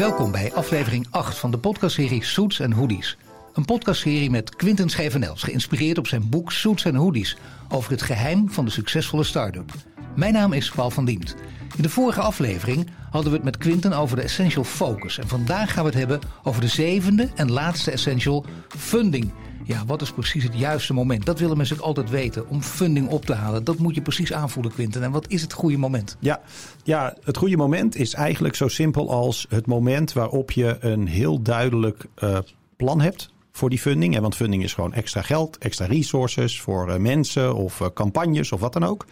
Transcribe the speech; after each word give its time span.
Welkom 0.00 0.32
bij 0.32 0.52
aflevering 0.52 1.06
8 1.10 1.38
van 1.38 1.50
de 1.50 1.58
podcastserie 1.58 2.24
Suits 2.24 2.60
and 2.60 2.72
Hoodies. 2.72 3.16
Een 3.52 3.64
podcastserie 3.64 4.30
met 4.30 4.56
Quinten 4.56 4.88
Schevenels, 4.88 5.42
geïnspireerd 5.42 5.98
op 5.98 6.06
zijn 6.06 6.28
boek 6.28 6.52
Suits 6.52 6.86
and 6.86 6.94
Hoodies 6.94 7.36
over 7.68 7.90
het 7.90 8.02
geheim 8.02 8.50
van 8.50 8.64
de 8.64 8.70
succesvolle 8.70 9.24
start-up. 9.24 9.72
Mijn 10.16 10.32
naam 10.32 10.52
is 10.52 10.70
Paul 10.70 10.90
van 10.90 11.04
Diemt. 11.04 11.36
In 11.76 11.82
de 11.82 11.88
vorige 11.88 12.20
aflevering 12.20 12.90
hadden 13.10 13.30
we 13.30 13.36
het 13.36 13.44
met 13.44 13.56
Quinten 13.56 13.92
over 13.92 14.16
de 14.16 14.22
essential 14.22 14.64
focus. 14.64 15.18
En 15.18 15.28
vandaag 15.28 15.72
gaan 15.72 15.84
we 15.84 15.90
het 15.90 15.98
hebben 15.98 16.20
over 16.42 16.60
de 16.60 16.68
zevende 16.68 17.28
en 17.34 17.50
laatste 17.50 17.90
essential 17.90 18.44
funding. 18.68 19.32
Ja, 19.64 19.84
wat 19.86 20.02
is 20.02 20.12
precies 20.12 20.42
het 20.42 20.58
juiste 20.58 20.94
moment? 20.94 21.26
Dat 21.26 21.38
willen 21.38 21.56
mensen 21.56 21.80
altijd 21.80 22.10
weten. 22.10 22.48
Om 22.48 22.62
funding 22.62 23.08
op 23.08 23.24
te 23.24 23.34
halen. 23.34 23.64
Dat 23.64 23.78
moet 23.78 23.94
je 23.94 24.02
precies 24.02 24.32
aanvoelen, 24.32 24.72
Quinten. 24.72 25.02
En 25.02 25.10
wat 25.10 25.28
is 25.28 25.42
het 25.42 25.52
goede 25.52 25.76
moment? 25.76 26.16
Ja, 26.18 26.40
ja, 26.84 27.16
het 27.24 27.36
goede 27.36 27.56
moment 27.56 27.96
is 27.96 28.14
eigenlijk 28.14 28.54
zo 28.54 28.68
simpel 28.68 29.10
als 29.10 29.46
het 29.48 29.66
moment 29.66 30.12
waarop 30.12 30.50
je 30.50 30.76
een 30.80 31.06
heel 31.06 31.42
duidelijk 31.42 32.06
uh, 32.22 32.38
plan 32.76 33.00
hebt 33.00 33.30
voor 33.52 33.70
die 33.70 33.78
funding. 33.78 34.16
En 34.16 34.22
want 34.22 34.36
funding 34.36 34.62
is 34.62 34.74
gewoon 34.74 34.92
extra 34.92 35.22
geld, 35.22 35.58
extra 35.58 35.86
resources 35.86 36.60
voor 36.60 36.88
uh, 36.88 36.96
mensen 36.96 37.54
of 37.54 37.80
uh, 37.80 37.88
campagnes 37.94 38.52
of 38.52 38.60
wat 38.60 38.72
dan 38.72 38.84
ook. 38.84 39.06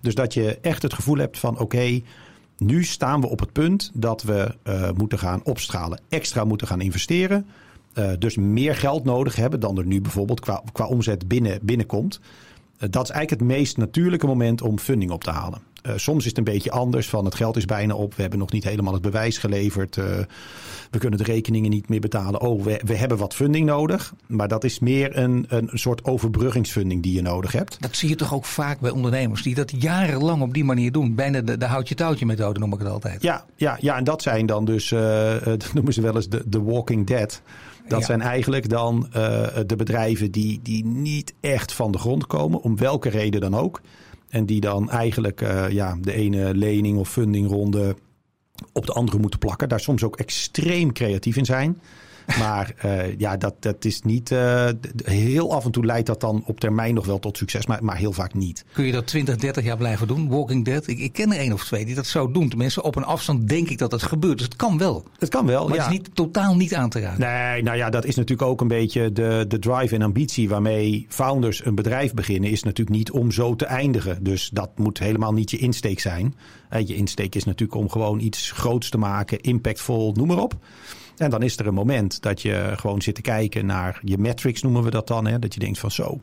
Dus 0.00 0.14
dat 0.14 0.34
je 0.34 0.58
echt 0.62 0.82
het 0.82 0.94
gevoel 0.94 1.16
hebt 1.16 1.38
van 1.38 1.58
oké, 1.58 2.00
nu 2.58 2.84
staan 2.84 3.20
we 3.20 3.28
op 3.28 3.40
het 3.40 3.52
punt 3.52 3.90
dat 3.94 4.22
we 4.22 4.54
moeten 4.96 5.18
gaan 5.18 5.44
opstralen, 5.44 6.00
extra 6.08 6.44
moeten 6.44 6.66
gaan 6.66 6.80
investeren. 6.80 7.46
Uh, 7.94 8.10
dus 8.18 8.36
meer 8.36 8.74
geld 8.76 9.04
nodig 9.04 9.36
hebben 9.36 9.60
dan 9.60 9.78
er 9.78 9.86
nu 9.86 10.00
bijvoorbeeld 10.00 10.40
qua, 10.40 10.62
qua 10.72 10.86
omzet 10.86 11.28
binnen, 11.28 11.58
binnenkomt. 11.62 12.20
Uh, 12.20 12.88
dat 12.90 13.02
is 13.02 13.10
eigenlijk 13.10 13.30
het 13.30 13.58
meest 13.58 13.76
natuurlijke 13.76 14.26
moment 14.26 14.62
om 14.62 14.78
funding 14.78 15.10
op 15.10 15.24
te 15.24 15.30
halen. 15.30 15.60
Uh, 15.86 15.92
soms 15.96 16.18
is 16.18 16.28
het 16.28 16.38
een 16.38 16.44
beetje 16.44 16.70
anders 16.70 17.08
van 17.08 17.24
het 17.24 17.34
geld 17.34 17.56
is 17.56 17.64
bijna 17.64 17.94
op. 17.94 18.14
We 18.14 18.20
hebben 18.22 18.38
nog 18.38 18.52
niet 18.52 18.64
helemaal 18.64 18.92
het 18.92 19.02
bewijs 19.02 19.38
geleverd. 19.38 19.96
we 19.96 20.98
kunnen 20.98 21.18
de 21.18 21.24
rekeningen 21.24 21.70
niet 21.70 21.88
meer 21.88 22.00
betalen. 22.00 22.40
Oh, 22.40 22.62
we, 22.62 22.80
we 22.84 22.96
hebben 22.96 23.18
wat 23.18 23.34
funding 23.34 23.66
nodig. 23.66 24.14
Maar 24.26 24.48
dat 24.48 24.64
is 24.64 24.78
meer 24.78 25.16
een, 25.16 25.44
een 25.48 25.70
soort 25.72 26.04
overbruggingsfunding 26.04 27.02
die 27.02 27.12
je 27.12 27.22
nodig 27.22 27.52
hebt. 27.52 27.80
Dat 27.80 27.96
zie 27.96 28.08
je 28.08 28.14
toch 28.14 28.34
ook 28.34 28.44
vaak 28.44 28.80
bij 28.80 28.90
ondernemers 28.90 29.42
die 29.42 29.54
dat 29.54 29.82
jarenlang 29.82 30.42
op 30.42 30.54
die 30.54 30.64
manier 30.64 30.92
doen. 30.92 31.14
Bijna 31.14 31.40
de, 31.40 31.56
de 31.56 31.66
houtje-touwtje 31.66 32.26
methode 32.26 32.60
noem 32.60 32.72
ik 32.72 32.78
het 32.78 32.88
altijd. 32.88 33.22
Ja, 33.22 33.44
ja, 33.56 33.76
ja 33.80 33.96
en 33.96 34.04
dat 34.04 34.22
zijn 34.22 34.46
dan 34.46 34.64
dus, 34.64 34.88
dat 35.44 35.72
noemen 35.72 35.92
ze 35.92 36.00
wel 36.00 36.14
eens 36.14 36.28
de, 36.28 36.42
de 36.46 36.62
walking 36.62 37.06
dead. 37.06 37.42
Dat 37.90 38.04
zijn 38.04 38.20
eigenlijk 38.20 38.68
dan 38.68 39.06
uh, 39.06 39.12
de 39.66 39.76
bedrijven 39.76 40.30
die, 40.30 40.60
die 40.62 40.84
niet 40.84 41.34
echt 41.40 41.72
van 41.72 41.92
de 41.92 41.98
grond 41.98 42.26
komen, 42.26 42.60
om 42.60 42.76
welke 42.76 43.08
reden 43.08 43.40
dan 43.40 43.54
ook. 43.54 43.80
En 44.28 44.46
die 44.46 44.60
dan 44.60 44.90
eigenlijk 44.90 45.40
uh, 45.40 45.70
ja, 45.70 45.98
de 46.00 46.12
ene 46.12 46.54
lening 46.54 46.98
of 46.98 47.08
fundingronde 47.08 47.96
op 48.72 48.86
de 48.86 48.92
andere 48.92 49.18
moeten 49.18 49.38
plakken. 49.38 49.68
Daar 49.68 49.80
soms 49.80 50.04
ook 50.04 50.16
extreem 50.16 50.92
creatief 50.92 51.36
in 51.36 51.44
zijn. 51.44 51.80
Maar 52.38 52.74
uh, 52.84 53.18
ja, 53.18 53.36
dat, 53.36 53.54
dat 53.60 53.84
is 53.84 54.02
niet. 54.02 54.30
Uh, 54.30 54.68
heel 55.04 55.54
af 55.54 55.64
en 55.64 55.70
toe 55.70 55.84
leidt 55.84 56.06
dat 56.06 56.20
dan 56.20 56.42
op 56.46 56.60
termijn 56.60 56.94
nog 56.94 57.06
wel 57.06 57.18
tot 57.18 57.36
succes, 57.36 57.66
maar, 57.66 57.84
maar 57.84 57.96
heel 57.96 58.12
vaak 58.12 58.34
niet. 58.34 58.64
Kun 58.72 58.84
je 58.84 58.92
dat 58.92 59.06
20, 59.06 59.36
30 59.36 59.64
jaar 59.64 59.76
blijven 59.76 60.06
doen? 60.06 60.28
Walking 60.28 60.64
Dead? 60.64 60.86
Ik, 60.86 60.98
ik 60.98 61.12
ken 61.12 61.32
er 61.32 61.38
één 61.38 61.52
of 61.52 61.64
twee 61.64 61.84
die 61.84 61.94
dat 61.94 62.06
zo 62.06 62.30
doen. 62.30 62.48
Tenminste, 62.48 62.82
op 62.82 62.96
een 62.96 63.04
afstand 63.04 63.48
denk 63.48 63.68
ik 63.68 63.78
dat 63.78 63.92
het 63.92 64.02
gebeurt. 64.02 64.38
Dus 64.38 64.46
het 64.46 64.56
kan 64.56 64.78
wel. 64.78 65.04
Het 65.18 65.28
kan 65.28 65.46
wel. 65.46 65.68
Maar 65.68 65.76
ja. 65.76 65.82
het 65.82 65.92
is 65.92 65.98
niet, 65.98 66.14
totaal 66.14 66.56
niet 66.56 66.74
aan 66.74 66.88
te 66.88 67.00
raken. 67.00 67.20
Nee, 67.20 67.62
nou 67.62 67.76
ja, 67.76 67.90
dat 67.90 68.04
is 68.04 68.14
natuurlijk 68.14 68.48
ook 68.48 68.60
een 68.60 68.68
beetje 68.68 69.12
de, 69.12 69.44
de 69.48 69.58
drive 69.58 69.94
en 69.94 70.02
ambitie 70.02 70.48
waarmee 70.48 71.06
founders 71.08 71.64
een 71.64 71.74
bedrijf 71.74 72.14
beginnen. 72.14 72.50
Is 72.50 72.62
natuurlijk 72.62 72.96
niet 72.96 73.10
om 73.10 73.30
zo 73.30 73.56
te 73.56 73.64
eindigen. 73.64 74.24
Dus 74.24 74.50
dat 74.52 74.78
moet 74.78 74.98
helemaal 74.98 75.32
niet 75.32 75.50
je 75.50 75.58
insteek 75.58 76.00
zijn. 76.00 76.34
Je 76.84 76.94
insteek 76.94 77.34
is 77.34 77.44
natuurlijk 77.44 77.80
om 77.80 77.88
gewoon 77.88 78.20
iets 78.20 78.50
groots 78.50 78.88
te 78.88 78.98
maken, 78.98 79.40
impactvol, 79.40 80.12
noem 80.12 80.26
maar 80.26 80.38
op. 80.38 80.54
En 81.20 81.30
dan 81.30 81.42
is 81.42 81.58
er 81.58 81.66
een 81.66 81.74
moment 81.74 82.22
dat 82.22 82.42
je 82.42 82.72
gewoon 82.76 83.02
zit 83.02 83.14
te 83.14 83.20
kijken 83.20 83.66
naar 83.66 84.00
je 84.04 84.18
metrics, 84.18 84.62
noemen 84.62 84.82
we 84.82 84.90
dat 84.90 85.06
dan. 85.06 85.26
Hè? 85.26 85.38
Dat 85.38 85.54
je 85.54 85.60
denkt 85.60 85.78
van 85.78 85.90
zo, 85.90 86.20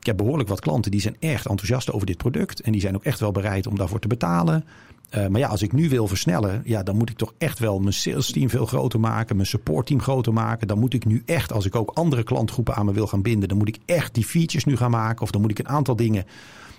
ik 0.00 0.06
heb 0.06 0.16
behoorlijk 0.16 0.48
wat 0.48 0.60
klanten 0.60 0.90
die 0.90 1.00
zijn 1.00 1.16
echt 1.18 1.46
enthousiast 1.46 1.92
over 1.92 2.06
dit 2.06 2.16
product. 2.16 2.60
En 2.60 2.72
die 2.72 2.80
zijn 2.80 2.94
ook 2.94 3.04
echt 3.04 3.20
wel 3.20 3.32
bereid 3.32 3.66
om 3.66 3.76
daarvoor 3.76 3.98
te 3.98 4.08
betalen. 4.08 4.64
Uh, 5.16 5.26
maar 5.26 5.40
ja, 5.40 5.48
als 5.48 5.62
ik 5.62 5.72
nu 5.72 5.88
wil 5.88 6.06
versnellen, 6.06 6.62
ja, 6.64 6.82
dan 6.82 6.96
moet 6.96 7.10
ik 7.10 7.16
toch 7.16 7.34
echt 7.38 7.58
wel 7.58 7.78
mijn 7.78 7.92
sales 7.92 8.32
team 8.32 8.50
veel 8.50 8.66
groter 8.66 9.00
maken, 9.00 9.36
mijn 9.36 9.48
support 9.48 9.86
team 9.86 10.00
groter 10.00 10.32
maken. 10.32 10.68
Dan 10.68 10.78
moet 10.78 10.94
ik 10.94 11.04
nu 11.04 11.22
echt, 11.26 11.52
als 11.52 11.66
ik 11.66 11.76
ook 11.76 11.90
andere 11.94 12.22
klantgroepen 12.22 12.74
aan 12.74 12.86
me 12.86 12.92
wil 12.92 13.06
gaan 13.06 13.22
binden, 13.22 13.48
dan 13.48 13.58
moet 13.58 13.68
ik 13.68 13.78
echt 13.86 14.14
die 14.14 14.24
features 14.24 14.64
nu 14.64 14.76
gaan 14.76 14.90
maken. 14.90 15.22
Of 15.22 15.30
dan 15.30 15.40
moet 15.40 15.50
ik 15.50 15.58
een 15.58 15.68
aantal 15.68 15.96
dingen 15.96 16.24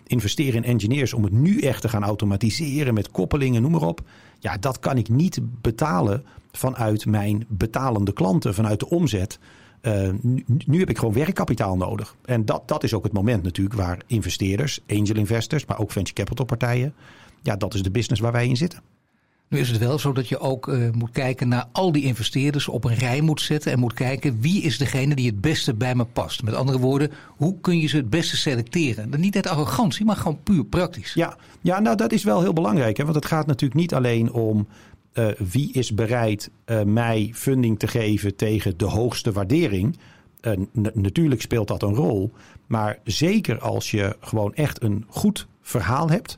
investeren 0.10 0.64
in 0.64 0.72
engineers 0.72 1.14
om 1.14 1.24
het 1.24 1.34
nu 1.34 1.60
echt 1.60 1.82
te 1.82 1.90
gaan 1.90 2.04
automatiseren 2.04 2.94
met 2.94 3.12
koppelingen, 3.12 3.62
noem 3.62 3.72
maar 3.72 3.82
op. 3.82 4.02
Ja, 4.40 4.58
dat 4.58 4.80
kan 4.80 4.98
ik 4.98 5.10
niet 5.10 5.40
betalen 5.62 6.24
vanuit 6.52 7.06
mijn 7.06 7.46
betalende 7.48 8.14
klanten, 8.14 8.54
vanuit 8.54 8.80
de 8.80 8.90
omzet. 8.90 9.40
Uh, 9.82 10.10
nu, 10.22 10.44
nu, 10.66 10.80
heb 10.80 10.90
ik 10.90 10.98
gewoon 10.98 11.14
werkkapitaal 11.14 11.78
nodig. 11.78 12.16
En 12.26 12.46
dat, 12.46 12.68
dat 12.68 12.84
is 12.84 12.94
ook 12.94 13.04
het 13.04 13.14
moment 13.14 13.44
natuurlijk 13.44 13.76
waar 13.76 14.02
investeerders, 14.08 14.80
angel 14.88 15.16
investors, 15.16 15.66
maar 15.66 15.80
ook 15.80 15.92
venture 15.92 16.16
capital 16.16 16.46
partijen. 16.46 16.94
Ja, 17.42 17.56
dat 17.56 17.74
is 17.74 17.84
de 17.84 17.92
business 17.92 18.22
waar 18.22 18.32
wij 18.32 18.48
in 18.48 18.58
zitten. 18.58 18.82
Nu 19.50 19.60
is 19.60 19.70
het 19.70 19.78
wel 19.78 20.00
zo 20.00 20.12
dat 20.12 20.28
je 20.28 20.40
ook 20.40 20.68
uh, 20.68 20.90
moet 20.92 21.12
kijken 21.12 21.48
naar 21.48 21.66
al 21.72 21.92
die 21.92 22.04
investeerders 22.04 22.68
op 22.68 22.84
een 22.84 22.96
rij 22.96 23.22
moet 23.22 23.42
zetten 23.42 23.72
en 23.72 23.80
moet 23.80 23.94
kijken 23.94 24.42
wie 24.42 24.62
is 24.62 24.78
degene 24.78 25.16
die 25.16 25.26
het 25.26 25.42
beste 25.42 25.74
bij 25.74 25.96
me 25.96 26.06
past. 26.06 26.44
Met 26.44 26.54
andere 26.54 26.80
woorden, 26.80 27.12
hoe 27.28 27.60
kun 27.62 27.80
je 27.80 27.88
ze 27.88 27.98
het 27.98 28.10
beste 28.10 28.38
selecteren? 28.38 29.20
Niet 29.20 29.36
uit 29.36 29.48
arrogantie, 29.48 30.06
maar 30.06 30.16
gewoon 30.16 30.44
puur 30.44 30.66
praktisch. 30.66 31.14
Ja, 31.14 31.38
ja 31.62 31.80
nou 31.80 31.96
dat 31.96 32.12
is 32.12 32.24
wel 32.24 32.42
heel 32.42 32.54
belangrijk. 32.54 32.98
Hè? 32.98 33.04
Want 33.04 33.16
het 33.16 33.26
gaat 33.26 33.46
natuurlijk 33.46 33.80
niet 33.80 33.94
alleen 33.94 34.32
om 34.32 34.68
uh, 35.14 35.28
wie 35.38 35.74
is 35.74 35.94
bereid 35.94 36.50
uh, 36.66 36.82
mij 36.84 37.32
funding 37.34 37.80
te 37.80 37.88
geven 37.88 38.36
tegen 38.36 38.78
de 38.78 38.86
hoogste 38.86 39.32
waardering. 39.32 39.98
natuurlijk 40.94 41.42
speelt 41.42 41.68
dat 41.68 41.84
een 41.84 41.96
rol. 41.96 42.32
Maar 42.68 43.00
zeker 43.04 43.60
als 43.60 43.92
je 43.92 44.16
gewoon 44.20 44.54
echt 44.54 44.84
een 44.84 45.06
goed 45.08 45.48
verhaal 45.62 46.10
hebt 46.10 46.38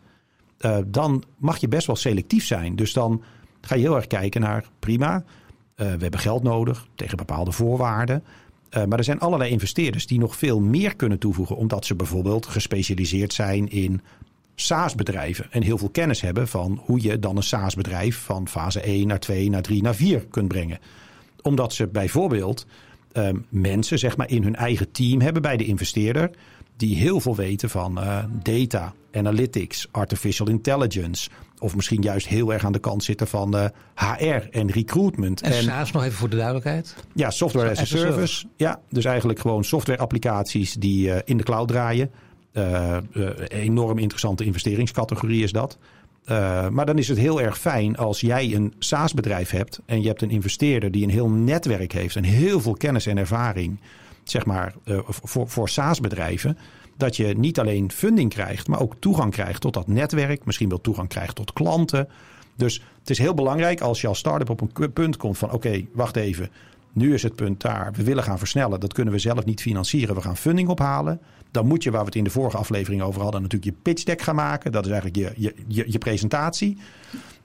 uh, 0.66 0.78
dan 0.88 1.24
mag 1.38 1.58
je 1.58 1.68
best 1.68 1.88
wel 1.88 1.96
selectief 1.96 2.46
zijn. 2.46 2.76
Dus 2.76 2.94
dan 2.94 3.24
ga 3.62 3.76
je 3.76 3.82
heel 3.82 3.96
erg 3.96 4.08
kijken 4.08 4.42
naar 4.42 4.66
prima. 4.80 5.16
Uh, 5.16 5.24
we 5.76 6.02
hebben 6.02 6.20
geld 6.20 6.44
nodig 6.44 6.88
tegen 6.96 7.18
bepaalde 7.18 7.52
voorwaarden. 7.52 8.24
Uh, 8.78 8.84
maar 8.86 8.98
er 8.98 9.04
zijn 9.04 9.20
allerlei 9.20 9.52
investeerders 9.52 10.08
die 10.08 10.20
nog 10.20 10.36
veel 10.36 10.60
meer 10.60 10.96
kunnen 10.96 11.20
toevoegen, 11.20 11.56
omdat 11.56 11.86
ze 11.86 11.96
bijvoorbeeld 11.96 12.46
gespecialiseerd 12.46 13.34
zijn 13.34 13.70
in 13.70 14.02
SaaS-bedrijven 14.56 15.48
en 15.52 15.64
heel 15.64 15.78
veel 15.78 15.90
kennis 15.90 16.22
hebben 16.22 16.48
van 16.48 16.82
hoe 16.86 17.02
je 17.02 17.20
dan 17.20 17.38
een 17.38 17.44
SaaS-bedrijf 17.44 18.18
van 18.18 18.48
fase 18.48 18.82
1 18.82 19.08
naar 19.08 19.20
2 19.20 19.50
naar 19.50 19.62
3 19.62 19.82
naar 19.82 19.96
4 19.96 20.26
kunt 20.26 20.48
brengen. 20.48 20.80
Omdat 21.42 21.74
ze 21.74 21.88
bijvoorbeeld 21.88 22.66
um, 23.14 23.46
mensen 23.50 24.00
zeg 24.00 24.18
maar, 24.18 24.30
in 24.30 24.44
hun 24.44 24.56
eigen 24.56 24.92
team 24.92 25.22
hebben 25.22 25.42
bij 25.42 25.58
de 25.58 25.66
investeerder 25.66 26.32
die 26.78 26.96
heel 26.96 27.20
veel 27.20 27.36
weten 27.36 27.70
van 27.70 28.00
uh, 28.00 28.24
data, 28.44 28.94
analytics, 29.14 29.88
artificial 29.92 30.50
intelligence. 30.50 31.30
Of 31.60 31.76
misschien 31.76 32.02
juist 32.02 32.28
heel 32.28 32.54
erg 32.54 32.66
aan 32.66 32.72
de 32.72 32.80
kant 32.80 33.04
zitten 33.04 33.28
van 33.28 33.56
uh, 33.56 33.66
HR 33.96 34.48
en 34.52 34.72
recruitment. 34.72 35.42
En, 35.42 35.52
en 35.52 35.64
SaaS 35.64 35.92
nog 35.92 36.04
even 36.04 36.18
voor 36.18 36.30
de 36.30 36.36
duidelijkheid? 36.36 36.96
Ja, 37.14 37.30
software 37.30 37.70
as 37.70 37.80
a 37.80 37.86
service. 37.86 38.12
service. 38.12 38.46
Ja, 38.56 38.80
dus 38.90 39.06
eigenlijk 39.06 39.40
gewoon 39.40 39.64
software 39.64 40.00
applicaties 40.00 40.74
die 40.74 41.08
uh, 41.08 41.16
in 41.24 41.38
de 41.38 41.44
cloud 41.44 41.68
draaien. 41.68 42.12
enorm 43.48 43.98
interessante 43.98 44.44
investeringscategorie 44.44 45.44
is 45.44 45.52
dat. 45.52 45.78
Uh, 46.26 46.68
maar 46.70 46.86
dan 46.86 46.98
is 46.98 47.08
het 47.08 47.18
heel 47.18 47.42
erg 47.42 47.60
fijn 47.60 47.98
als 47.98 48.22
jij 48.22 48.56
een 48.56 48.74
SaaS-bedrijf 48.80 49.50
hebt 49.50 49.80
en 49.86 50.02
je 50.02 50.08
hebt 50.08 50.22
een 50.22 50.30
investeerder 50.30 50.92
die 50.92 51.04
een 51.04 51.10
heel 51.10 51.30
netwerk 51.30 51.92
heeft 51.92 52.16
en 52.16 52.24
heel 52.24 52.62
veel 52.62 52.74
kennis 52.74 53.06
en 53.06 53.18
ervaring 53.18 53.80
zeg 54.24 54.46
maar, 54.46 54.74
uh, 54.86 55.00
voor, 55.08 55.50
voor 55.50 55.70
SaaS-bedrijven. 55.70 56.58
Dat 56.98 57.16
je 57.16 57.38
niet 57.38 57.60
alleen 57.60 57.92
funding 57.92 58.30
krijgt, 58.30 58.68
maar 58.68 58.80
ook 58.80 58.96
toegang 59.00 59.32
krijgt 59.32 59.62
tot 59.62 59.74
dat 59.74 59.88
netwerk. 59.88 60.46
Misschien 60.46 60.70
wel 60.70 60.82
toegang 60.82 61.10
krijgt 61.10 61.36
tot 61.36 61.54
klanten. 61.54 62.08
Dus 62.56 62.84
het 63.00 63.10
is 63.10 63.18
heel 63.18 63.34
belangrijk 63.34 63.82
als 63.82 64.02
je 64.02 64.08
als 64.08 64.20
start-up 64.20 64.50
op 64.50 64.62
een 64.62 64.94
punt 64.94 65.18
komt 65.18 65.38
van: 65.38 65.52
oké, 65.52 65.86
wacht 65.94 66.16
even. 66.16 66.50
Nu 66.94 67.14
is 67.14 67.24
het 67.24 67.36
punt 67.36 67.62
daar. 67.62 67.92
We 67.96 68.04
willen 68.04 68.24
gaan 68.24 68.38
versnellen. 68.38 68.80
Dat 68.80 68.94
kunnen 68.94 69.14
we 69.14 69.20
zelf 69.20 69.46
niet 69.46 69.62
financieren. 69.62 70.16
We 70.16 70.22
gaan 70.22 70.38
funding 70.38 70.70
ophalen. 70.70 71.20
Dan 71.52 71.68
moet 71.68 71.84
je, 71.84 71.92
waar 71.92 72.00
we 72.00 72.06
het 72.06 72.16
in 72.16 72.24
de 72.24 72.30
vorige 72.30 72.58
aflevering 72.58 73.02
over 73.02 73.22
hadden, 73.22 73.42
natuurlijk 73.42 73.76
je 73.76 73.82
pitch 73.82 74.04
deck 74.04 74.22
gaan 74.22 74.36
maken. 74.36 74.72
Dat 74.72 74.86
is 74.86 74.92
eigenlijk 74.92 75.36
je, 75.38 75.54
je, 75.68 75.84
je, 75.88 75.98
presentatie. 75.98 76.78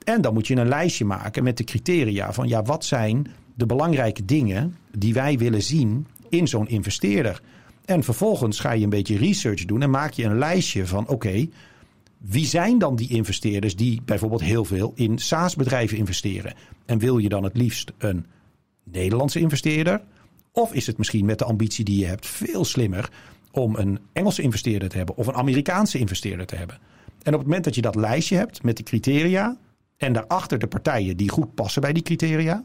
En 0.03 0.21
dan 0.21 0.33
moet 0.33 0.47
je 0.47 0.55
een 0.55 0.67
lijstje 0.67 1.05
maken 1.05 1.43
met 1.43 1.57
de 1.57 1.63
criteria 1.63 2.33
van 2.33 2.47
ja, 2.47 2.61
wat 2.61 2.85
zijn 2.85 3.27
de 3.55 3.65
belangrijke 3.65 4.25
dingen 4.25 4.75
die 4.97 5.13
wij 5.13 5.37
willen 5.37 5.63
zien 5.63 6.07
in 6.29 6.47
zo'n 6.47 6.67
investeerder. 6.67 7.41
En 7.85 8.03
vervolgens 8.03 8.59
ga 8.59 8.71
je 8.71 8.83
een 8.83 8.89
beetje 8.89 9.17
research 9.17 9.65
doen 9.65 9.81
en 9.81 9.89
maak 9.89 10.11
je 10.11 10.23
een 10.23 10.37
lijstje 10.37 10.87
van: 10.87 11.07
oké, 11.07 11.47
wie 12.17 12.45
zijn 12.45 12.79
dan 12.79 12.95
die 12.95 13.09
investeerders 13.09 13.75
die 13.75 14.01
bijvoorbeeld 14.05 14.41
heel 14.41 14.65
veel 14.65 14.91
in 14.95 15.19
SaaS-bedrijven 15.19 15.97
investeren? 15.97 16.53
En 16.85 16.97
wil 16.97 17.17
je 17.17 17.29
dan 17.29 17.43
het 17.43 17.57
liefst 17.57 17.91
een 17.97 18.25
Nederlandse 18.83 19.39
investeerder? 19.39 20.01
Of 20.51 20.73
is 20.73 20.87
het 20.87 20.97
misschien 20.97 21.25
met 21.25 21.39
de 21.39 21.45
ambitie 21.45 21.85
die 21.85 21.99
je 21.99 22.05
hebt 22.05 22.27
veel 22.27 22.65
slimmer 22.65 23.09
om 23.51 23.75
een 23.75 23.99
Engelse 24.13 24.41
investeerder 24.41 24.89
te 24.89 24.97
hebben 24.97 25.17
of 25.17 25.27
een 25.27 25.33
Amerikaanse 25.33 25.97
investeerder 25.97 26.45
te 26.45 26.55
hebben? 26.55 26.77
En 27.23 27.33
op 27.33 27.39
het 27.39 27.47
moment 27.47 27.63
dat 27.63 27.75
je 27.75 27.81
dat 27.81 27.95
lijstje 27.95 28.35
hebt 28.35 28.63
met 28.63 28.77
de 28.77 28.83
criteria, 28.83 29.57
En 29.97 30.13
daarachter 30.13 30.59
de 30.59 30.67
partijen 30.67 31.17
die 31.17 31.29
goed 31.29 31.55
passen 31.55 31.81
bij 31.81 31.93
die 31.93 32.03
criteria, 32.03 32.63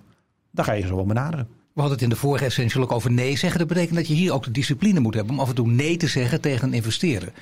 dan 0.50 0.64
ga 0.64 0.72
je 0.72 0.86
ze 0.86 0.94
wel 0.94 1.06
benaderen. 1.06 1.48
We 1.48 1.80
hadden 1.80 1.92
het 1.92 2.02
in 2.02 2.08
de 2.08 2.16
vorige 2.16 2.44
essential 2.44 2.82
ook 2.82 2.92
over 2.92 3.10
nee 3.10 3.36
zeggen. 3.36 3.58
Dat 3.58 3.68
betekent 3.68 3.96
dat 3.96 4.08
je 4.08 4.14
hier 4.14 4.32
ook 4.32 4.44
de 4.44 4.50
discipline 4.50 5.00
moet 5.00 5.14
hebben 5.14 5.34
om 5.34 5.40
af 5.40 5.48
en 5.48 5.54
toe 5.54 5.68
nee 5.68 5.96
te 5.96 6.06
zeggen 6.06 6.40
tegen 6.40 6.68
een 6.68 6.74
investeerder. 6.74 7.32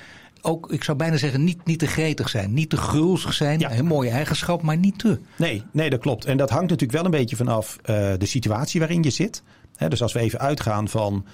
Ook, 0.41 0.71
ik 0.71 0.83
zou 0.83 0.97
bijna 0.97 1.17
zeggen, 1.17 1.43
niet, 1.43 1.65
niet 1.65 1.79
te 1.79 1.87
gretig 1.87 2.29
zijn, 2.29 2.53
niet 2.53 2.69
te 2.69 2.77
gulzig 2.77 3.33
zijn. 3.33 3.59
Ja. 3.59 3.77
Een 3.77 3.85
mooie 3.85 4.09
eigenschap, 4.09 4.61
maar 4.61 4.77
niet 4.77 4.99
te. 4.99 5.19
Nee, 5.35 5.63
nee, 5.71 5.89
dat 5.89 5.99
klopt. 5.99 6.25
En 6.25 6.37
dat 6.37 6.49
hangt 6.49 6.69
natuurlijk 6.69 6.91
wel 6.91 7.05
een 7.05 7.19
beetje 7.19 7.35
vanaf 7.35 7.77
uh, 7.77 7.85
de 8.17 8.25
situatie 8.25 8.79
waarin 8.79 9.03
je 9.03 9.09
zit. 9.09 9.43
dus 9.87 10.01
als 10.01 10.13
we 10.13 10.19
even 10.19 10.39
uitgaan 10.39 10.87
van 10.87 11.25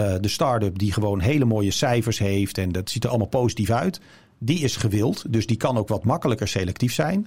uh, 0.00 0.14
de 0.20 0.28
start-up 0.28 0.78
die 0.78 0.92
gewoon 0.92 1.20
hele 1.20 1.44
mooie 1.44 1.70
cijfers 1.70 2.18
heeft 2.18 2.58
en 2.58 2.72
dat 2.72 2.90
ziet 2.90 3.04
er 3.04 3.10
allemaal 3.10 3.26
positief 3.26 3.70
uit. 3.70 4.00
Die 4.38 4.58
is 4.58 4.76
gewild, 4.76 5.24
dus 5.28 5.46
die 5.46 5.56
kan 5.56 5.76
ook 5.76 5.88
wat 5.88 6.04
makkelijker 6.04 6.48
selectief 6.48 6.92
zijn. 6.92 7.26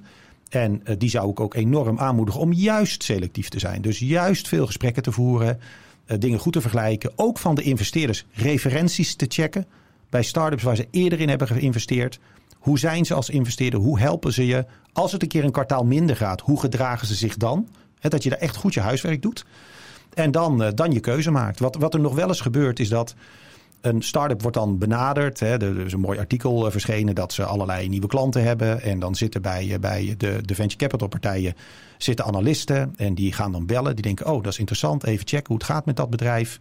En 0.50 0.82
uh, 0.86 0.96
die 0.98 1.10
zou 1.10 1.30
ik 1.30 1.40
ook 1.40 1.54
enorm 1.54 2.00
aanmoedigen 2.00 2.42
om 2.42 2.54
juist 2.54 3.04
selectief 3.04 3.50
te 3.50 3.60
zijn. 3.60 3.82
Dus 3.82 4.00
juist 4.00 4.48
veel 4.48 4.66
gesprekken 4.66 5.04
te 5.04 5.12
voeren, 5.12 5.60
uh, 6.08 6.18
dingen 6.20 6.40
goed 6.40 6.54
te 6.54 6.62
vergelijken. 6.62 7.12
Ook 7.16 7.40
van 7.40 7.56
de 7.56 7.62
investeerders 7.62 8.26
referenties 8.32 9.16
te 9.16 9.26
checken. 9.30 9.66
Bij 10.10 10.24
start-ups 10.24 10.64
waar 10.64 10.76
ze 10.76 10.88
eerder 10.92 11.20
in 11.20 11.30
hebben 11.30 11.48
geïnvesteerd. 11.48 12.20
Hoe 12.58 12.80
zijn 12.80 13.06
ze 13.06 13.14
als 13.14 13.30
investeerder? 13.30 13.80
Hoe 13.80 14.00
helpen 14.00 14.34
ze 14.34 14.46
je? 14.46 14.66
Als 14.94 15.12
het 15.12 15.22
een 15.22 15.28
keer 15.28 15.44
een 15.44 15.52
kwartaal 15.52 15.86
minder 15.86 16.16
gaat, 16.16 16.42
hoe 16.42 16.60
gedragen 16.60 17.08
ze 17.08 17.16
zich 17.16 17.38
dan? 17.38 17.68
Dat 18.02 18.24
je 18.24 18.30
daar 18.30 18.40
echt 18.40 18.56
goed 18.56 18.74
je 18.74 18.80
huiswerk 18.80 19.22
doet. 19.22 19.46
En 20.18 20.32
dan, 20.32 20.62
uh, 20.62 20.68
dan 20.74 20.92
je 20.92 21.00
keuze 21.00 21.32
maakt. 21.32 21.60
Wat, 21.60 21.76
wat 21.76 21.94
er 21.94 22.00
nog 22.00 22.16
wel 22.16 22.28
eens 22.28 22.42
gebeurt 22.42 22.80
is 22.80 22.90
dat 22.90 23.16
een 23.82 24.02
start-up 24.02 24.42
wordt 24.42 24.58
dan 24.58 24.78
benaderd. 24.78 25.40
Hè, 25.40 25.58
er 25.58 25.86
is 25.86 25.94
een 25.94 26.00
mooi 26.00 26.20
artikel 26.20 26.66
eh, 26.66 26.72
verschenen 26.72 27.16
dat 27.16 27.34
ze 27.34 27.44
allerlei 27.44 27.90
nieuwe 27.90 28.08
klanten 28.08 28.44
hebben. 28.44 28.82
En 28.82 29.00
dan 29.00 29.16
zitten 29.16 29.42
bij, 29.42 29.74
eh, 29.74 29.80
bij 29.80 30.16
de, 30.18 30.40
de 30.46 30.56
venture 30.56 30.78
capital 30.78 31.08
partijen 31.08 31.54
zitten 31.98 32.26
analisten. 32.26 32.94
En 32.96 33.14
die 33.14 33.34
gaan 33.34 33.52
dan 33.52 33.66
bellen. 33.66 33.96
Die 33.96 34.04
denken, 34.04 34.26
oh 34.26 34.44
dat 34.44 34.52
is 34.52 34.60
interessant. 34.60 35.04
Even 35.04 35.28
checken 35.28 35.48
hoe 35.48 35.58
het 35.58 35.66
gaat 35.66 35.86
met 35.86 35.96
dat 35.96 36.10
bedrijf. 36.10 36.60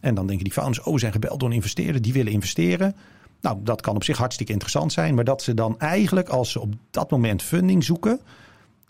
En 0.00 0.14
dan 0.14 0.26
denken 0.26 0.44
die 0.44 0.52
founders, 0.52 0.82
oh 0.86 0.98
zijn 0.98 1.12
gebeld 1.12 1.40
door 1.40 1.48
een 1.48 1.54
investeerder. 1.54 2.02
Die 2.02 2.12
willen 2.12 2.32
investeren. 2.32 2.96
Nou, 3.40 3.58
dat 3.62 3.80
kan 3.80 3.94
op 3.94 4.04
zich 4.04 4.18
hartstikke 4.18 4.52
interessant 4.52 4.92
zijn. 4.92 5.14
Maar 5.14 5.24
dat 5.24 5.42
ze 5.42 5.54
dan 5.54 5.78
eigenlijk, 5.78 6.28
als 6.28 6.50
ze 6.50 6.60
op 6.60 6.74
dat 6.90 7.10
moment 7.10 7.42
funding 7.42 7.84
zoeken... 7.84 8.20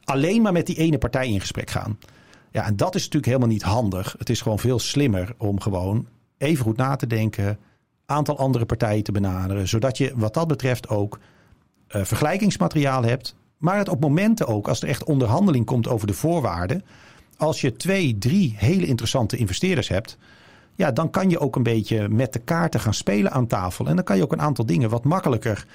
alleen 0.05 0.43
maar 0.43 0.53
met 0.53 0.67
die 0.67 0.77
ene 0.77 0.99
partij 0.99 1.29
in 1.29 1.41
gesprek 1.41 1.71
gaan. 1.71 1.99
Ja, 2.53 2.67
en 2.67 2.77
dat 2.77 2.95
is 2.95 3.01
natuurlijk 3.01 3.27
helemaal 3.27 3.49
niet 3.49 3.63
handig. 3.63 4.15
Het 4.19 4.31
is 4.31 4.41
gewoon 4.41 4.59
veel 4.59 4.79
slimmer 4.79 5.35
om 5.39 5.61
gewoon 5.61 6.07
even 6.39 6.65
goed 6.65 6.77
na 6.77 6.97
te 6.97 7.07
denken, 7.07 7.59
aantal 8.07 8.39
andere 8.39 8.65
partijen 8.65 9.03
te 9.03 9.13
benaderen, 9.13 9.69
zodat 9.69 9.99
je 9.99 10.13
wat 10.17 10.35
dat 10.35 10.49
betreft 10.49 10.89
ook 10.89 11.19
uh, 11.89 12.05
vergelijkingsmateriaal 12.05 13.03
hebt, 13.03 13.35
maar 13.59 13.79
het 13.79 13.89
op 13.89 14.01
momenten 14.01 14.47
ook, 14.47 14.69
als 14.69 14.83
er 14.83 14.89
echt 14.89 15.05
onderhandeling 15.05 15.67
komt 15.67 15.89
over 15.89 16.07
de 16.07 16.13
voorwaarden, 16.13 16.85
als 17.37 17.61
je 17.61 17.77
twee, 17.77 18.19
drie 18.19 18.55
hele 18.57 18.87
interessante 18.87 19.37
investeerders 19.37 19.89
hebt, 19.89 20.19
ja, 20.75 20.93
dan 20.93 21.11
kan 21.11 21.31
je 21.31 21.39
ook 21.39 21.57
een 21.57 21.63
beetje 21.63 22.09
met 22.09 22.33
de 22.33 22.39
kaarten 22.39 22.81
gaan 22.81 22.95
spelen 22.95 23.33
aan 23.33 23.47
tafel. 23.47 23.87
En 23.87 23.95
dan 23.95 24.05
kan 24.05 24.17
je 24.17 24.23
ook 24.23 24.33
een 24.33 24.41
aantal 24.41 24.67
dingen 24.67 24.91
wat 24.91 25.05
makkelijker 25.05 25.67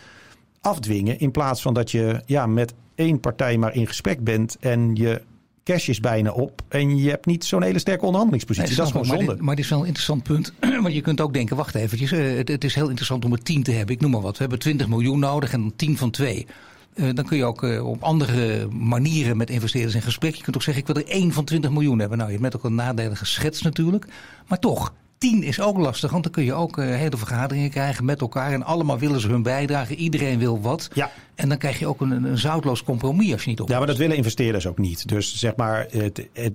afdwingen. 0.62 1.20
In 1.20 1.32
plaats 1.32 1.62
van 1.62 1.74
dat 1.74 1.92
je 1.92 2.22
ja, 2.26 2.46
met 2.46 2.74
één 2.96 3.20
partij 3.20 3.58
maar 3.58 3.76
in 3.76 3.88
gesprek 3.88 4.24
bent 4.24 4.58
en 4.60 4.96
je 4.96 5.22
cash 5.68 5.88
is 5.88 6.00
bijna 6.00 6.32
op. 6.32 6.62
En 6.68 6.98
je 6.98 7.10
hebt 7.10 7.26
niet 7.26 7.46
zo'n 7.46 7.64
hele 7.64 7.80
sterke 7.80 8.06
onderhandelingspositie. 8.06 8.76
dat 8.76 8.86
is 8.86 8.92
gewoon 8.92 9.06
zonde. 9.06 9.26
Maar 9.26 9.36
dit, 9.36 9.44
maar 9.44 9.56
dit, 9.56 9.64
is 9.64 9.70
wel 9.70 9.80
een 9.80 9.86
interessant 9.86 10.24
punt. 10.24 10.54
Want 10.84 10.94
je 10.94 11.02
kunt 11.02 11.22
ook 11.22 11.34
denken, 11.34 11.56
wacht 11.56 11.76
eventjes. 11.76 12.12
Uh, 12.12 12.38
het, 12.38 12.48
het, 12.48 12.64
is 12.64 12.76
heel 12.76 12.88
interessant 12.88 13.26
om 13.26 13.32
er 13.32 13.44
10 13.44 13.64
te 13.64 13.72
hebben. 13.72 13.96
Ik 13.96 14.02
noem 14.02 14.12
maar 14.12 14.22
wat. 14.22 14.32
We 14.32 14.40
hebben 14.40 14.60
20 14.60 14.88
miljoen 14.88 15.20
nodig 15.20 15.54
en 15.54 15.62
dan 15.62 15.74
10 15.76 15.98
van 15.98 16.12
2. 16.12 16.48
Uh, 16.96 17.10
dan 17.14 17.26
kun 17.26 17.38
je 17.38 17.46
ook 17.46 17.64
uh, 17.64 17.88
op 17.88 18.04
andere 18.04 18.68
manieren 18.68 19.38
met 19.38 19.50
investeerders 19.50 19.96
in 19.96 20.02
gesprek. 20.02 20.36
Je 20.36 20.44
kunt 20.44 20.56
ook 20.56 20.64
zeggen, 20.64 20.84
ik 20.84 20.94
wil 20.94 21.04
er 21.04 21.10
1 21.10 21.32
van 21.32 21.44
20 21.44 21.72
miljoen 21.72 22.00
hebben. 22.00 22.18
Nou, 22.18 22.32
je 22.32 22.38
hebt 22.38 22.54
met 22.54 22.62
ook 22.62 22.70
een 22.70 22.76
nadelen 22.76 23.18
geschetst 23.18 23.64
natuurlijk. 23.64 24.06
Maar 24.48 24.60
toch, 24.60 24.94
10 25.18 25.44
is 25.44 25.60
ook 25.60 25.78
lastig, 25.78 26.12
want 26.12 26.24
dan 26.24 26.32
kun 26.32 26.44
je 26.44 26.54
ook 26.54 26.78
uh, 26.78 26.86
hele 26.86 27.18
vergaderingen 27.18 27.70
krijgen 27.70 28.06
met 28.06 28.22
elkaar. 28.22 28.52
En 28.52 28.64
allemaal 28.64 29.00
willen 29.00 29.20
ze 29.20 29.28
hun 29.28 29.44
bijdrage. 29.44 29.96
Iedereen 29.96 30.40
wil 30.40 30.62
wat. 30.62 30.90
Ja. 30.94 31.12
En 31.36 31.50
dan 31.50 31.58
krijg 31.58 31.80
je 31.80 31.88
ook 31.88 32.02
een, 32.02 32.12
een 32.12 32.38
zoutloos 32.38 32.84
compromis 32.84 33.32
als 33.32 33.44
je 33.44 33.50
niet 33.50 33.62
op. 33.62 33.70
Ja, 33.70 33.78
maar 33.78 33.88
dat 33.88 33.98
willen 33.98 34.16
investeerders 34.16 34.68
ook 34.68 34.78
niet. 34.78 35.08
Dus 35.08 35.36
zeg 35.36 35.56
maar, 35.56 35.88
het, 35.90 36.28
het, 36.34 36.54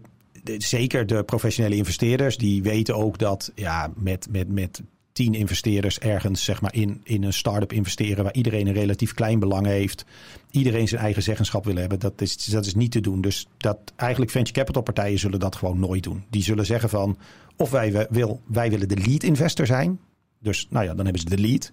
zeker 0.58 1.06
de 1.06 1.22
professionele 1.22 1.76
investeerders, 1.76 2.36
die 2.36 2.62
weten 2.62 2.96
ook 2.96 3.18
dat 3.18 3.52
ja, 3.54 3.92
met, 3.96 4.26
met, 4.30 4.48
met 4.48 4.82
tien 5.12 5.34
investeerders 5.34 5.98
ergens 5.98 6.44
zeg 6.44 6.60
maar, 6.60 6.74
in, 6.74 7.00
in 7.04 7.22
een 7.22 7.32
start-up 7.32 7.72
investeren 7.72 8.24
waar 8.24 8.34
iedereen 8.34 8.66
een 8.66 8.72
relatief 8.72 9.14
klein 9.14 9.38
belang 9.38 9.66
heeft. 9.66 10.04
Iedereen 10.50 10.88
zijn 10.88 11.00
eigen 11.00 11.22
zeggenschap 11.22 11.64
wil 11.64 11.76
hebben. 11.76 11.98
Dat 11.98 12.20
is, 12.20 12.44
dat 12.44 12.66
is 12.66 12.74
niet 12.74 12.90
te 12.90 13.00
doen. 13.00 13.20
Dus 13.20 13.46
dat 13.56 13.78
eigenlijk 13.96 14.30
venture 14.30 14.58
capital 14.58 14.82
partijen 14.82 15.18
zullen 15.18 15.40
dat 15.40 15.56
gewoon 15.56 15.78
nooit 15.78 16.02
doen. 16.02 16.24
Die 16.30 16.42
zullen 16.42 16.66
zeggen 16.66 16.88
van 16.88 17.18
of 17.56 17.70
wij, 17.70 18.06
wil, 18.10 18.40
wij 18.46 18.70
willen 18.70 18.88
de 18.88 18.96
lead 18.96 19.22
investor 19.22 19.66
zijn. 19.66 20.00
Dus 20.38 20.66
nou 20.70 20.84
ja, 20.84 20.94
dan 20.94 21.04
hebben 21.04 21.22
ze 21.22 21.36
de 21.36 21.42
lead. 21.42 21.72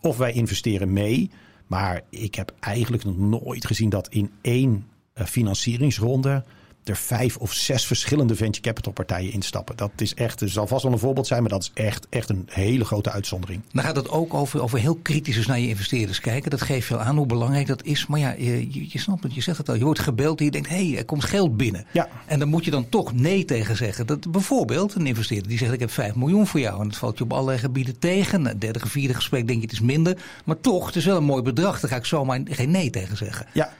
Of 0.00 0.16
wij 0.16 0.32
investeren 0.32 0.92
mee. 0.92 1.30
Maar 1.66 2.02
ik 2.08 2.34
heb 2.34 2.54
eigenlijk 2.60 3.04
nog 3.04 3.16
nooit 3.18 3.66
gezien 3.66 3.88
dat 3.88 4.08
in 4.08 4.30
één 4.40 4.86
uh, 5.14 5.24
financieringsronde 5.24 6.44
er 6.84 6.96
vijf 6.96 7.36
of 7.36 7.52
zes 7.52 7.86
verschillende 7.86 8.36
venture 8.36 8.66
capital 8.66 8.92
partijen 8.92 9.32
instappen. 9.32 9.76
Dat 9.76 9.90
is 9.96 10.14
echt, 10.14 10.40
er 10.40 10.48
zal 10.48 10.66
vast 10.66 10.82
wel 10.82 10.92
een 10.92 10.98
voorbeeld 10.98 11.26
zijn, 11.26 11.40
maar 11.40 11.50
dat 11.50 11.62
is 11.62 11.70
echt, 11.74 12.06
echt 12.10 12.28
een 12.28 12.48
hele 12.50 12.84
grote 12.84 13.10
uitzondering. 13.10 13.62
Dan 13.72 13.84
gaat 13.84 13.96
het 13.96 14.08
ook 14.08 14.34
over, 14.34 14.62
over 14.62 14.78
heel 14.78 14.98
kritisch 15.02 15.46
naar 15.46 15.58
je 15.58 15.68
investeerders 15.68 16.20
kijken. 16.20 16.50
Dat 16.50 16.62
geeft 16.62 16.86
veel 16.86 16.98
aan 16.98 17.16
hoe 17.16 17.26
belangrijk 17.26 17.66
dat 17.66 17.82
is. 17.82 18.06
Maar 18.06 18.18
ja, 18.18 18.34
je, 18.38 18.90
je, 18.90 18.98
snapt 18.98 19.22
het, 19.22 19.34
je 19.34 19.40
zegt 19.40 19.58
het 19.58 19.68
al. 19.68 19.74
Je 19.74 19.84
wordt 19.84 20.00
gebeld 20.00 20.38
en 20.38 20.44
je 20.44 20.50
denkt, 20.50 20.68
hé, 20.68 20.88
hey, 20.88 20.98
er 20.98 21.04
komt 21.04 21.24
geld 21.24 21.56
binnen. 21.56 21.86
Ja. 21.92 22.08
En 22.26 22.38
dan 22.38 22.48
moet 22.48 22.64
je 22.64 22.70
dan 22.70 22.88
toch 22.88 23.12
nee 23.12 23.44
tegen 23.44 23.76
zeggen. 23.76 24.06
Dat 24.06 24.30
bijvoorbeeld 24.30 24.94
een 24.94 25.06
investeerder 25.06 25.48
die 25.48 25.58
zegt, 25.58 25.72
ik 25.72 25.80
heb 25.80 25.90
5 25.90 26.14
miljoen 26.14 26.46
voor 26.46 26.60
jou. 26.60 26.80
En 26.80 26.88
dat 26.88 26.96
valt 26.96 27.18
je 27.18 27.24
op 27.24 27.32
allerlei 27.32 27.58
gebieden 27.58 27.98
tegen. 27.98 28.42
Na 28.42 28.54
derde, 28.54 28.80
vierde 28.86 29.14
gesprek 29.14 29.46
denk 29.46 29.58
je, 29.58 29.64
het 29.64 29.74
is 29.74 29.80
minder. 29.80 30.16
Maar 30.44 30.60
toch, 30.60 30.86
het 30.86 30.96
is 30.96 31.04
wel 31.04 31.16
een 31.16 31.24
mooi 31.24 31.42
bedrag. 31.42 31.80
Daar 31.80 31.90
ga 31.90 31.96
ik 31.96 32.04
zomaar 32.04 32.40
geen 32.44 32.70
nee 32.70 32.90
tegen 32.90 33.16
zeggen. 33.16 33.46
Ja, 33.52 33.72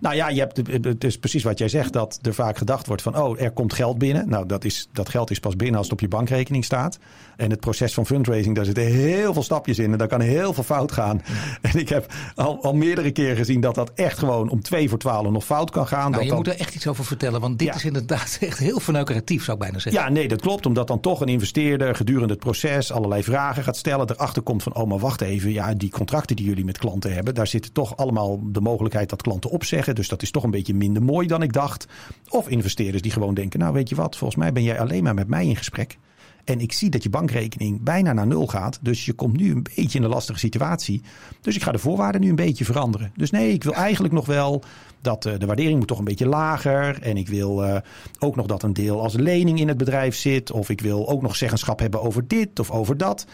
nou 0.00 0.14
ja, 0.14 0.28
je 0.28 0.40
hebt, 0.40 0.84
het 0.84 1.04
is 1.04 1.18
precies 1.18 1.42
wat 1.42 1.58
jij 1.58 1.68
zegt, 1.68 1.92
dat 1.92 2.18
er 2.22 2.34
vaak 2.34 2.58
gedacht 2.58 2.86
wordt 2.86 3.02
van, 3.02 3.18
oh, 3.18 3.40
er 3.40 3.50
komt 3.50 3.72
geld 3.72 3.98
binnen. 3.98 4.28
Nou, 4.28 4.46
dat, 4.46 4.64
is, 4.64 4.88
dat 4.92 5.08
geld 5.08 5.30
is 5.30 5.40
pas 5.40 5.56
binnen 5.56 5.76
als 5.76 5.86
het 5.86 5.92
op 5.92 6.00
je 6.00 6.08
bankrekening 6.08 6.64
staat. 6.64 6.98
En 7.36 7.50
het 7.50 7.60
proces 7.60 7.94
van 7.94 8.06
fundraising, 8.06 8.56
daar 8.56 8.64
zitten 8.64 8.84
heel 8.84 9.32
veel 9.32 9.42
stapjes 9.42 9.78
in 9.78 9.92
en 9.92 9.98
daar 9.98 10.08
kan 10.08 10.20
heel 10.20 10.52
veel 10.52 10.62
fout 10.62 10.92
gaan. 10.92 11.22
En 11.62 11.78
ik 11.78 11.88
heb 11.88 12.12
al, 12.34 12.62
al 12.62 12.74
meerdere 12.74 13.10
keren 13.10 13.36
gezien 13.36 13.60
dat 13.60 13.74
dat 13.74 13.92
echt 13.94 14.18
gewoon 14.18 14.48
om 14.48 14.62
twee 14.62 14.88
voor 14.88 14.98
twaalf 14.98 15.30
nog 15.30 15.44
fout 15.44 15.70
kan 15.70 15.86
gaan. 15.86 15.98
Nou, 15.98 16.12
dat 16.12 16.22
je 16.22 16.28
dan, 16.28 16.36
moet 16.36 16.46
er 16.46 16.58
echt 16.58 16.74
iets 16.74 16.86
over 16.86 17.04
vertellen, 17.04 17.40
want 17.40 17.58
dit 17.58 17.74
is 17.74 17.84
inderdaad 17.84 18.38
echt 18.40 18.58
heel 18.58 18.80
verneukeratief, 18.80 19.44
zou 19.44 19.56
ik 19.56 19.62
bijna 19.62 19.78
zeggen. 19.78 20.02
Ja, 20.02 20.08
nee, 20.08 20.28
dat 20.28 20.40
klopt. 20.40 20.66
Omdat 20.66 20.86
dan 20.86 21.00
toch 21.00 21.20
een 21.20 21.28
investeerder 21.28 21.94
gedurende 21.94 22.32
het 22.32 22.42
proces 22.42 22.92
allerlei 22.92 23.22
vragen 23.22 23.62
gaat 23.62 23.76
stellen. 23.76 24.10
Erachter 24.10 24.42
komt 24.42 24.62
van, 24.62 24.74
oh, 24.74 24.88
maar 24.88 24.98
wacht 24.98 25.20
even. 25.20 25.52
Ja, 25.52 25.74
die 25.74 25.90
contracten 25.90 26.36
die 26.36 26.46
jullie 26.46 26.64
met 26.64 26.78
klanten 26.78 27.12
hebben, 27.12 27.34
daar 27.34 27.46
zit 27.46 27.74
toch 27.74 27.96
allemaal 27.96 28.40
de 28.42 28.60
mogelijkheid 28.60 29.08
dat 29.08 29.22
klanten 29.22 29.50
opzeggen. 29.50 29.87
Dus 29.94 30.08
dat 30.08 30.22
is 30.22 30.30
toch 30.30 30.44
een 30.44 30.50
beetje 30.50 30.74
minder 30.74 31.02
mooi 31.02 31.26
dan 31.26 31.42
ik 31.42 31.52
dacht. 31.52 31.86
Of 32.28 32.48
investeerders 32.48 33.02
die 33.02 33.12
gewoon 33.12 33.34
denken, 33.34 33.58
nou 33.58 33.72
weet 33.72 33.88
je 33.88 33.94
wat, 33.94 34.16
volgens 34.16 34.40
mij 34.40 34.52
ben 34.52 34.62
jij 34.62 34.80
alleen 34.80 35.02
maar 35.02 35.14
met 35.14 35.28
mij 35.28 35.46
in 35.46 35.56
gesprek. 35.56 35.98
En 36.48 36.60
ik 36.60 36.72
zie 36.72 36.90
dat 36.90 37.02
je 37.02 37.10
bankrekening 37.10 37.82
bijna 37.82 38.12
naar 38.12 38.26
nul 38.26 38.46
gaat. 38.46 38.78
Dus 38.82 39.04
je 39.04 39.12
komt 39.12 39.36
nu 39.36 39.50
een 39.50 39.66
beetje 39.74 39.98
in 39.98 40.04
een 40.04 40.10
lastige 40.10 40.38
situatie. 40.38 41.02
Dus 41.40 41.56
ik 41.56 41.62
ga 41.62 41.72
de 41.72 41.78
voorwaarden 41.78 42.20
nu 42.20 42.28
een 42.28 42.36
beetje 42.36 42.64
veranderen. 42.64 43.12
Dus 43.16 43.30
nee, 43.30 43.52
ik 43.52 43.64
wil 43.64 43.74
eigenlijk 43.74 44.14
nog 44.14 44.26
wel 44.26 44.62
dat 45.00 45.26
uh, 45.26 45.32
de 45.38 45.46
waardering 45.46 45.78
moet 45.78 45.88
toch 45.88 45.98
een 45.98 46.04
beetje 46.04 46.26
lager. 46.26 47.02
En 47.02 47.16
ik 47.16 47.28
wil 47.28 47.64
uh, 47.64 47.76
ook 48.18 48.36
nog 48.36 48.46
dat 48.46 48.62
een 48.62 48.72
deel 48.72 49.02
als 49.02 49.14
lening 49.14 49.60
in 49.60 49.68
het 49.68 49.76
bedrijf 49.76 50.16
zit. 50.16 50.50
Of 50.50 50.68
ik 50.68 50.80
wil 50.80 51.08
ook 51.08 51.22
nog 51.22 51.36
zeggenschap 51.36 51.78
hebben 51.78 52.02
over 52.02 52.28
dit 52.28 52.58
of 52.58 52.70
over 52.70 52.96
dat. 52.96 53.26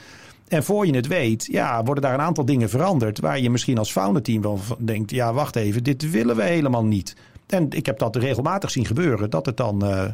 En 0.48 0.64
voor 0.64 0.86
je 0.86 0.94
het 0.94 1.06
weet, 1.06 1.46
ja, 1.50 1.82
worden 1.82 2.02
daar 2.02 2.14
een 2.14 2.20
aantal 2.20 2.44
dingen 2.44 2.70
veranderd. 2.70 3.20
Waar 3.20 3.40
je 3.40 3.50
misschien 3.50 3.78
als 3.78 3.92
founderteam 3.92 4.42
wel 4.42 4.60
denkt: 4.78 5.10
ja, 5.10 5.32
wacht 5.32 5.56
even, 5.56 5.82
dit 5.82 6.10
willen 6.10 6.36
we 6.36 6.42
helemaal 6.42 6.84
niet. 6.84 7.16
En 7.46 7.70
ik 7.70 7.86
heb 7.86 7.98
dat 7.98 8.16
regelmatig 8.16 8.70
zien 8.70 8.86
gebeuren. 8.86 9.30
Dat 9.30 9.46
het 9.46 9.56
dan, 9.56 9.84
uh, 9.84 10.04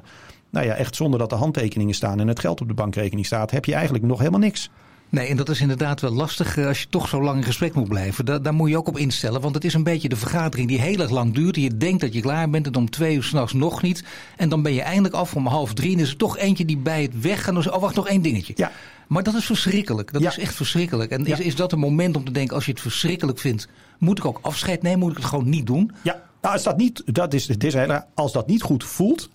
nou 0.50 0.66
ja, 0.66 0.74
echt 0.74 0.96
zonder 0.96 1.18
dat 1.18 1.30
de 1.30 1.36
handtekeningen 1.36 1.94
staan 1.94 2.20
en 2.20 2.28
het 2.28 2.40
geld 2.40 2.60
op 2.60 2.68
de 2.68 2.74
bankrekening 2.74 3.26
staat, 3.26 3.50
heb 3.50 3.64
je 3.64 3.74
eigenlijk 3.74 4.04
nog 4.04 4.18
helemaal 4.18 4.40
niks. 4.40 4.70
Nee, 5.10 5.28
en 5.28 5.36
dat 5.36 5.48
is 5.48 5.60
inderdaad 5.60 6.00
wel 6.00 6.10
lastig 6.10 6.56
eh, 6.56 6.66
als 6.66 6.80
je 6.80 6.88
toch 6.88 7.08
zo 7.08 7.22
lang 7.22 7.36
in 7.36 7.44
gesprek 7.44 7.74
moet 7.74 7.88
blijven. 7.88 8.24
Da 8.24 8.38
daar 8.38 8.54
moet 8.54 8.70
je 8.70 8.76
ook 8.76 8.88
op 8.88 8.98
instellen, 8.98 9.40
want 9.40 9.54
het 9.54 9.64
is 9.64 9.74
een 9.74 9.82
beetje 9.82 10.08
de 10.08 10.16
vergadering 10.16 10.68
die 10.68 10.80
heel 10.80 10.98
erg 10.98 11.10
lang 11.10 11.34
duurt. 11.34 11.56
Je 11.56 11.76
denkt 11.76 12.00
dat 12.00 12.14
je 12.14 12.20
klaar 12.20 12.50
bent 12.50 12.66
en 12.66 12.76
om 12.76 12.90
twee 12.90 13.16
uur 13.16 13.22
s'nachts 13.22 13.52
nog 13.52 13.82
niet. 13.82 14.04
En 14.36 14.48
dan 14.48 14.62
ben 14.62 14.72
je 14.72 14.82
eindelijk 14.82 15.14
af 15.14 15.34
om 15.34 15.46
half 15.46 15.74
drie 15.74 15.92
en 15.92 16.00
is 16.00 16.10
er 16.10 16.16
toch 16.16 16.38
eentje 16.38 16.64
die 16.64 16.76
bij 16.76 17.02
het 17.02 17.20
weggaan. 17.20 17.54
Dus, 17.54 17.70
oh, 17.70 17.80
wacht, 17.80 17.94
nog 17.94 18.08
één 18.08 18.22
dingetje. 18.22 18.52
Ja. 18.56 18.72
Maar 19.10 19.22
dat 19.22 19.34
is 19.34 19.44
verschrikkelijk. 19.44 20.12
Dat 20.12 20.22
ja. 20.22 20.28
is 20.28 20.38
echt 20.38 20.54
verschrikkelijk. 20.54 21.10
En 21.10 21.26
is, 21.26 21.40
is 21.40 21.56
dat 21.56 21.72
een 21.72 21.78
moment 21.78 22.16
om 22.16 22.24
te 22.24 22.32
denken, 22.32 22.54
als 22.54 22.64
je 22.64 22.70
het 22.70 22.80
verschrikkelijk 22.80 23.38
vindt, 23.38 23.68
moet 23.98 24.18
ik 24.18 24.24
ook 24.24 24.38
afscheid 24.42 24.82
nemen? 24.82 24.98
Moet 24.98 25.10
ik 25.10 25.16
het 25.16 25.26
gewoon 25.26 25.48
niet 25.48 25.66
doen? 25.66 25.92
Ja, 26.02 26.22
nou, 26.40 26.54
als 26.54 26.62
dat 26.62 26.76
niet, 26.76 27.02
dat 27.06 27.34
is, 27.34 27.48
het 27.48 27.64
is, 27.64 27.74
als 28.14 28.32
dat 28.32 28.46
niet 28.46 28.62
goed 28.62 28.84
voelt, 28.84 29.30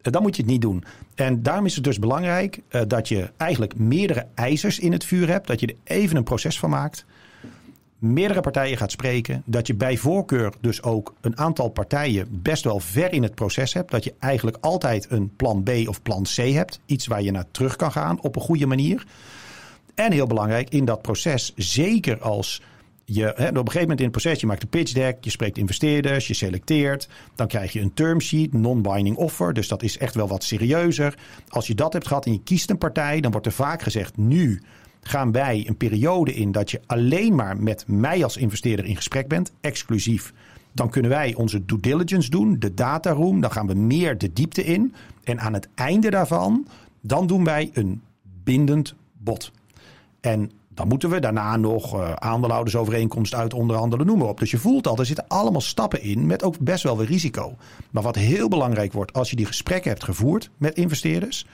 eh, 0.00 0.12
dan 0.12 0.22
moet 0.22 0.36
je 0.36 0.42
het 0.42 0.50
niet 0.50 0.60
doen. 0.60 0.84
En 1.14 1.42
daarom 1.42 1.66
is 1.66 1.74
het 1.74 1.84
dus 1.84 1.98
belangrijk 1.98 2.60
uh, 2.70 2.82
dat 2.86 3.08
je 3.08 3.30
eigenlijk 3.36 3.78
meerdere 3.78 4.26
ijzers 4.34 4.78
in 4.78 4.92
het 4.92 5.04
vuur 5.04 5.28
hebt. 5.28 5.46
Dat 5.46 5.60
je 5.60 5.66
er 5.66 5.96
even 5.96 6.16
een 6.16 6.24
proces 6.24 6.58
van 6.58 6.70
maakt. 6.70 7.04
Meerdere 7.98 8.40
partijen 8.40 8.76
gaat 8.76 8.90
spreken. 8.90 9.42
Dat 9.44 9.66
je 9.66 9.74
bij 9.74 9.96
voorkeur 9.96 10.52
dus 10.60 10.82
ook 10.82 11.14
een 11.20 11.38
aantal 11.38 11.68
partijen 11.68 12.26
best 12.30 12.64
wel 12.64 12.80
ver 12.80 13.12
in 13.12 13.22
het 13.22 13.34
proces 13.34 13.72
hebt. 13.72 13.90
Dat 13.90 14.04
je 14.04 14.14
eigenlijk 14.18 14.56
altijd 14.60 15.06
een 15.10 15.36
plan 15.36 15.62
B 15.62 15.70
of 15.86 16.02
plan 16.02 16.22
C 16.22 16.36
hebt. 16.36 16.80
Iets 16.86 17.06
waar 17.06 17.22
je 17.22 17.30
naar 17.30 17.50
terug 17.50 17.76
kan 17.76 17.92
gaan 17.92 18.20
op 18.20 18.36
een 18.36 18.42
goede 18.42 18.66
manier. 18.66 19.06
En 19.94 20.12
heel 20.12 20.26
belangrijk, 20.26 20.68
in 20.68 20.84
dat 20.84 21.02
proces, 21.02 21.52
zeker 21.56 22.20
als 22.20 22.62
je 23.04 23.22
hè, 23.22 23.48
op 23.48 23.56
een 23.56 23.56
gegeven 23.56 23.80
moment 23.80 23.98
in 23.98 24.04
het 24.06 24.20
proces, 24.20 24.40
je 24.40 24.46
maakt 24.46 24.62
een 24.62 24.68
pitch 24.68 24.92
deck, 24.92 25.16
je 25.20 25.30
spreekt 25.30 25.58
investeerders, 25.58 26.26
je 26.26 26.34
selecteert. 26.34 27.08
Dan 27.34 27.46
krijg 27.46 27.72
je 27.72 27.80
een 27.80 27.94
term 27.94 28.20
sheet, 28.20 28.52
non-binding 28.52 29.16
offer. 29.16 29.52
Dus 29.52 29.68
dat 29.68 29.82
is 29.82 29.98
echt 29.98 30.14
wel 30.14 30.28
wat 30.28 30.44
serieuzer. 30.44 31.14
Als 31.48 31.66
je 31.66 31.74
dat 31.74 31.92
hebt 31.92 32.06
gehad 32.06 32.26
en 32.26 32.32
je 32.32 32.42
kiest 32.42 32.70
een 32.70 32.78
partij, 32.78 33.20
dan 33.20 33.30
wordt 33.30 33.46
er 33.46 33.52
vaak 33.52 33.82
gezegd: 33.82 34.16
nu 34.16 34.62
gaan 35.00 35.32
wij 35.32 35.64
een 35.66 35.76
periode 35.76 36.34
in 36.34 36.52
dat 36.52 36.70
je 36.70 36.80
alleen 36.86 37.34
maar 37.34 37.56
met 37.56 37.84
mij 37.86 38.24
als 38.24 38.36
investeerder 38.36 38.84
in 38.84 38.96
gesprek 38.96 39.28
bent, 39.28 39.52
exclusief. 39.60 40.32
Dan 40.72 40.90
kunnen 40.90 41.10
wij 41.10 41.34
onze 41.34 41.64
due 41.64 41.80
diligence 41.80 42.30
doen, 42.30 42.56
de 42.58 42.74
data 42.74 43.10
room. 43.10 43.40
Dan 43.40 43.52
gaan 43.52 43.66
we 43.66 43.74
meer 43.74 44.18
de 44.18 44.32
diepte 44.32 44.64
in. 44.64 44.94
En 45.24 45.40
aan 45.40 45.52
het 45.52 45.68
einde 45.74 46.10
daarvan, 46.10 46.66
dan 47.00 47.26
doen 47.26 47.44
wij 47.44 47.70
een 47.72 48.02
bindend 48.44 48.94
bod. 49.12 49.52
En 50.20 50.50
dan 50.78 50.88
moeten 50.88 51.10
we 51.10 51.20
daarna 51.20 51.56
nog 51.56 51.94
uh, 51.94 52.12
aandeelhoudersovereenkomst 52.12 53.34
uit 53.34 53.54
onderhandelen, 53.54 54.06
noem 54.06 54.18
maar 54.18 54.28
op. 54.28 54.38
Dus 54.38 54.50
je 54.50 54.58
voelt 54.58 54.86
al, 54.86 54.98
er 54.98 55.06
zitten 55.06 55.28
allemaal 55.28 55.60
stappen 55.60 56.02
in 56.02 56.26
met 56.26 56.42
ook 56.42 56.58
best 56.58 56.82
wel 56.82 56.96
weer 56.96 57.06
risico. 57.06 57.56
Maar 57.90 58.02
wat 58.02 58.14
heel 58.14 58.48
belangrijk 58.48 58.92
wordt 58.92 59.12
als 59.12 59.30
je 59.30 59.36
die 59.36 59.46
gesprekken 59.46 59.90
hebt 59.90 60.04
gevoerd 60.04 60.50
met 60.56 60.76
investeerders, 60.76 61.46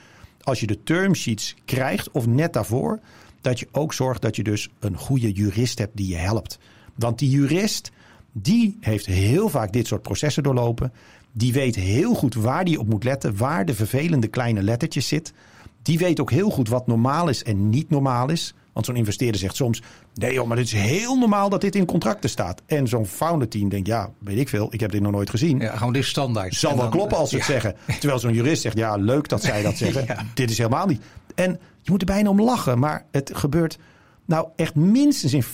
als 0.43 0.59
je 0.59 0.67
de 0.67 0.83
term 0.83 1.15
sheets 1.15 1.55
krijgt 1.65 2.11
of 2.11 2.27
net 2.27 2.53
daarvoor, 2.53 2.99
dat 3.45 3.59
je 3.59 3.67
ook 3.71 3.93
zorgt 3.93 4.21
dat 4.21 4.35
je 4.35 4.43
dus 4.43 4.69
een 4.79 4.97
goede 4.97 5.31
jurist 5.31 5.79
hebt 5.79 5.97
die 5.97 6.07
je 6.07 6.15
helpt. 6.15 6.59
Want 6.95 7.19
die 7.19 7.29
jurist, 7.29 7.91
die 8.31 8.77
heeft 8.79 9.05
heel 9.05 9.49
vaak 9.49 9.73
dit 9.73 9.87
soort 9.87 10.01
processen 10.01 10.43
doorlopen. 10.43 10.93
Die 11.31 11.53
weet 11.53 11.75
heel 11.75 12.13
goed 12.13 12.33
waar 12.33 12.65
die 12.65 12.79
op 12.79 12.87
moet 12.87 13.03
letten, 13.03 13.37
waar 13.37 13.65
de 13.65 13.73
vervelende 13.73 14.27
kleine 14.27 14.63
lettertjes 14.63 15.07
zit. 15.07 15.33
Die 15.81 15.97
weet 15.97 16.19
ook 16.19 16.31
heel 16.31 16.49
goed 16.49 16.69
wat 16.69 16.87
normaal 16.87 17.29
is 17.29 17.43
en 17.43 17.69
niet 17.69 17.89
normaal 17.89 18.29
is. 18.29 18.53
Want 18.75 18.87
zo'n 18.87 18.95
investeerder 18.95 19.39
zegt 19.39 19.55
soms: 19.55 19.81
nee, 20.13 20.33
joh, 20.33 20.47
maar 20.47 20.57
het 20.57 20.65
is 20.65 20.73
heel 20.73 21.17
normaal 21.17 21.49
dat 21.49 21.61
dit 21.61 21.75
in 21.75 21.85
contracten 21.85 22.29
staat. 22.29 22.61
En 22.65 22.87
zo'n 22.87 23.05
founder 23.05 23.47
team 23.47 23.69
denkt: 23.69 23.87
ja, 23.87 24.09
weet 24.19 24.37
ik 24.37 24.49
veel, 24.49 24.67
ik 24.71 24.79
heb 24.79 24.91
dit 24.91 25.01
nog 25.01 25.11
nooit 25.11 25.29
gezien. 25.29 25.59
Ja, 25.59 25.77
gewoon 25.77 25.93
dit 25.93 26.05
standaard. 26.05 26.55
Zal 26.55 26.77
wel 26.77 26.89
kloppen 26.89 27.17
als 27.17 27.29
ze 27.29 27.35
het 27.35 27.45
zeggen. 27.45 27.75
Terwijl 27.99 28.19
zo'n 28.19 28.33
jurist 28.33 28.61
zegt: 28.61 28.77
ja, 28.77 28.95
leuk 28.95 29.27
dat 29.27 29.43
zij 29.43 29.61
dat 29.61 29.77
zeggen. 29.77 30.17
Dit 30.33 30.49
is 30.49 30.57
helemaal 30.57 30.85
niet. 30.85 31.01
En 31.35 31.59
je 31.81 31.91
moet 31.91 32.01
er 32.01 32.07
bijna 32.07 32.29
om 32.29 32.41
lachen, 32.41 32.79
maar 32.79 33.05
het 33.11 33.31
gebeurt 33.33 33.77
nou 34.25 34.47
echt 34.55 34.75
minstens 34.75 35.33
in 35.33 35.43
50% 35.43 35.47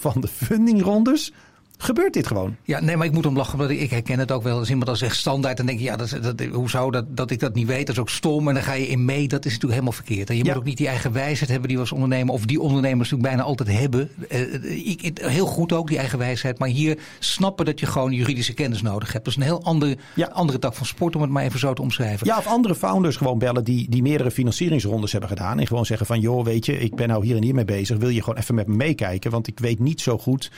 van 0.00 0.20
de 0.20 0.28
fundingrondes 0.28 1.32
gebeurt 1.78 2.12
dit 2.12 2.26
gewoon. 2.26 2.56
Ja, 2.64 2.80
nee, 2.80 2.96
maar 2.96 3.06
ik 3.06 3.12
moet 3.12 3.26
om 3.26 3.36
lachen, 3.36 3.58
want 3.58 3.70
ik 3.70 3.90
herken 3.90 4.18
het 4.18 4.32
ook 4.32 4.42
wel. 4.42 4.58
Als 4.58 4.68
iemand 4.68 4.86
dan 4.86 4.96
zegt 4.96 5.16
standaard, 5.16 5.56
dan 5.56 5.66
denk 5.66 5.78
je, 5.78 5.84
ja, 5.84 5.96
dat, 5.96 6.18
dat, 6.22 6.42
hoe 6.52 6.70
zou 6.70 6.90
dat, 6.90 7.16
dat 7.16 7.30
ik 7.30 7.40
dat 7.40 7.54
niet 7.54 7.66
weet? 7.66 7.86
Dat 7.86 7.94
is 7.94 8.00
ook 8.00 8.10
stom 8.10 8.48
en 8.48 8.54
dan 8.54 8.62
ga 8.62 8.72
je 8.72 8.88
in 8.88 9.04
mee. 9.04 9.28
Dat 9.28 9.44
is 9.44 9.52
natuurlijk 9.52 9.72
helemaal 9.72 9.92
verkeerd. 9.92 10.30
En 10.30 10.36
je 10.36 10.44
moet 10.44 10.56
ook 10.56 10.64
niet 10.64 10.76
die 10.76 10.88
eigen 10.88 11.12
wijsheid 11.12 11.50
hebben 11.50 11.68
die 11.68 11.76
we 11.76 11.82
als 11.82 11.92
ondernemer, 11.92 12.34
of 12.34 12.44
die 12.44 12.60
ondernemers 12.60 13.10
natuurlijk 13.10 13.36
bijna 13.36 13.42
altijd 13.42 13.78
hebben. 13.78 14.10
Uh, 14.30 14.86
ik, 14.86 15.18
heel 15.22 15.46
goed 15.46 15.72
ook, 15.72 15.88
die 15.88 15.98
eigen 15.98 16.18
wijsheid. 16.18 16.58
Maar 16.58 16.68
hier 16.68 16.98
snappen 17.18 17.64
dat 17.64 17.80
je 17.80 17.86
gewoon 17.86 18.12
juridische 18.12 18.54
kennis 18.54 18.82
nodig 18.82 19.12
hebt. 19.12 19.24
Dat 19.24 19.34
is 19.34 19.40
een 19.40 19.46
heel 19.46 19.62
andere, 19.62 19.96
ja. 20.14 20.26
andere 20.26 20.58
tak 20.58 20.74
van 20.74 20.86
sport, 20.86 21.16
om 21.16 21.22
het 21.22 21.30
maar 21.30 21.44
even 21.44 21.58
zo 21.58 21.72
te 21.72 21.82
omschrijven. 21.82 22.26
Ja, 22.26 22.38
of 22.38 22.46
andere 22.46 22.74
founders 22.74 23.16
gewoon 23.16 23.38
bellen 23.38 23.64
die, 23.64 23.90
die 23.90 24.02
meerdere 24.02 24.30
financieringsrondes 24.30 25.12
hebben 25.12 25.30
gedaan. 25.30 25.58
En 25.58 25.66
gewoon 25.66 25.86
zeggen 25.86 26.06
van, 26.06 26.20
joh, 26.20 26.44
weet 26.44 26.66
je, 26.66 26.78
ik 26.78 26.94
ben 26.94 27.08
nou 27.08 27.24
hier 27.24 27.36
en 27.36 27.42
hier 27.42 27.54
mee 27.54 27.64
bezig. 27.64 27.96
Wil 27.96 28.08
je 28.08 28.22
gewoon 28.22 28.38
even 28.38 28.54
met 28.54 28.66
me 28.66 28.76
meekijken? 28.76 29.30
Want 29.30 29.46
ik 29.46 29.58
weet 29.58 29.78
niet 29.78 30.00
zo 30.00 30.18
goed 30.18 30.50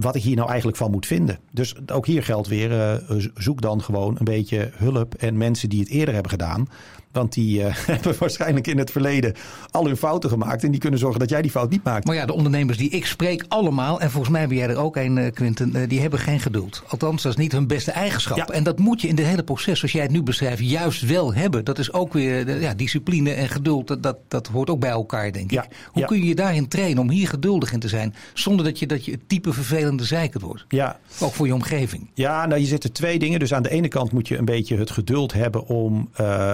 wat 0.00 0.14
ik 0.14 0.22
hier 0.22 0.36
nou 0.36 0.48
eigenlijk 0.48 0.78
van 0.78 0.90
moet 0.90 1.06
vinden. 1.06 1.38
Dus 1.50 1.74
ook 1.92 2.06
hier 2.06 2.22
geldt 2.22 2.48
weer, 2.48 2.70
uh, 2.70 3.24
zoek 3.34 3.60
dan 3.60 3.82
gewoon 3.82 4.16
een 4.18 4.24
beetje 4.24 4.70
hulp 4.74 5.14
en 5.14 5.36
mensen 5.36 5.68
die 5.68 5.80
het 5.80 5.88
eerder 5.88 6.14
hebben 6.14 6.30
gedaan. 6.30 6.68
Want 7.12 7.32
die 7.32 7.60
uh, 7.60 7.66
hebben 7.86 8.14
waarschijnlijk 8.18 8.66
in 8.66 8.78
het 8.78 8.90
verleden 8.90 9.34
al 9.70 9.86
hun 9.86 9.96
fouten 9.96 10.30
gemaakt. 10.30 10.64
En 10.64 10.70
die 10.70 10.80
kunnen 10.80 10.98
zorgen 10.98 11.20
dat 11.20 11.28
jij 11.28 11.42
die 11.42 11.50
fout 11.50 11.70
niet 11.70 11.84
maakt. 11.84 12.06
Maar 12.06 12.14
ja, 12.14 12.26
de 12.26 12.32
ondernemers 12.32 12.78
die 12.78 12.90
ik 12.90 13.06
spreek 13.06 13.44
allemaal. 13.48 14.00
En 14.00 14.10
volgens 14.10 14.32
mij 14.32 14.48
ben 14.48 14.56
jij 14.56 14.68
er 14.68 14.76
ook 14.76 14.96
een, 14.96 15.16
uh, 15.16 15.30
Quinten. 15.30 15.76
Uh, 15.76 15.88
die 15.88 16.00
hebben 16.00 16.18
geen 16.18 16.40
geduld. 16.40 16.82
Althans, 16.88 17.22
dat 17.22 17.32
is 17.32 17.38
niet 17.38 17.52
hun 17.52 17.66
beste 17.66 17.90
eigenschap. 17.90 18.36
Ja. 18.36 18.46
En 18.46 18.62
dat 18.62 18.78
moet 18.78 19.00
je 19.00 19.08
in 19.08 19.16
het 19.16 19.26
hele 19.26 19.42
proces, 19.42 19.78
zoals 19.78 19.94
jij 19.94 20.02
het 20.02 20.10
nu 20.10 20.22
beschrijft, 20.22 20.62
juist 20.62 21.06
wel 21.06 21.34
hebben. 21.34 21.64
Dat 21.64 21.78
is 21.78 21.92
ook 21.92 22.12
weer 22.12 22.60
ja, 22.60 22.74
discipline 22.74 23.32
en 23.32 23.48
geduld. 23.48 23.88
Dat, 23.88 24.02
dat, 24.02 24.16
dat 24.28 24.46
hoort 24.46 24.70
ook 24.70 24.80
bij 24.80 24.90
elkaar, 24.90 25.32
denk 25.32 25.52
ik. 25.52 25.64
Hoe 25.92 26.04
kun 26.04 26.18
je 26.18 26.26
je 26.26 26.34
daarin 26.34 26.68
trainen 26.68 27.02
om 27.02 27.10
hier 27.10 27.28
geduldig 27.28 27.72
in 27.72 27.80
te 27.80 27.88
zijn? 27.88 28.14
Zonder 28.34 28.64
dat 28.64 28.78
je, 28.78 28.86
dat 28.86 29.04
je 29.04 29.12
het 29.12 29.28
type 29.28 29.52
vervelende 29.52 30.04
zeiker 30.04 30.40
wordt. 30.40 30.64
Ja. 30.68 30.98
Ook 31.20 31.32
voor 31.32 31.46
je 31.46 31.54
omgeving. 31.54 32.10
Ja, 32.14 32.46
nou 32.46 32.60
je 32.60 32.66
zitten 32.66 32.92
twee 32.92 33.18
dingen. 33.18 33.38
Dus 33.38 33.54
aan 33.54 33.62
de 33.62 33.70
ene 33.70 33.88
kant 33.88 34.12
moet 34.12 34.28
je 34.28 34.38
een 34.38 34.44
beetje 34.44 34.76
het 34.76 34.90
geduld 34.90 35.32
hebben 35.32 35.66
om 35.66 36.08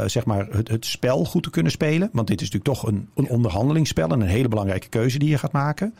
zeg 0.07 0.25
maar 0.25 0.46
het, 0.51 0.69
het 0.69 0.87
spel 0.87 1.25
goed 1.25 1.43
te 1.43 1.51
kunnen 1.51 1.73
spelen. 1.73 2.09
Want 2.13 2.27
dit 2.27 2.41
is 2.41 2.51
natuurlijk 2.51 2.81
toch 2.81 2.91
een, 2.91 3.09
een 3.15 3.29
onderhandelingsspel 3.29 4.09
en 4.09 4.21
een 4.21 4.27
hele 4.27 4.49
belangrijke 4.49 4.89
keuze 4.89 5.19
die 5.19 5.29
je 5.29 5.39
gaat 5.39 5.53
maken. 5.53 5.95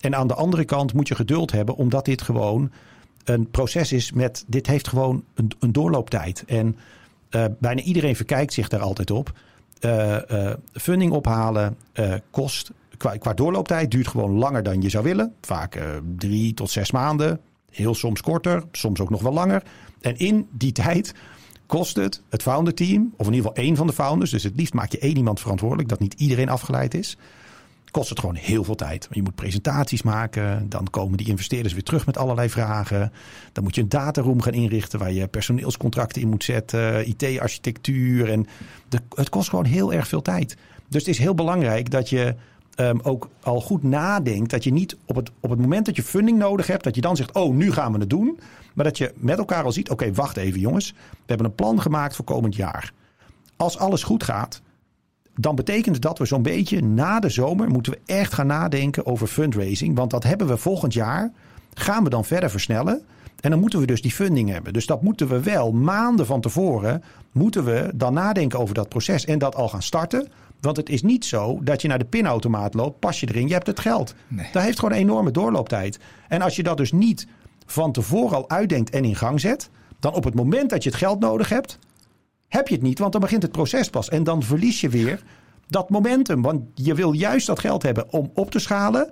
En 0.00 0.14
aan 0.14 0.26
de 0.26 0.34
andere 0.34 0.64
kant 0.64 0.94
moet 0.94 1.08
je 1.08 1.14
geduld 1.14 1.52
hebben, 1.52 1.76
omdat 1.76 2.04
dit 2.04 2.22
gewoon 2.22 2.70
een 3.24 3.50
proces 3.50 3.92
is 3.92 4.12
met. 4.12 4.44
Dit 4.46 4.66
heeft 4.66 4.88
gewoon 4.88 5.24
een, 5.34 5.50
een 5.58 5.72
doorlooptijd. 5.72 6.44
En 6.46 6.76
uh, 7.30 7.44
bijna 7.58 7.80
iedereen 7.80 8.16
verkijkt 8.16 8.52
zich 8.52 8.68
daar 8.68 8.80
altijd 8.80 9.10
op. 9.10 9.32
Uh, 9.80 10.16
funding 10.72 11.12
ophalen 11.12 11.76
kost. 12.30 12.70
Qua, 12.96 13.16
qua, 13.16 13.34
doorlooptijd 13.34 13.90
duurt 13.90 14.08
gewoon 14.08 14.32
langer 14.32 14.62
dan 14.62 14.82
je 14.82 14.88
zou 14.88 15.04
willen. 15.04 15.34
Vaak 15.40 15.78
drie 16.16 16.54
tot 16.54 16.70
zes 16.70 16.90
maanden. 16.90 17.40
Heel 17.70 17.94
soms 17.94 18.20
korter, 18.20 18.62
soms 18.72 19.00
ook 19.00 19.10
nog 19.10 19.22
wel 19.22 19.32
langer. 19.32 19.62
En 20.00 20.16
in 20.16 20.48
die 20.50 20.72
tijd 20.82 21.14
kost 21.72 21.96
het 21.96 22.22
het 22.28 22.42
founder 22.42 22.74
team, 22.74 23.12
of 23.16 23.26
in 23.26 23.32
ieder 23.32 23.48
geval 23.48 23.64
één 23.64 23.76
van 23.76 23.86
de 23.86 23.92
founders, 23.92 24.30
dus 24.30 24.42
het 24.42 24.56
liefst 24.56 24.74
maak 24.74 24.92
je 24.92 24.98
één 24.98 25.16
iemand 25.16 25.40
verantwoordelijk, 25.40 25.88
dat 25.88 26.00
niet 26.00 26.14
iedereen 26.14 26.48
afgeleid 26.48 26.94
is, 26.94 27.16
kost 27.90 28.08
het 28.08 28.20
gewoon 28.20 28.34
heel 28.34 28.64
veel 28.64 28.74
tijd. 28.74 29.08
Je 29.10 29.22
moet 29.22 29.34
presentaties 29.34 30.02
maken, 30.02 30.68
dan 30.68 30.90
komen 30.90 31.16
die 31.16 31.28
investeerders 31.28 31.74
weer 31.74 31.82
terug 31.82 32.06
met 32.06 32.16
allerlei 32.16 32.48
vragen. 32.48 33.12
Dan 33.52 33.64
moet 33.64 33.74
je 33.74 33.80
een 33.80 33.88
dataroom 33.88 34.42
gaan 34.42 34.52
inrichten 34.52 34.98
waar 34.98 35.12
je 35.12 35.26
personeelscontracten 35.26 36.22
in 36.22 36.28
moet 36.28 36.44
zetten, 36.44 37.08
IT-architectuur. 37.08 38.30
En 38.30 38.46
het 39.14 39.28
kost 39.28 39.48
gewoon 39.48 39.64
heel 39.64 39.92
erg 39.92 40.08
veel 40.08 40.22
tijd. 40.22 40.56
Dus 40.88 41.00
het 41.00 41.10
is 41.10 41.18
heel 41.18 41.34
belangrijk 41.34 41.90
dat 41.90 42.08
je 42.08 42.34
um, 42.76 43.00
ook 43.02 43.28
al 43.42 43.60
goed 43.60 43.82
nadenkt. 43.82 44.50
Dat 44.50 44.64
je 44.64 44.72
niet 44.72 44.96
op 45.04 45.16
het, 45.16 45.30
op 45.40 45.50
het 45.50 45.60
moment 45.60 45.86
dat 45.86 45.96
je 45.96 46.02
funding 46.02 46.38
nodig 46.38 46.66
hebt, 46.66 46.84
dat 46.84 46.94
je 46.94 47.00
dan 47.00 47.16
zegt: 47.16 47.34
Oh, 47.34 47.54
nu 47.54 47.72
gaan 47.72 47.92
we 47.92 47.98
het 47.98 48.10
doen. 48.10 48.38
Maar 48.74 48.84
dat 48.84 48.98
je 48.98 49.12
met 49.16 49.38
elkaar 49.38 49.64
al 49.64 49.72
ziet: 49.72 49.90
Oké, 49.90 50.12
wacht 50.12 50.36
even, 50.36 50.60
jongens. 50.60 50.90
We 51.10 51.18
hebben 51.26 51.46
een 51.46 51.54
plan 51.54 51.80
gemaakt 51.80 52.16
voor 52.16 52.24
komend 52.24 52.56
jaar. 52.56 52.92
Als 53.56 53.78
alles 53.78 54.02
goed 54.02 54.22
gaat, 54.22 54.62
dan 55.36 55.54
betekent 55.54 56.00
dat 56.00 56.18
we 56.18 56.24
zo'n 56.24 56.42
beetje 56.42 56.82
na 56.82 57.20
de 57.20 57.28
zomer 57.28 57.68
moeten 57.68 57.92
we 57.92 58.00
echt 58.06 58.32
gaan 58.32 58.46
nadenken 58.46 59.06
over 59.06 59.26
fundraising. 59.26 59.96
Want 59.96 60.10
dat 60.10 60.22
hebben 60.22 60.46
we 60.46 60.56
volgend 60.56 60.92
jaar. 60.92 61.32
Gaan 61.74 62.04
we 62.04 62.10
dan 62.10 62.24
verder 62.24 62.50
versnellen? 62.50 63.02
En 63.40 63.50
dan 63.50 63.60
moeten 63.60 63.80
we 63.80 63.86
dus 63.86 64.02
die 64.02 64.10
funding 64.10 64.50
hebben. 64.50 64.72
Dus 64.72 64.86
dat 64.86 65.02
moeten 65.02 65.28
we 65.28 65.42
wel 65.42 65.72
maanden 65.72 66.26
van 66.26 66.40
tevoren. 66.40 67.02
Moeten 67.32 67.64
we 67.64 67.90
dan 67.94 68.12
nadenken 68.12 68.58
over 68.58 68.74
dat 68.74 68.88
proces 68.88 69.24
en 69.24 69.38
dat 69.38 69.54
al 69.54 69.68
gaan 69.68 69.82
starten. 69.82 70.28
Want 70.60 70.76
het 70.76 70.88
is 70.88 71.02
niet 71.02 71.24
zo 71.24 71.58
dat 71.62 71.82
je 71.82 71.88
naar 71.88 71.98
de 71.98 72.04
pinautomaat 72.04 72.74
loopt, 72.74 72.98
pas 72.98 73.20
je 73.20 73.28
erin, 73.28 73.48
je 73.48 73.52
hebt 73.52 73.66
het 73.66 73.80
geld. 73.80 74.14
Nee. 74.28 74.48
Dat 74.52 74.62
heeft 74.62 74.78
gewoon 74.78 74.94
een 74.94 75.00
enorme 75.00 75.30
doorlooptijd. 75.30 75.98
En 76.28 76.42
als 76.42 76.56
je 76.56 76.62
dat 76.62 76.76
dus 76.76 76.92
niet 76.92 77.26
van 77.72 77.92
tevoren 77.92 78.36
al 78.36 78.50
uitdenkt 78.50 78.90
en 78.90 79.04
in 79.04 79.16
gang 79.16 79.40
zet, 79.40 79.70
dan 79.98 80.14
op 80.14 80.24
het 80.24 80.34
moment 80.34 80.70
dat 80.70 80.82
je 80.82 80.88
het 80.88 80.98
geld 80.98 81.20
nodig 81.20 81.48
hebt, 81.48 81.78
heb 82.48 82.68
je 82.68 82.74
het 82.74 82.82
niet, 82.82 82.98
want 82.98 83.12
dan 83.12 83.20
begint 83.20 83.42
het 83.42 83.52
proces 83.52 83.90
pas. 83.90 84.08
En 84.08 84.24
dan 84.24 84.42
verlies 84.42 84.80
je 84.80 84.88
weer 84.88 85.22
dat 85.66 85.90
momentum. 85.90 86.42
Want 86.42 86.62
je 86.74 86.94
wil 86.94 87.12
juist 87.12 87.46
dat 87.46 87.58
geld 87.58 87.82
hebben 87.82 88.12
om 88.12 88.30
op 88.34 88.50
te 88.50 88.58
schalen. 88.58 89.10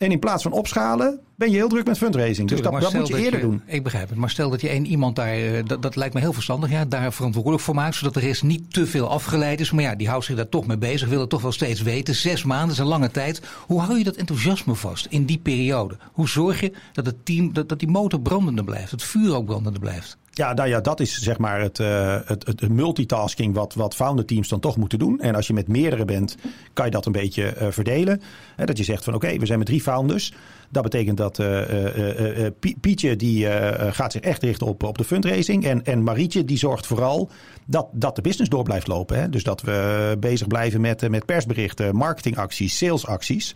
En 0.00 0.10
in 0.10 0.18
plaats 0.18 0.42
van 0.42 0.52
opschalen, 0.52 1.20
ben 1.36 1.50
je 1.50 1.56
heel 1.56 1.68
druk 1.68 1.86
met 1.86 1.98
fundraising. 1.98 2.48
dus 2.48 2.60
dat, 2.60 2.80
dat 2.80 2.92
moet 2.92 3.08
je 3.08 3.16
eerder 3.16 3.40
doen. 3.40 3.62
Ik 3.66 3.82
begrijp 3.82 4.08
het. 4.08 4.18
Maar 4.18 4.30
stel 4.30 4.50
dat 4.50 4.60
je 4.60 4.68
één 4.68 4.86
iemand 4.86 5.16
daar, 5.16 5.34
eh, 5.34 5.64
dat, 5.64 5.82
dat 5.82 5.96
lijkt 5.96 6.14
me 6.14 6.20
heel 6.20 6.32
verstandig, 6.32 6.70
ja, 6.70 6.84
daar 6.84 7.12
verantwoordelijk 7.12 7.62
voor 7.62 7.74
maakt. 7.74 7.94
Zodat 7.94 8.14
de 8.14 8.20
rest 8.20 8.42
niet 8.42 8.72
te 8.72 8.86
veel 8.86 9.08
afgeleid 9.08 9.60
is. 9.60 9.70
Maar 9.70 9.82
ja, 9.82 9.94
die 9.94 10.08
houdt 10.08 10.24
zich 10.24 10.36
daar 10.36 10.48
toch 10.48 10.66
mee 10.66 10.78
bezig. 10.78 11.08
Wil 11.08 11.20
het 11.20 11.28
toch 11.28 11.42
wel 11.42 11.52
steeds 11.52 11.82
weten. 11.82 12.14
Zes 12.14 12.44
maanden 12.44 12.70
is 12.70 12.78
een 12.78 12.86
lange 12.86 13.10
tijd. 13.10 13.42
Hoe 13.66 13.80
hou 13.80 13.98
je 13.98 14.04
dat 14.04 14.16
enthousiasme 14.16 14.74
vast 14.74 15.06
in 15.10 15.24
die 15.24 15.38
periode? 15.38 15.96
Hoe 16.12 16.28
zorg 16.28 16.60
je 16.60 16.72
dat 16.92 17.06
het 17.06 17.24
team, 17.24 17.52
dat, 17.52 17.68
dat 17.68 17.78
die 17.78 17.88
motor 17.88 18.20
brandende 18.20 18.64
blijft? 18.64 18.90
Het 18.90 19.02
vuur 19.02 19.34
ook 19.34 19.44
brandende 19.44 19.78
blijft? 19.78 20.18
Ja, 20.32 20.52
nou 20.52 20.68
ja, 20.68 20.80
dat 20.80 21.00
is 21.00 21.18
zeg 21.18 21.38
maar 21.38 21.60
het, 21.60 21.78
uh, 21.78 22.18
het, 22.24 22.46
het, 22.46 22.68
multitasking 22.68 23.54
wat, 23.54 23.74
wat 23.74 23.94
founder 23.94 24.24
teams 24.24 24.48
dan 24.48 24.60
toch 24.60 24.76
moeten 24.76 24.98
doen. 24.98 25.20
En 25.20 25.34
als 25.34 25.46
je 25.46 25.52
met 25.52 25.68
meerdere 25.68 26.04
bent, 26.04 26.36
kan 26.72 26.84
je 26.84 26.90
dat 26.90 27.06
een 27.06 27.12
beetje 27.12 27.54
uh, 27.60 27.66
verdelen. 27.70 28.22
He, 28.56 28.64
dat 28.64 28.78
je 28.78 28.84
zegt 28.84 29.04
van 29.04 29.14
oké, 29.14 29.38
we 29.38 29.46
zijn 29.46 29.58
met 29.58 29.66
drie 29.68 29.80
founders. 29.80 30.32
Dat 30.68 30.82
betekent 30.82 31.16
dat 31.16 31.38
uh, 31.38 32.46
Pietje 32.80 33.16
die 33.16 33.46
gaat 33.90 34.12
zich 34.12 34.20
echt 34.20 34.42
richten 34.42 34.66
op, 34.66 34.82
op 34.82 34.98
de 34.98 35.04
fundraising. 35.04 35.64
En, 35.64 35.84
en 35.84 36.02
Marietje 36.02 36.44
die 36.44 36.58
zorgt 36.58 36.86
vooral 36.86 37.30
dat, 37.64 37.88
dat 37.92 38.16
de 38.16 38.22
business 38.22 38.50
door 38.50 38.64
blijft 38.64 38.86
lopen. 38.86 39.18
Hè? 39.20 39.28
Dus 39.28 39.42
dat 39.42 39.60
we 39.60 40.16
bezig 40.20 40.46
blijven 40.46 40.80
met, 40.80 41.08
met 41.08 41.24
persberichten, 41.24 41.96
marketingacties, 41.96 42.76
salesacties. 42.76 43.54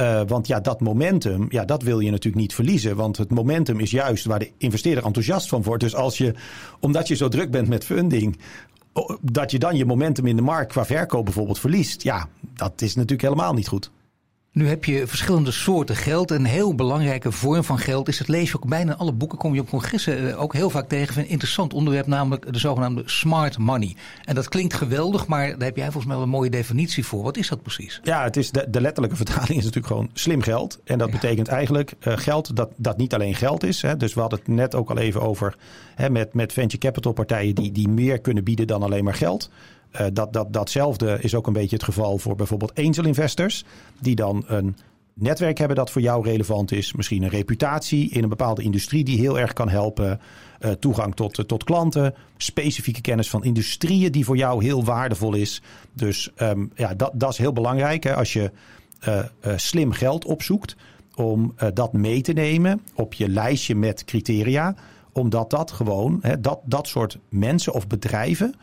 Uh, 0.00 0.20
want 0.26 0.46
ja, 0.46 0.60
dat 0.60 0.80
momentum, 0.80 1.46
ja, 1.48 1.64
dat 1.64 1.82
wil 1.82 2.00
je 2.00 2.10
natuurlijk 2.10 2.42
niet 2.42 2.54
verliezen. 2.54 2.96
Want 2.96 3.16
het 3.16 3.30
momentum 3.30 3.80
is 3.80 3.90
juist 3.90 4.24
waar 4.24 4.38
de 4.38 4.50
investeerder 4.58 5.04
enthousiast 5.04 5.48
van 5.48 5.62
wordt. 5.62 5.82
Dus 5.82 5.94
als 5.94 6.18
je, 6.18 6.34
omdat 6.80 7.08
je 7.08 7.14
zo 7.14 7.28
druk 7.28 7.50
bent 7.50 7.68
met 7.68 7.84
funding, 7.84 8.38
dat 9.22 9.50
je 9.50 9.58
dan 9.58 9.76
je 9.76 9.84
momentum 9.84 10.26
in 10.26 10.36
de 10.36 10.42
markt 10.42 10.72
qua 10.72 10.84
verkoop 10.84 11.24
bijvoorbeeld 11.24 11.58
verliest. 11.58 12.02
Ja, 12.02 12.28
dat 12.40 12.82
is 12.82 12.94
natuurlijk 12.94 13.22
helemaal 13.22 13.54
niet 13.54 13.68
goed. 13.68 13.90
Nu 14.56 14.68
heb 14.68 14.84
je 14.84 15.06
verschillende 15.06 15.50
soorten 15.50 15.96
geld. 15.96 16.30
Een 16.30 16.44
heel 16.44 16.74
belangrijke 16.74 17.32
vorm 17.32 17.64
van 17.64 17.78
geld 17.78 18.08
is, 18.08 18.18
het 18.18 18.28
lees 18.28 18.50
je 18.50 18.56
ook 18.56 18.68
bijna 18.68 18.92
in 18.92 18.98
alle 18.98 19.12
boeken, 19.12 19.38
kom 19.38 19.54
je 19.54 19.60
op 19.60 19.68
congressen 19.68 20.30
eh, 20.30 20.40
ook 20.42 20.52
heel 20.52 20.70
vaak 20.70 20.88
tegen. 20.88 21.22
Een 21.22 21.28
interessant 21.28 21.74
onderwerp, 21.74 22.06
namelijk 22.06 22.52
de 22.52 22.58
zogenaamde 22.58 23.02
smart 23.04 23.58
money. 23.58 23.96
En 24.24 24.34
dat 24.34 24.48
klinkt 24.48 24.74
geweldig, 24.74 25.26
maar 25.26 25.48
daar 25.48 25.68
heb 25.68 25.76
jij 25.76 25.84
volgens 25.84 26.04
mij 26.04 26.14
wel 26.14 26.24
een 26.24 26.30
mooie 26.30 26.50
definitie 26.50 27.04
voor. 27.06 27.22
Wat 27.22 27.36
is 27.36 27.48
dat 27.48 27.62
precies? 27.62 28.00
Ja, 28.02 28.22
het 28.22 28.36
is 28.36 28.50
de, 28.50 28.66
de 28.70 28.80
letterlijke 28.80 29.16
vertaling 29.24 29.58
is 29.58 29.64
natuurlijk 29.64 29.86
gewoon 29.86 30.10
slim 30.12 30.42
geld. 30.42 30.80
En 30.84 30.98
dat 30.98 31.10
betekent 31.10 31.48
eigenlijk 31.48 31.92
uh, 32.00 32.16
geld 32.16 32.56
dat, 32.56 32.70
dat 32.76 32.96
niet 32.96 33.14
alleen 33.14 33.34
geld 33.34 33.64
is. 33.64 33.82
Hè. 33.82 33.96
Dus 33.96 34.14
we 34.14 34.20
hadden 34.20 34.38
het 34.38 34.48
net 34.48 34.74
ook 34.74 34.90
al 34.90 34.98
even 34.98 35.20
over 35.20 35.56
hè, 35.94 36.10
met, 36.10 36.34
met 36.34 36.52
venture 36.52 36.82
capital 36.82 37.12
partijen 37.12 37.54
die, 37.54 37.72
die 37.72 37.88
meer 37.88 38.20
kunnen 38.20 38.44
bieden 38.44 38.66
dan 38.66 38.82
alleen 38.82 39.04
maar 39.04 39.14
geld. 39.14 39.50
Uh, 39.92 40.06
dat, 40.12 40.32
dat, 40.32 40.52
datzelfde 40.52 41.18
is 41.20 41.34
ook 41.34 41.46
een 41.46 41.52
beetje 41.52 41.76
het 41.76 41.84
geval 41.84 42.18
voor 42.18 42.36
bijvoorbeeld 42.36 42.74
angel 42.74 43.04
investors, 43.04 43.64
die 44.00 44.14
dan 44.14 44.44
een 44.46 44.76
netwerk 45.14 45.58
hebben 45.58 45.76
dat 45.76 45.90
voor 45.90 46.02
jou 46.02 46.24
relevant 46.24 46.72
is. 46.72 46.92
Misschien 46.92 47.22
een 47.22 47.28
reputatie 47.28 48.10
in 48.10 48.22
een 48.22 48.28
bepaalde 48.28 48.62
industrie 48.62 49.04
die 49.04 49.18
heel 49.18 49.38
erg 49.38 49.52
kan 49.52 49.68
helpen. 49.68 50.20
Uh, 50.60 50.70
toegang 50.70 51.14
tot, 51.14 51.38
uh, 51.38 51.44
tot 51.44 51.64
klanten, 51.64 52.14
specifieke 52.36 53.00
kennis 53.00 53.30
van 53.30 53.44
industrieën 53.44 54.12
die 54.12 54.24
voor 54.24 54.36
jou 54.36 54.64
heel 54.64 54.84
waardevol 54.84 55.34
is. 55.34 55.62
Dus 55.92 56.30
um, 56.36 56.70
ja, 56.74 56.94
dat, 56.94 57.10
dat 57.14 57.30
is 57.30 57.38
heel 57.38 57.52
belangrijk 57.52 58.04
hè, 58.04 58.14
als 58.14 58.32
je 58.32 58.50
slim 59.56 59.92
geld 59.92 60.24
opzoekt. 60.24 60.76
Om 61.14 61.54
dat 61.74 61.92
mee 61.92 62.20
te 62.20 62.32
nemen 62.32 62.80
op 62.94 63.14
je 63.14 63.28
lijstje 63.28 63.74
met 63.74 64.04
criteria. 64.04 64.74
Omdat 65.12 65.50
dat 65.50 65.70
gewoon, 65.70 66.18
hè, 66.22 66.40
dat, 66.40 66.60
dat 66.64 66.86
soort 66.86 67.18
mensen 67.28 67.72
of 67.72 67.86
bedrijven 67.86 68.54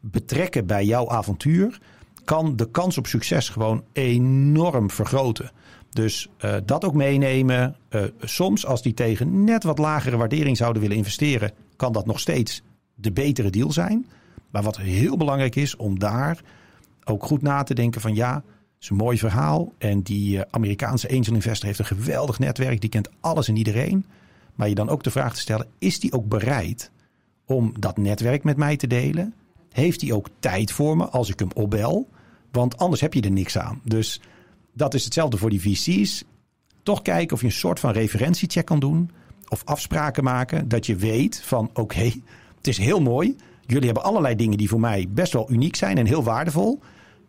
betrekken 0.00 0.66
bij 0.66 0.84
jouw 0.84 1.08
avontuur, 1.08 1.80
kan 2.24 2.56
de 2.56 2.70
kans 2.70 2.98
op 2.98 3.06
succes 3.06 3.48
gewoon 3.48 3.84
enorm 3.92 4.90
vergroten. 4.90 5.50
Dus 5.90 6.28
uh, 6.44 6.56
dat 6.64 6.84
ook 6.84 6.94
meenemen. 6.94 7.76
Uh, 7.90 8.02
soms 8.20 8.66
als 8.66 8.82
die 8.82 8.94
tegen 8.94 9.44
net 9.44 9.64
wat 9.64 9.78
lagere 9.78 10.16
waardering 10.16 10.56
zouden 10.56 10.82
willen 10.82 10.96
investeren, 10.96 11.52
kan 11.76 11.92
dat 11.92 12.06
nog 12.06 12.20
steeds 12.20 12.62
de 12.94 13.12
betere 13.12 13.50
deal 13.50 13.72
zijn. 13.72 14.06
Maar 14.50 14.62
wat 14.62 14.76
heel 14.76 15.16
belangrijk 15.16 15.56
is 15.56 15.76
om 15.76 15.98
daar 15.98 16.40
ook 17.04 17.24
goed 17.24 17.42
na 17.42 17.62
te 17.62 17.74
denken 17.74 18.00
van 18.00 18.14
ja, 18.14 18.42
is 18.80 18.88
een 18.88 18.96
mooi 18.96 19.18
verhaal. 19.18 19.72
En 19.78 20.02
die 20.02 20.36
uh, 20.36 20.42
Amerikaanse 20.50 21.08
angel 21.08 21.34
investor 21.34 21.66
heeft 21.66 21.78
een 21.78 21.84
geweldig 21.84 22.38
netwerk. 22.38 22.80
Die 22.80 22.90
kent 22.90 23.10
alles 23.20 23.48
en 23.48 23.56
iedereen. 23.56 24.04
Maar 24.54 24.68
je 24.68 24.74
dan 24.74 24.88
ook 24.88 25.02
de 25.02 25.10
vraag 25.10 25.34
te 25.34 25.40
stellen, 25.40 25.66
is 25.78 26.00
die 26.00 26.12
ook 26.12 26.28
bereid 26.28 26.90
om 27.46 27.72
dat 27.78 27.96
netwerk 27.96 28.44
met 28.44 28.56
mij 28.56 28.76
te 28.76 28.86
delen? 28.86 29.34
Heeft 29.78 30.00
hij 30.00 30.12
ook 30.12 30.28
tijd 30.38 30.72
voor 30.72 30.96
me 30.96 31.08
als 31.08 31.28
ik 31.28 31.38
hem 31.38 31.50
opbel? 31.54 32.08
Want 32.52 32.78
anders 32.78 33.00
heb 33.00 33.14
je 33.14 33.20
er 33.20 33.30
niks 33.30 33.58
aan. 33.58 33.80
Dus 33.84 34.20
dat 34.72 34.94
is 34.94 35.04
hetzelfde 35.04 35.36
voor 35.36 35.50
die 35.50 35.60
VC's. 35.60 36.24
Toch 36.82 37.02
kijken 37.02 37.34
of 37.34 37.40
je 37.40 37.46
een 37.46 37.52
soort 37.52 37.80
van 37.80 37.92
referentiecheck 37.92 38.66
kan 38.66 38.80
doen. 38.80 39.10
Of 39.48 39.62
afspraken 39.64 40.24
maken. 40.24 40.68
Dat 40.68 40.86
je 40.86 40.96
weet 40.96 41.42
van 41.44 41.70
oké, 41.74 42.02
het 42.58 42.66
is 42.66 42.78
heel 42.78 43.00
mooi. 43.00 43.36
Jullie 43.66 43.86
hebben 43.86 44.04
allerlei 44.04 44.34
dingen 44.34 44.58
die 44.58 44.68
voor 44.68 44.80
mij 44.80 45.06
best 45.08 45.32
wel 45.32 45.50
uniek 45.50 45.76
zijn 45.76 45.98
en 45.98 46.06
heel 46.06 46.24
waardevol. 46.24 46.80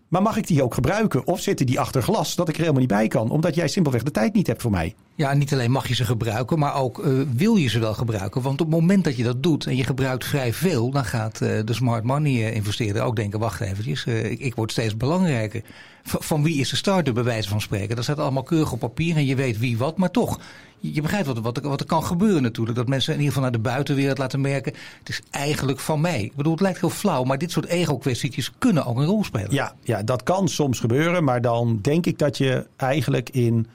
Maar 0.10 0.22
mag 0.22 0.38
ik 0.38 0.48
die 0.48 0.64
ook 0.64 0.74
gebruiken? 0.74 1.28
Of 1.28 1.42
zitten 1.42 1.66
die 1.66 1.80
achter 1.80 2.04
glas 2.04 2.36
dat 2.36 2.48
ik 2.48 2.54
er 2.54 2.60
helemaal 2.60 2.82
niet 2.82 2.90
bij 2.90 3.08
kan? 3.08 3.30
Omdat 3.30 3.56
jij 3.56 3.68
simpelweg 3.68 4.04
de 4.04 4.12
tijd 4.12 4.34
niet 4.34 4.48
hebt 4.48 4.62
voor 4.62 4.72
mij. 4.72 4.96
Ja, 5.16 5.34
niet 5.34 5.54
alleen 5.54 5.72
mag 5.72 5.88
je 5.88 5.96
ze 5.96 6.06
gebruiken, 6.06 6.60
maar 6.60 6.76
ook 6.76 7.06
uh, 7.06 7.22
wil 7.36 7.56
je 7.56 7.70
ze 7.70 7.80
wel 7.80 7.94
gebruiken. 7.94 8.42
Want 8.42 8.62
op 8.62 8.72
het 8.72 8.80
moment 8.80 9.04
dat 9.04 9.18
je 9.18 9.24
dat 9.24 9.44
doet 9.44 9.66
en 9.66 9.76
je 9.76 9.84
gebruikt 9.84 10.26
vrij 10.26 10.54
veel, 10.54 10.92
dan 10.92 11.06
gaat 11.06 11.42
uh, 11.42 11.60
de 11.66 11.74
smart 11.74 12.04
money 12.04 12.32
uh, 12.32 12.56
investeerder 12.56 13.02
ook 13.02 13.16
denken: 13.16 13.40
wacht 13.40 13.62
eventjes, 13.62 14.06
ik, 14.06 14.40
ik, 14.40 14.56
word 14.56 14.72
steeds 14.72 14.98
belangrijker. 14.98 15.62
Van 16.04 16.44
wie 16.44 16.60
is 16.60 16.70
de 16.70 16.76
start-up 16.76 17.14
bij 17.14 17.24
wijze 17.24 17.50
van 17.50 17.62
spreken? 17.62 17.96
Dat 17.96 18.04
staat 18.04 18.20
allemaal 18.20 18.44
keurig 18.44 18.72
op 18.72 18.80
papier 18.80 19.16
en 19.16 19.26
je 19.26 19.36
weet 19.36 19.60
wie 19.60 19.78
wat, 19.78 19.98
maar 19.98 20.12
toch. 20.12 20.40
Je 20.80 21.02
begrijpt 21.02 21.28
wat, 21.28 21.60
wat, 21.62 21.80
er 21.80 21.86
kan 21.86 22.04
gebeuren 22.04 22.42
natuurlijk. 22.42 22.78
Dat 22.78 22.88
mensen 22.88 23.14
in 23.14 23.20
ieder 23.20 23.34
geval 23.34 23.50
naar 23.50 23.62
de 23.62 23.70
buitenwereld 23.70 24.18
laten 24.18 24.42
merken. 24.42 24.74
Het 25.00 25.10
is 25.10 25.22
eigenlijk 25.30 25.80
van 25.80 26.02
mij. 26.02 26.24
Ik 26.24 26.36
bedoel, 26.36 26.52
het 26.52 26.62
lijkt 26.62 26.80
heel 26.80 26.90
flauw, 26.90 27.24
maar 27.24 27.38
dit 27.38 27.52
soort 27.52 27.66
ego-kwestietjes 27.66 28.52
kunnen 28.58 28.86
ook 28.86 28.98
een 28.98 29.06
rol 29.06 29.24
spelen. 29.24 29.54
Ja, 29.54 29.76
ja, 29.84 30.04
dat 30.04 30.24
kan 30.24 30.48
soms 30.48 30.80
gebeuren. 30.80 31.24
Maar 31.24 31.42
dan 31.42 31.80
denk 31.82 32.06
ik 32.06 32.20
dat 32.20 32.38
je 32.38 32.68
eigenlijk 32.76 33.30
in 33.30 33.68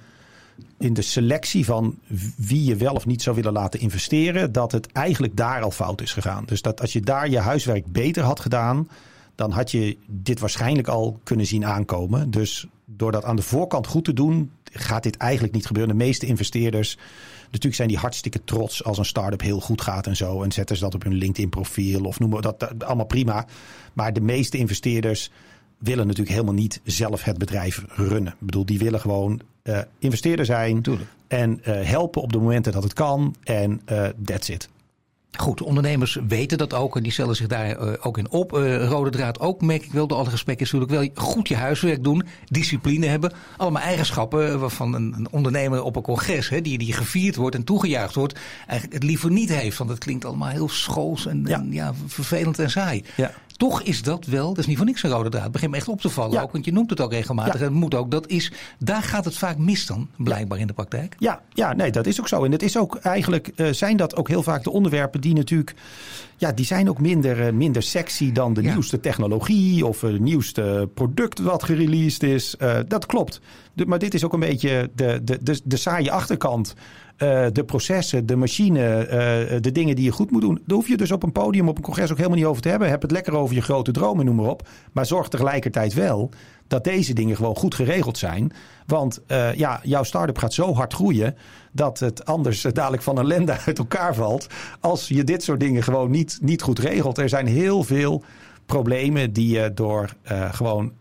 in 0.78 0.94
de 0.94 1.02
selectie 1.02 1.64
van 1.64 1.98
wie 2.36 2.64
je 2.64 2.76
wel 2.76 2.94
of 2.94 3.06
niet 3.06 3.22
zou 3.22 3.36
willen 3.36 3.52
laten 3.52 3.80
investeren, 3.80 4.52
dat 4.52 4.72
het 4.72 4.92
eigenlijk 4.92 5.36
daar 5.36 5.62
al 5.62 5.70
fout 5.70 6.00
is 6.00 6.12
gegaan. 6.12 6.44
Dus 6.46 6.62
dat 6.62 6.80
als 6.80 6.92
je 6.92 7.00
daar 7.00 7.30
je 7.30 7.38
huiswerk 7.38 7.86
beter 7.86 8.22
had 8.22 8.40
gedaan, 8.40 8.88
dan 9.34 9.50
had 9.50 9.70
je 9.70 9.96
dit 10.06 10.40
waarschijnlijk 10.40 10.88
al 10.88 11.20
kunnen 11.22 11.46
zien 11.46 11.66
aankomen. 11.66 12.30
Dus 12.30 12.66
door 12.84 13.12
dat 13.12 13.24
aan 13.24 13.36
de 13.36 13.42
voorkant 13.42 13.86
goed 13.86 14.04
te 14.04 14.12
doen, 14.12 14.50
gaat 14.74 15.02
dit 15.02 15.16
eigenlijk 15.16 15.54
niet 15.54 15.66
gebeuren. 15.66 15.98
De 15.98 16.04
meeste 16.04 16.26
investeerders, 16.26 16.98
natuurlijk 17.44 17.74
zijn 17.74 17.88
die 17.88 17.98
hartstikke 17.98 18.44
trots 18.44 18.84
als 18.84 18.98
een 18.98 19.04
start-up 19.04 19.40
heel 19.40 19.60
goed 19.60 19.80
gaat 19.80 20.06
en 20.06 20.16
zo. 20.16 20.42
En 20.42 20.52
zetten 20.52 20.76
ze 20.76 20.82
dat 20.82 20.94
op 20.94 21.02
hun 21.02 21.14
LinkedIn-profiel 21.14 22.04
of 22.04 22.18
noemen 22.18 22.42
dat, 22.42 22.60
dat 22.60 22.84
allemaal 22.84 23.06
prima. 23.06 23.46
Maar 23.92 24.12
de 24.12 24.20
meeste 24.20 24.58
investeerders 24.58 25.30
willen 25.78 26.06
natuurlijk 26.06 26.36
helemaal 26.36 26.54
niet 26.54 26.80
zelf 26.84 27.22
het 27.22 27.38
bedrijf 27.38 27.84
runnen. 27.88 28.32
Ik 28.32 28.46
bedoel, 28.46 28.66
die 28.66 28.78
willen 28.78 29.00
gewoon 29.00 29.40
uh, 29.62 29.78
investeerder 29.98 30.44
zijn 30.44 30.82
Tuurlijk. 30.82 31.10
en 31.26 31.60
uh, 31.68 31.80
helpen 31.80 32.22
op 32.22 32.32
de 32.32 32.38
momenten 32.38 32.72
dat 32.72 32.82
het 32.82 32.92
kan. 32.92 33.34
En 33.42 33.80
uh, 33.92 34.06
that's 34.24 34.48
it. 34.48 34.68
Goed, 35.36 35.62
ondernemers 35.62 36.18
weten 36.28 36.58
dat 36.58 36.74
ook 36.74 36.96
en 36.96 37.02
die 37.02 37.12
stellen 37.12 37.36
zich 37.36 37.46
daar 37.46 37.82
uh, 37.82 37.92
ook 38.00 38.18
in 38.18 38.30
op. 38.30 38.56
Uh, 38.56 38.88
rode 38.88 39.10
draad 39.10 39.40
ook, 39.40 39.60
merk 39.60 39.84
ik 39.84 39.92
wel, 39.92 40.06
door 40.06 40.18
alle 40.18 40.30
gesprekken 40.30 40.66
is 40.66 40.72
natuurlijk 40.72 41.14
wel 41.14 41.24
goed 41.24 41.48
je 41.48 41.56
huiswerk 41.56 42.04
doen, 42.04 42.22
discipline 42.44 43.06
hebben. 43.06 43.32
Allemaal 43.56 43.82
eigenschappen 43.82 44.60
waarvan 44.60 44.94
een, 44.94 45.14
een 45.16 45.28
ondernemer 45.30 45.82
op 45.82 45.96
een 45.96 46.02
congres, 46.02 46.48
hè, 46.48 46.60
die, 46.60 46.78
die 46.78 46.92
gevierd 46.92 47.36
wordt 47.36 47.56
en 47.56 47.64
toegejuicht 47.64 48.14
wordt, 48.14 48.38
eigenlijk 48.66 48.92
het 48.92 49.10
liever 49.10 49.30
niet 49.30 49.48
heeft. 49.48 49.78
Want 49.78 49.90
het 49.90 49.98
klinkt 49.98 50.24
allemaal 50.24 50.48
heel 50.48 50.68
schools 50.68 51.26
en 51.26 51.44
ja. 51.46 51.58
en, 51.58 51.72
ja 51.72 51.92
vervelend 52.06 52.58
en 52.58 52.70
saai. 52.70 53.04
Ja. 53.16 53.32
Toch 53.56 53.82
is 53.82 54.02
dat 54.02 54.26
wel, 54.26 54.48
dat 54.48 54.58
is 54.58 54.66
niet 54.66 54.76
voor 54.76 54.86
niks 54.86 55.02
een 55.02 55.10
rode 55.10 55.28
draad. 55.28 55.42
Het 55.42 55.52
begint 55.52 55.70
me 55.70 55.76
echt 55.76 55.88
op 55.88 56.00
te 56.00 56.08
vallen 56.08 56.32
ja. 56.32 56.42
ook, 56.42 56.52
want 56.52 56.64
je 56.64 56.72
noemt 56.72 56.90
het 56.90 57.00
ook 57.00 57.12
regelmatig. 57.12 57.54
En 57.54 57.60
het 57.60 57.72
moet 57.72 57.94
ook, 57.94 58.10
dat 58.10 58.26
is, 58.26 58.52
daar 58.78 59.02
gaat 59.02 59.24
het 59.24 59.38
vaak 59.38 59.56
mis 59.58 59.86
dan, 59.86 60.08
blijkbaar 60.16 60.58
in 60.58 60.66
de 60.66 60.72
praktijk. 60.72 61.16
Ja, 61.18 61.42
ja 61.52 61.72
nee, 61.72 61.90
dat 61.90 62.06
is 62.06 62.20
ook 62.20 62.28
zo. 62.28 62.44
En 62.44 62.52
het 62.52 62.62
is 62.62 62.76
ook 62.76 62.96
eigenlijk, 62.96 63.50
uh, 63.56 63.72
zijn 63.72 63.96
dat 63.96 64.16
ook 64.16 64.28
heel 64.28 64.42
vaak 64.42 64.64
de 64.64 64.70
onderwerpen 64.70 65.20
die 65.20 65.34
natuurlijk, 65.34 65.74
ja, 66.44 66.52
die 66.52 66.64
zijn 66.64 66.88
ook 66.88 67.00
minder, 67.00 67.46
uh, 67.46 67.52
minder 67.52 67.82
sexy 67.82 68.32
dan 68.32 68.54
de 68.54 68.62
ja. 68.62 68.72
nieuwste 68.72 69.00
technologie 69.00 69.86
of 69.86 70.00
het 70.00 70.20
nieuwste 70.20 70.90
product 70.94 71.38
wat 71.38 71.62
gereleased 71.62 72.22
is. 72.22 72.56
Uh, 72.58 72.78
dat 72.88 73.06
klopt. 73.06 73.40
De, 73.72 73.86
maar 73.86 73.98
dit 73.98 74.14
is 74.14 74.24
ook 74.24 74.32
een 74.32 74.40
beetje 74.40 74.90
de, 74.94 75.20
de, 75.24 75.38
de, 75.42 75.60
de 75.64 75.76
saaie 75.76 76.12
achterkant. 76.12 76.74
Uh, 77.18 77.46
de 77.52 77.64
processen, 77.64 78.26
de 78.26 78.36
machine, 78.36 79.04
uh, 79.04 79.60
de 79.60 79.72
dingen 79.72 79.96
die 79.96 80.04
je 80.04 80.10
goed 80.10 80.30
moet 80.30 80.40
doen. 80.40 80.60
Daar 80.66 80.76
hoef 80.76 80.88
je 80.88 80.96
dus 80.96 81.12
op 81.12 81.22
een 81.22 81.32
podium, 81.32 81.68
op 81.68 81.76
een 81.76 81.82
congres 81.82 82.10
ook 82.10 82.16
helemaal 82.16 82.38
niet 82.38 82.46
over 82.46 82.62
te 82.62 82.68
hebben. 82.68 82.88
Heb 82.88 83.02
het 83.02 83.10
lekker 83.10 83.34
over 83.34 83.54
je 83.54 83.62
grote 83.62 83.92
dromen, 83.92 84.24
noem 84.24 84.36
maar 84.36 84.50
op. 84.50 84.68
Maar 84.92 85.06
zorg 85.06 85.28
tegelijkertijd 85.28 85.94
wel 85.94 86.30
dat 86.66 86.84
deze 86.84 87.14
dingen 87.14 87.36
gewoon 87.36 87.56
goed 87.56 87.74
geregeld 87.74 88.18
zijn. 88.18 88.52
Want 88.86 89.20
uh, 89.28 89.54
ja, 89.54 89.80
jouw 89.82 90.02
start-up 90.02 90.38
gaat 90.38 90.54
zo 90.54 90.74
hard 90.74 90.92
groeien 90.92 91.36
dat 91.72 91.98
het 91.98 92.24
anders 92.24 92.62
dadelijk 92.62 93.02
van 93.02 93.18
een 93.18 93.26
uit 93.66 93.78
elkaar 93.78 94.14
valt. 94.14 94.46
Als 94.80 95.08
je 95.08 95.24
dit 95.24 95.42
soort 95.42 95.60
dingen 95.60 95.82
gewoon 95.82 96.10
niet, 96.10 96.38
niet 96.42 96.62
goed 96.62 96.78
regelt. 96.78 97.18
Er 97.18 97.28
zijn 97.28 97.46
heel 97.46 97.82
veel 97.82 98.22
problemen 98.66 99.32
die 99.32 99.48
je 99.48 99.74
door 99.74 100.14
uh, 100.32 100.54
gewoon 100.54 100.92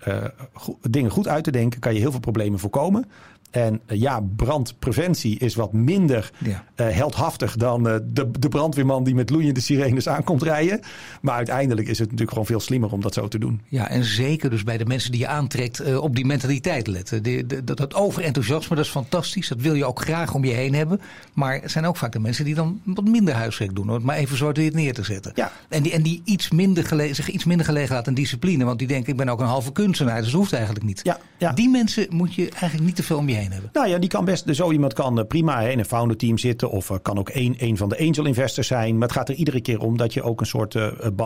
go 0.54 0.78
dingen 0.82 1.12
goed 1.12 1.28
uit 1.28 1.43
te 1.43 1.52
denken, 1.52 1.80
kan 1.80 1.93
je 1.93 1.99
heel 1.99 2.12
veel 2.12 2.19
problemen 2.19 2.60
voorkomen. 2.60 3.06
En 3.54 3.82
uh, 3.88 4.00
ja, 4.00 4.22
brandpreventie 4.36 5.39
is 5.39 5.56
wat 5.56 5.74
minder 5.74 6.32
ja. 6.38 6.63
uh, 6.76 6.88
heldhaftig 6.88 7.56
dan 7.56 7.88
uh, 7.88 7.96
de, 8.04 8.32
de 8.39 8.50
brandweerman 8.50 9.04
die 9.04 9.16
met 9.16 9.30
loeiende 9.30 9.60
sirenes 9.60 10.08
aankomt 10.08 10.42
rijden. 10.42 10.80
Maar 11.22 11.36
uiteindelijk 11.36 11.88
is 11.88 11.98
het 11.98 12.06
natuurlijk 12.06 12.32
gewoon 12.32 12.46
veel 12.46 12.60
slimmer 12.60 12.92
om 12.92 13.02
dat 13.02 13.13
zo 13.13 13.28
te 13.28 13.39
doen. 13.39 13.62
Ja, 13.68 13.89
en 13.89 14.04
zeker 14.04 14.50
dus 14.50 14.63
bij 14.63 14.78
de 14.78 14.86
mensen 14.86 15.12
die 15.12 15.20
je 15.20 15.28
aantrekt 15.28 15.98
op 15.98 16.16
die 16.16 16.26
mentaliteit 16.26 16.88
letten. 16.88 17.24
De, 17.24 17.46
de, 17.46 17.63
dat, 17.63 17.78
dat 17.78 17.94
overenthousiasme, 17.94 18.76
dat 18.76 18.86
is 18.86 18.92
fantastisch. 18.92 19.48
Dat 19.48 19.62
wil 19.62 19.74
je 19.74 19.86
ook 19.86 20.02
graag 20.02 20.34
om 20.34 20.46
je 20.46 20.54
heen 20.54 20.74
hebben. 20.74 21.02
Maar 21.34 21.62
het 21.62 21.72
zijn 21.72 21.86
ook 21.86 21.98
vaak 21.98 22.12
de 22.12 22.20
mensen 22.20 22.46
die 22.46 22.56
dan 22.56 22.82
wat 22.84 23.06
minder 23.06 23.34
huiswerk 23.34 23.76
doen. 23.76 24.04
Maar 24.04 24.18
even 24.18 24.38
zo 24.38 24.52
dit 24.52 24.74
neer 24.74 24.94
te 24.94 25.04
zetten. 25.04 25.32
Ja. 25.36 25.52
En 25.70 25.84
die, 25.84 25.92
en 25.92 26.02
die 26.02 26.22
iets 26.26 26.52
minder 26.52 26.86
gele, 26.86 27.13
zich 27.13 27.30
iets 27.30 27.46
minder 27.46 27.66
gelegen 27.66 27.96
laten 27.96 28.08
aan 28.08 28.13
discipline. 28.13 28.66
Want 28.66 28.80
die 28.80 28.88
denken, 28.88 29.12
ik 29.12 29.18
ben 29.18 29.30
ook 29.30 29.39
een 29.39 29.46
halve 29.46 29.72
kunstenaar. 29.72 30.22
Dus 30.22 30.32
dat 30.32 30.39
hoeft 30.39 30.54
eigenlijk 30.54 30.86
niet. 30.86 31.00
Ja, 31.04 31.20
ja. 31.38 31.52
Die 31.52 31.70
mensen 31.70 32.08
moet 32.10 32.36
je 32.36 32.50
eigenlijk 32.50 32.84
niet 32.84 32.96
te 32.96 33.04
veel 33.04 33.18
om 33.18 33.30
je 33.30 33.36
heen 33.36 33.43
Nou 33.74 33.88
ja, 33.88 33.98
die 33.98 34.10
kan 34.10 34.26
best, 34.26 34.56
zo 34.56 34.72
iemand 34.72 34.94
kan 34.94 35.28
prima 35.28 35.60
in 35.60 35.80
een 35.80 35.86
founder 35.86 36.18
team 36.18 36.38
zitten 36.38 36.70
of 36.70 36.92
kan 37.02 37.18
ook 37.18 37.30
een, 37.34 37.56
een 37.58 37.78
van 37.78 37.90
de 37.90 38.00
angel 38.00 38.26
investors 38.26 38.68
zijn. 38.68 38.98
Maar 38.98 39.08
het 39.08 39.18
gaat 39.18 39.30
er 39.30 39.36
iedere 39.36 39.62
keer 39.62 39.80
om 39.80 39.98
dat 39.98 40.14
je 40.14 40.24
ook 40.24 40.40
een 40.40 40.46
soort 40.46 40.78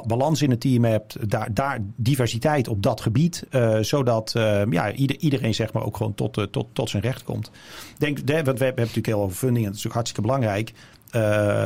balans 0.07 0.41
in 0.41 0.49
het 0.49 0.61
team 0.61 0.83
hebt. 0.83 1.29
Daar, 1.29 1.53
daar 1.53 1.79
diversiteit 1.95 2.67
op 2.67 2.83
dat 2.83 3.01
gebied, 3.01 3.43
zodat 3.81 4.31
ja, 4.69 4.91
ieder, 4.91 5.17
iedereen 5.17 5.53
zeg 5.53 5.73
maar 5.73 5.83
ook 5.83 5.97
gewoon 5.97 6.15
tot, 6.15 6.47
tot, 6.51 6.67
tot 6.73 6.89
zijn 6.89 7.03
recht 7.03 7.23
komt. 7.23 7.51
Denk, 7.97 8.17
want 8.17 8.59
we 8.59 8.65
hebben 8.65 8.75
natuurlijk 8.75 9.05
heel 9.05 9.21
over 9.21 9.37
funding 9.37 9.65
en 9.65 9.71
dat 9.71 9.79
is 9.79 9.87
ook 9.87 9.93
hartstikke 9.93 10.27
belangrijk. 10.27 10.73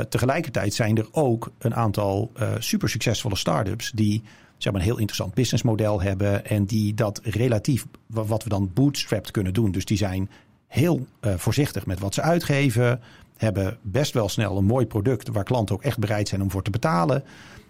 Tegelijkertijd 0.10 0.74
zijn 0.74 0.98
er 0.98 1.08
ook 1.12 1.52
een 1.58 1.76
aantal 1.76 2.32
super 2.60 2.90
succesvolle 2.90 3.36
start-ups 3.36 3.92
die 3.92 4.24
zeg 4.64 4.72
maar, 4.72 4.82
een 4.82 4.88
heel 4.88 4.98
interessant 4.98 5.34
businessmodel 5.34 6.02
hebben 6.02 6.46
en 6.46 6.66
die 6.66 6.94
dat 6.94 7.20
relatief, 7.24 7.86
wat 8.08 8.44
we 8.44 8.50
dan 8.50 8.72
bootstrapped 8.74 9.32
kunnen 9.32 9.54
doen. 9.54 9.72
Dus 9.72 9.86
die 9.86 9.98
zijn 9.98 10.30
heel 10.68 11.06
uh, 11.22 11.34
voorzichtig 11.38 11.86
met 11.86 12.00
wat 12.00 12.14
ze 12.14 12.22
uitgeven, 12.22 13.00
hebben 13.38 13.78
best 13.82 14.14
wel 14.14 14.30
snel 14.30 14.58
een 14.58 14.66
mooi 14.66 14.86
product 14.86 15.28
waar 15.28 15.44
klanten 15.44 15.76
ook 15.76 15.84
echt 15.84 16.00
bereid 16.00 16.28
zijn 16.28 16.42
om 16.42 16.52
voor 16.52 16.64
te 16.64 16.70
betalen. 16.70 17.24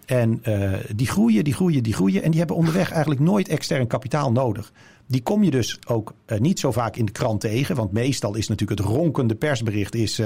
En 0.06 0.42
die 0.94 1.06
groeien, 1.06 1.44
die 1.44 1.54
groeien, 1.54 1.82
die 1.82 1.94
groeien. 1.94 2.22
En 2.22 2.30
die 2.30 2.38
hebben 2.38 2.56
onderweg 2.56 2.90
eigenlijk 2.90 3.20
nooit 3.20 3.48
extern 3.48 3.86
kapitaal 3.86 4.32
nodig. 4.32 4.72
Die 5.12 5.22
kom 5.22 5.44
je 5.44 5.50
dus 5.50 5.78
ook 5.86 6.14
niet 6.38 6.60
zo 6.60 6.72
vaak 6.72 6.96
in 6.96 7.04
de 7.04 7.12
krant 7.12 7.40
tegen. 7.40 7.76
Want 7.76 7.92
meestal 7.92 8.34
is 8.34 8.48
natuurlijk 8.48 8.80
het 8.80 8.88
ronkende 8.88 9.34
persbericht 9.34 9.94
is 9.94 10.20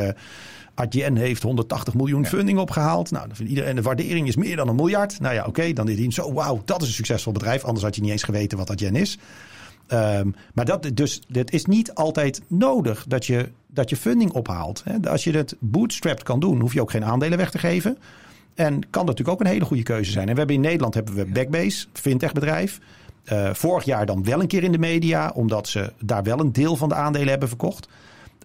Adyen 0.77 1.17
heeft 1.17 1.43
180 1.43 1.95
miljoen 1.95 2.27
funding 2.27 2.59
opgehaald. 2.59 3.11
Nou, 3.11 3.29
iedereen 3.47 3.75
de 3.75 3.83
waardering 3.83 4.29
is 4.29 4.37
meer 4.37 4.57
dan 4.57 4.69
een 4.69 4.75
miljard. 4.75 5.21
Nou 5.21 5.35
ja, 5.35 5.45
oké, 5.45 5.73
dan 5.73 5.89
is 5.89 5.99
hij 5.99 6.11
zo, 6.11 6.33
wauw, 6.33 6.63
dat 6.65 6.83
is 6.83 6.89
een 6.89 6.95
succesvol 6.95 7.33
bedrijf. 7.33 7.65
Anders 7.65 7.85
had 7.85 7.95
je 7.97 8.03
niet 8.03 8.11
eens 8.11 8.23
geweten 8.23 8.59
wat 8.59 8.71
Adyen 8.71 8.97
is. 8.97 9.19
Um, 9.89 10.35
maar 10.55 10.65
dat, 10.65 10.91
dus, 10.95 11.21
het 11.33 11.53
is 11.53 11.65
niet 11.65 11.95
altijd 11.95 12.43
nodig 12.47 13.05
dat 13.09 13.27
je, 13.27 13.49
dat 13.67 13.91
je 13.91 13.97
funding 13.97 14.33
ophaalt. 14.33 14.83
Hè. 14.85 15.11
Als 15.11 15.25
je 15.25 15.31
het 15.31 15.57
bootstrapped 15.59 16.23
kan 16.23 16.41
doen, 16.41 16.61
hoef 16.61 16.73
je 16.73 16.81
ook 16.81 16.91
geen 16.91 17.05
aandelen 17.05 17.39
weg 17.39 17.51
te 17.51 17.59
geven. 17.59 17.99
En 18.55 18.81
kan 18.81 19.07
dat 19.07 19.07
natuurlijk 19.07 19.29
ook 19.29 19.41
een 19.41 19.53
hele 19.53 19.65
goede 19.65 19.83
keuze 19.83 20.11
zijn. 20.11 20.27
En 20.27 20.33
we 20.33 20.39
hebben 20.39 20.57
in 20.57 20.63
Nederland 20.63 20.95
hebben 20.95 21.15
we 21.15 21.25
Backbase, 21.25 21.87
fintech 21.93 22.33
bedrijf. 22.33 22.79
Uh, 23.33 23.55
vorig 23.55 23.85
jaar 23.85 24.07
dan 24.07 24.25
wel 24.25 24.41
een 24.41 24.47
keer 24.47 24.63
in 24.63 24.73
de 24.73 24.79
media, 24.79 25.33
omdat 25.35 25.69
ze 25.69 25.93
daar 26.01 26.23
wel 26.23 26.41
een 26.41 26.53
deel 26.53 26.77
van 26.77 26.89
de 26.89 26.95
aandelen 26.95 27.29
hebben 27.29 27.49
verkocht. 27.49 27.89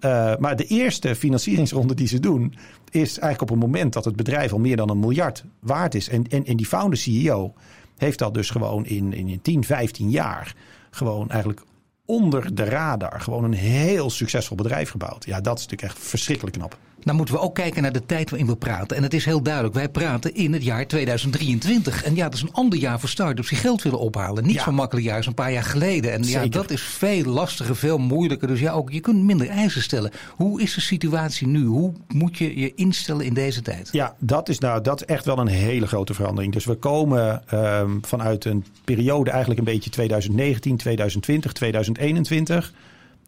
Uh, 0.05 0.35
maar 0.37 0.55
de 0.55 0.65
eerste 0.65 1.15
financieringsronde 1.15 1.93
die 1.93 2.07
ze 2.07 2.19
doen, 2.19 2.55
is 2.89 3.19
eigenlijk 3.19 3.41
op 3.41 3.49
het 3.49 3.67
moment 3.67 3.93
dat 3.93 4.05
het 4.05 4.15
bedrijf 4.15 4.53
al 4.53 4.59
meer 4.59 4.75
dan 4.75 4.89
een 4.89 4.99
miljard 4.99 5.45
waard 5.59 5.95
is. 5.95 6.09
En, 6.09 6.27
en, 6.27 6.45
en 6.45 6.57
die 6.57 6.65
founder 6.65 6.97
CEO 6.97 7.53
heeft 7.97 8.19
dat 8.19 8.33
dus 8.33 8.49
gewoon 8.49 8.85
in, 8.85 9.13
in 9.13 9.41
10, 9.41 9.63
15 9.63 10.09
jaar 10.09 10.55
gewoon 10.89 11.29
eigenlijk 11.29 11.61
onder 12.05 12.55
de 12.55 12.63
radar 12.63 13.21
gewoon 13.21 13.43
een 13.43 13.53
heel 13.53 14.09
succesvol 14.09 14.55
bedrijf 14.57 14.89
gebouwd. 14.89 15.25
Ja, 15.25 15.41
dat 15.41 15.57
is 15.57 15.63
natuurlijk 15.65 15.93
echt 15.93 16.07
verschrikkelijk 16.07 16.55
knap. 16.55 16.77
Nou 17.03 17.17
moeten 17.17 17.35
we 17.35 17.41
ook 17.41 17.55
kijken 17.55 17.81
naar 17.81 17.91
de 17.91 18.05
tijd 18.05 18.29
waarin 18.29 18.47
we 18.47 18.55
praten. 18.55 18.97
En 18.97 19.03
het 19.03 19.13
is 19.13 19.25
heel 19.25 19.41
duidelijk, 19.41 19.73
wij 19.73 19.89
praten 19.89 20.35
in 20.35 20.53
het 20.53 20.63
jaar 20.63 20.87
2023. 20.87 22.03
En 22.03 22.15
ja, 22.15 22.23
dat 22.23 22.33
is 22.33 22.41
een 22.41 22.53
ander 22.53 22.79
jaar 22.79 22.99
voor 22.99 23.09
start-ups 23.09 23.49
die 23.49 23.57
geld 23.57 23.81
willen 23.81 23.99
ophalen. 23.99 24.45
Niet 24.45 24.59
zo'n 24.59 24.75
makkelijk 24.75 25.05
jaar 25.05 25.17
als 25.17 25.25
een 25.25 25.33
paar 25.33 25.51
jaar 25.51 25.63
geleden. 25.63 26.11
En 26.13 26.23
ja, 26.23 26.45
dat 26.45 26.71
is 26.71 26.81
veel 26.81 27.23
lastiger, 27.23 27.75
veel 27.75 27.97
moeilijker. 27.97 28.47
Dus 28.47 28.59
ja, 28.59 28.71
ook 28.71 28.91
je 28.91 28.99
kunt 28.99 29.23
minder 29.23 29.49
eisen 29.49 29.81
stellen. 29.81 30.11
Hoe 30.35 30.61
is 30.61 30.73
de 30.73 30.81
situatie 30.81 31.47
nu? 31.47 31.65
Hoe 31.65 31.93
moet 32.07 32.37
je 32.37 32.59
je 32.59 32.73
instellen 32.73 33.25
in 33.25 33.33
deze 33.33 33.61
tijd? 33.61 33.89
Ja, 33.91 34.15
dat 34.19 34.49
is, 34.49 34.59
nou, 34.59 34.81
dat 34.81 35.01
is 35.01 35.05
echt 35.05 35.25
wel 35.25 35.37
een 35.37 35.47
hele 35.47 35.87
grote 35.87 36.13
verandering. 36.13 36.53
Dus 36.53 36.65
we 36.65 36.75
komen 36.75 37.43
um, 37.53 37.99
vanuit 38.05 38.45
een 38.45 38.65
periode 38.83 39.29
eigenlijk 39.29 39.59
een 39.59 39.65
beetje 39.65 39.89
2019, 39.89 40.77
2020, 40.77 41.51
2021 41.51 42.73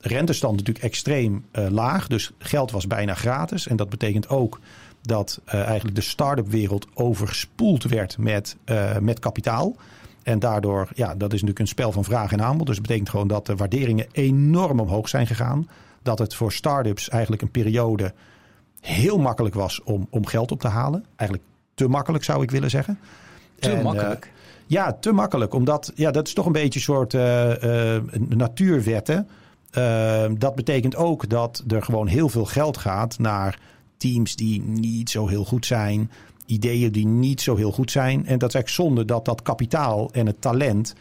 rentestand 0.06 0.58
natuurlijk 0.58 0.86
extreem 0.86 1.46
uh, 1.52 1.68
laag. 1.70 2.08
Dus 2.08 2.32
geld 2.38 2.72
was 2.72 2.88
bijna 2.88 3.14
gratis. 3.14 3.68
En 3.68 3.76
dat 3.76 3.90
betekent 3.90 4.30
ook 4.30 4.60
dat 5.02 5.42
uh, 5.48 5.54
eigenlijk 5.54 5.96
de 5.96 6.02
start-up 6.02 6.48
wereld 6.48 6.88
overspoeld 6.94 7.84
werd 7.84 8.18
met, 8.18 8.56
uh, 8.66 8.98
met 8.98 9.20
kapitaal. 9.20 9.76
En 10.24 10.40
daardoor, 10.40 10.90
ja, 10.96 11.08
dat 11.08 11.28
is 11.28 11.42
natuurlijk 11.42 11.60
een 11.60 11.68
spel 11.68 11.92
van 11.92 12.04
vraag 12.04 12.32
en 12.32 12.42
aanbod. 12.42 12.68
Dus 12.68 12.76
dat 12.76 12.86
betekent 12.86 13.10
gewoon 13.10 13.28
dat 13.28 13.46
de 13.46 13.56
waarderingen 13.56 14.08
enorm 14.12 14.80
omhoog 14.80 15.10
zijn 15.10 15.28
gegaan. 15.28 15.70
Dat 16.02 16.20
het 16.20 16.36
voor 16.36 16.52
start-ups 16.52 17.10
eigenlijk 17.10 17.42
een 17.42 17.52
periode 17.52 18.14
heel 18.80 19.20
makkelijk 19.20 19.56
was 19.56 19.84
om, 19.84 20.08
om 20.10 20.26
geld 20.26 20.52
op 20.52 20.60
te 20.60 20.68
halen. 20.68 21.06
Eigenlijk 21.16 21.50
te 21.74 21.88
makkelijk 21.88 22.24
zou 22.24 22.44
ik 22.44 22.52
willen 22.52 22.70
zeggen. 22.70 23.00
Te 23.60 23.72
en, 23.72 23.84
makkelijk? 23.84 24.32
ja, 24.68 24.94
te 24.94 25.12
makkelijk. 25.12 25.54
Omdat 25.54 25.92
ja, 25.96 26.12
dat 26.12 26.28
is 26.28 26.34
toch 26.34 26.46
een 26.46 26.52
beetje 26.52 26.80
een 26.80 26.86
soort 26.86 27.14
natuurwetten. 28.30 29.28
Uh, 29.78 30.26
dat 30.38 30.56
betekent 30.56 30.96
ook 30.96 31.30
dat 31.30 31.64
er 31.68 31.84
gewoon 31.84 32.08
heel 32.08 32.30
veel 32.30 32.46
geld 32.46 32.78
gaat 32.78 33.20
naar 33.20 33.60
teams 33.98 34.36
die 34.36 34.62
niet 34.62 35.10
zo 35.10 35.28
heel 35.28 35.46
goed 35.46 35.66
zijn. 35.66 36.12
Ideeën 36.46 36.92
die 36.92 37.08
niet 37.08 37.42
zo 37.42 37.56
heel 37.56 37.72
goed 37.72 37.92
zijn. 37.92 38.26
En 38.26 38.40
dat 38.40 38.50
is 38.50 38.56
eigenlijk 38.56 38.70
zonde 38.70 39.06
dat 39.06 39.26
dat 39.26 39.42
kapitaal 39.42 40.10
en 40.12 40.26
het 40.26 40.42
talent 40.42 40.94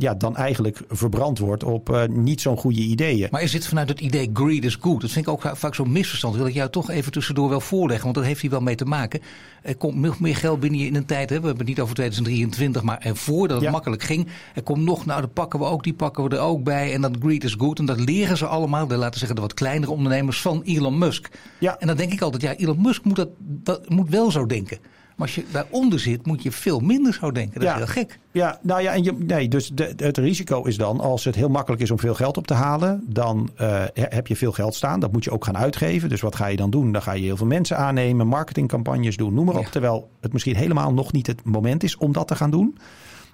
ja, 0.00 0.14
dan 0.14 0.36
eigenlijk 0.36 0.80
verbrand 0.88 1.38
wordt 1.38 1.64
op 1.64 1.90
uh, 1.90 2.04
niet 2.04 2.40
zo'n 2.40 2.56
goede 2.56 2.80
ideeën. 2.80 3.28
Maar 3.30 3.42
is 3.42 3.50
dit 3.50 3.66
vanuit 3.66 3.88
het 3.88 4.00
idee 4.00 4.30
greed 4.32 4.64
is 4.64 4.78
good? 4.80 5.00
Dat 5.00 5.10
vind 5.10 5.26
ik 5.26 5.32
ook 5.32 5.56
vaak 5.56 5.74
zo'n 5.74 5.92
misverstand. 5.92 6.36
wil 6.36 6.46
ik 6.46 6.54
jou 6.54 6.70
toch 6.70 6.90
even 6.90 7.12
tussendoor 7.12 7.48
wel 7.48 7.60
voorleggen, 7.60 8.04
want 8.04 8.16
dat 8.16 8.24
heeft 8.24 8.40
hier 8.40 8.50
wel 8.50 8.60
mee 8.60 8.74
te 8.74 8.84
maken. 8.84 9.20
Er 9.62 9.76
komt 9.76 9.94
nog 9.96 10.20
meer 10.20 10.36
geld 10.36 10.60
binnen 10.60 10.80
je 10.80 10.86
in 10.86 10.94
een 10.94 11.04
tijd, 11.04 11.30
hè? 11.30 11.40
we 11.40 11.46
hebben 11.46 11.66
het 11.66 11.68
niet 11.68 11.80
over 11.80 11.94
2023, 11.94 12.82
maar 12.82 12.98
ervoor 12.98 13.48
dat 13.48 13.56
het 13.56 13.66
ja. 13.66 13.70
makkelijk 13.70 14.02
ging. 14.02 14.26
Er 14.54 14.62
komt 14.62 14.84
nog, 14.84 15.06
nou 15.06 15.20
dat 15.20 15.32
pakken 15.32 15.58
we 15.58 15.64
ook, 15.64 15.84
die 15.84 15.94
pakken 15.94 16.24
we 16.24 16.36
er 16.36 16.42
ook 16.42 16.64
bij. 16.64 16.92
En 16.94 17.00
dat 17.00 17.16
greed 17.20 17.44
is 17.44 17.54
good. 17.58 17.78
En 17.78 17.84
dat 17.84 18.00
leren 18.00 18.36
ze 18.36 18.46
allemaal, 18.46 18.86
de, 18.86 18.96
laten 18.96 19.12
we 19.12 19.18
zeggen 19.18 19.36
de 19.36 19.42
wat 19.42 19.54
kleinere 19.54 19.92
ondernemers 19.92 20.40
van 20.40 20.62
Elon 20.64 20.98
Musk. 20.98 21.30
Ja. 21.58 21.78
En 21.78 21.86
dan 21.86 21.96
denk 21.96 22.12
ik 22.12 22.20
altijd, 22.20 22.42
ja, 22.42 22.54
Elon 22.54 22.82
Musk 22.82 23.04
moet, 23.04 23.16
dat, 23.16 23.28
dat, 23.38 23.88
moet 23.88 24.08
wel 24.08 24.30
zo 24.30 24.46
denken. 24.46 24.78
Maar 25.20 25.28
als 25.28 25.36
je 25.36 25.44
daaronder 25.52 26.00
zit, 26.00 26.26
moet 26.26 26.42
je 26.42 26.52
veel 26.52 26.80
minder 26.80 27.12
zo 27.12 27.32
denken. 27.32 27.60
Dat 27.60 27.68
ja. 27.68 27.72
is 27.72 27.78
heel 27.78 27.86
gek. 27.86 28.18
Ja, 28.30 28.58
nou 28.62 28.82
ja, 28.82 28.92
en 28.92 29.02
je, 29.02 29.12
nee, 29.12 29.48
dus 29.48 29.70
de, 29.74 29.92
het 29.96 30.18
risico 30.18 30.62
is 30.62 30.76
dan, 30.76 31.00
als 31.00 31.24
het 31.24 31.34
heel 31.34 31.48
makkelijk 31.48 31.82
is 31.82 31.90
om 31.90 31.98
veel 31.98 32.14
geld 32.14 32.36
op 32.36 32.46
te 32.46 32.54
halen, 32.54 33.04
dan 33.06 33.50
uh, 33.60 33.84
heb 33.94 34.26
je 34.26 34.36
veel 34.36 34.52
geld 34.52 34.74
staan. 34.74 35.00
Dat 35.00 35.12
moet 35.12 35.24
je 35.24 35.30
ook 35.30 35.44
gaan 35.44 35.56
uitgeven. 35.56 36.08
Dus 36.08 36.20
wat 36.20 36.36
ga 36.36 36.46
je 36.46 36.56
dan 36.56 36.70
doen? 36.70 36.92
Dan 36.92 37.02
ga 37.02 37.12
je 37.12 37.22
heel 37.22 37.36
veel 37.36 37.46
mensen 37.46 37.76
aannemen, 37.76 38.26
marketingcampagnes 38.26 39.16
doen, 39.16 39.34
noem 39.34 39.44
maar 39.44 39.56
op. 39.56 39.64
Ja. 39.64 39.70
Terwijl 39.70 40.10
het 40.20 40.32
misschien 40.32 40.56
helemaal 40.56 40.92
nog 40.92 41.12
niet 41.12 41.26
het 41.26 41.44
moment 41.44 41.82
is 41.82 41.96
om 41.96 42.12
dat 42.12 42.28
te 42.28 42.36
gaan 42.36 42.50
doen. 42.50 42.78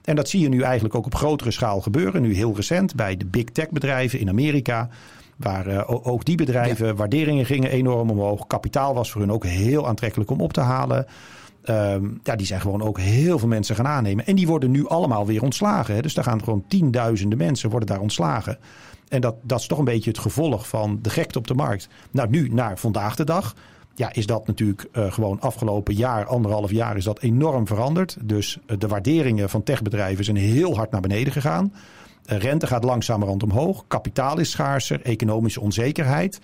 En 0.05 0.16
dat 0.16 0.29
zie 0.29 0.40
je 0.40 0.49
nu 0.49 0.62
eigenlijk 0.62 0.94
ook 0.94 1.07
op 1.07 1.14
grotere 1.14 1.51
schaal 1.51 1.81
gebeuren. 1.81 2.22
Nu 2.22 2.35
heel 2.35 2.57
recent 2.57 2.94
bij 2.94 3.16
de 3.16 3.27
big 3.27 3.44
tech 3.44 3.70
bedrijven 3.70 4.18
in 4.18 4.29
Amerika. 4.29 4.88
Waar 5.37 5.68
uh, 5.68 5.83
ook 5.87 6.25
die 6.25 6.37
bedrijven, 6.37 6.87
ja. 6.87 6.94
waarderingen 6.94 7.46
gingen 7.46 7.70
enorm 7.70 8.11
omhoog. 8.11 8.46
Kapitaal 8.46 8.94
was 8.94 9.11
voor 9.11 9.20
hun 9.20 9.33
ook 9.33 9.44
heel 9.44 9.88
aantrekkelijk 9.88 10.31
om 10.31 10.40
op 10.40 10.53
te 10.53 10.61
halen. 10.61 11.07
Um, 11.70 12.20
ja, 12.22 12.37
die 12.37 12.46
zijn 12.46 12.61
gewoon 12.61 12.83
ook 12.83 12.98
heel 12.98 13.38
veel 13.38 13.48
mensen 13.48 13.76
gaan 13.76 13.87
aannemen. 13.87 14.26
En 14.26 14.35
die 14.35 14.46
worden 14.46 14.70
nu 14.70 14.88
allemaal 14.88 15.26
weer 15.26 15.42
ontslagen. 15.42 15.94
Hè. 15.94 16.02
Dus 16.02 16.14
daar 16.14 16.24
gaan 16.24 16.44
gewoon 16.44 16.64
tienduizenden 16.68 17.38
mensen 17.38 17.70
worden 17.70 17.88
daar 17.88 18.00
ontslagen. 18.00 18.59
En 19.09 19.20
dat, 19.20 19.35
dat 19.42 19.61
is 19.61 19.66
toch 19.66 19.79
een 19.79 19.85
beetje 19.85 20.11
het 20.11 20.18
gevolg 20.18 20.68
van 20.68 20.98
de 21.02 21.11
gekte 21.11 21.38
op 21.38 21.46
de 21.46 21.55
markt. 21.55 21.88
Nou, 22.11 22.29
nu 22.29 22.48
naar 22.48 22.79
vandaag 22.79 23.16
de 23.16 23.24
dag. 23.24 23.55
Ja, 23.94 24.12
is 24.12 24.26
dat 24.26 24.46
natuurlijk 24.46 24.88
uh, 24.92 25.12
gewoon 25.12 25.40
afgelopen 25.40 25.94
jaar, 25.94 26.26
anderhalf 26.26 26.70
jaar, 26.70 26.96
is 26.96 27.05
dat 27.05 27.20
enorm 27.20 27.66
veranderd. 27.66 28.16
Dus 28.22 28.59
uh, 28.66 28.79
de 28.79 28.87
waarderingen 28.87 29.50
van 29.50 29.62
techbedrijven 29.62 30.24
zijn 30.24 30.37
heel 30.37 30.76
hard 30.76 30.90
naar 30.90 31.00
beneden 31.00 31.33
gegaan. 31.33 31.72
Rente 32.24 32.66
gaat 32.66 32.85
langzamerhand 32.85 33.42
omhoog. 33.42 33.85
Kapitaal 33.88 34.38
is 34.38 34.50
schaarser. 34.50 35.02
Economische 35.02 35.61
onzekerheid. 35.61 36.40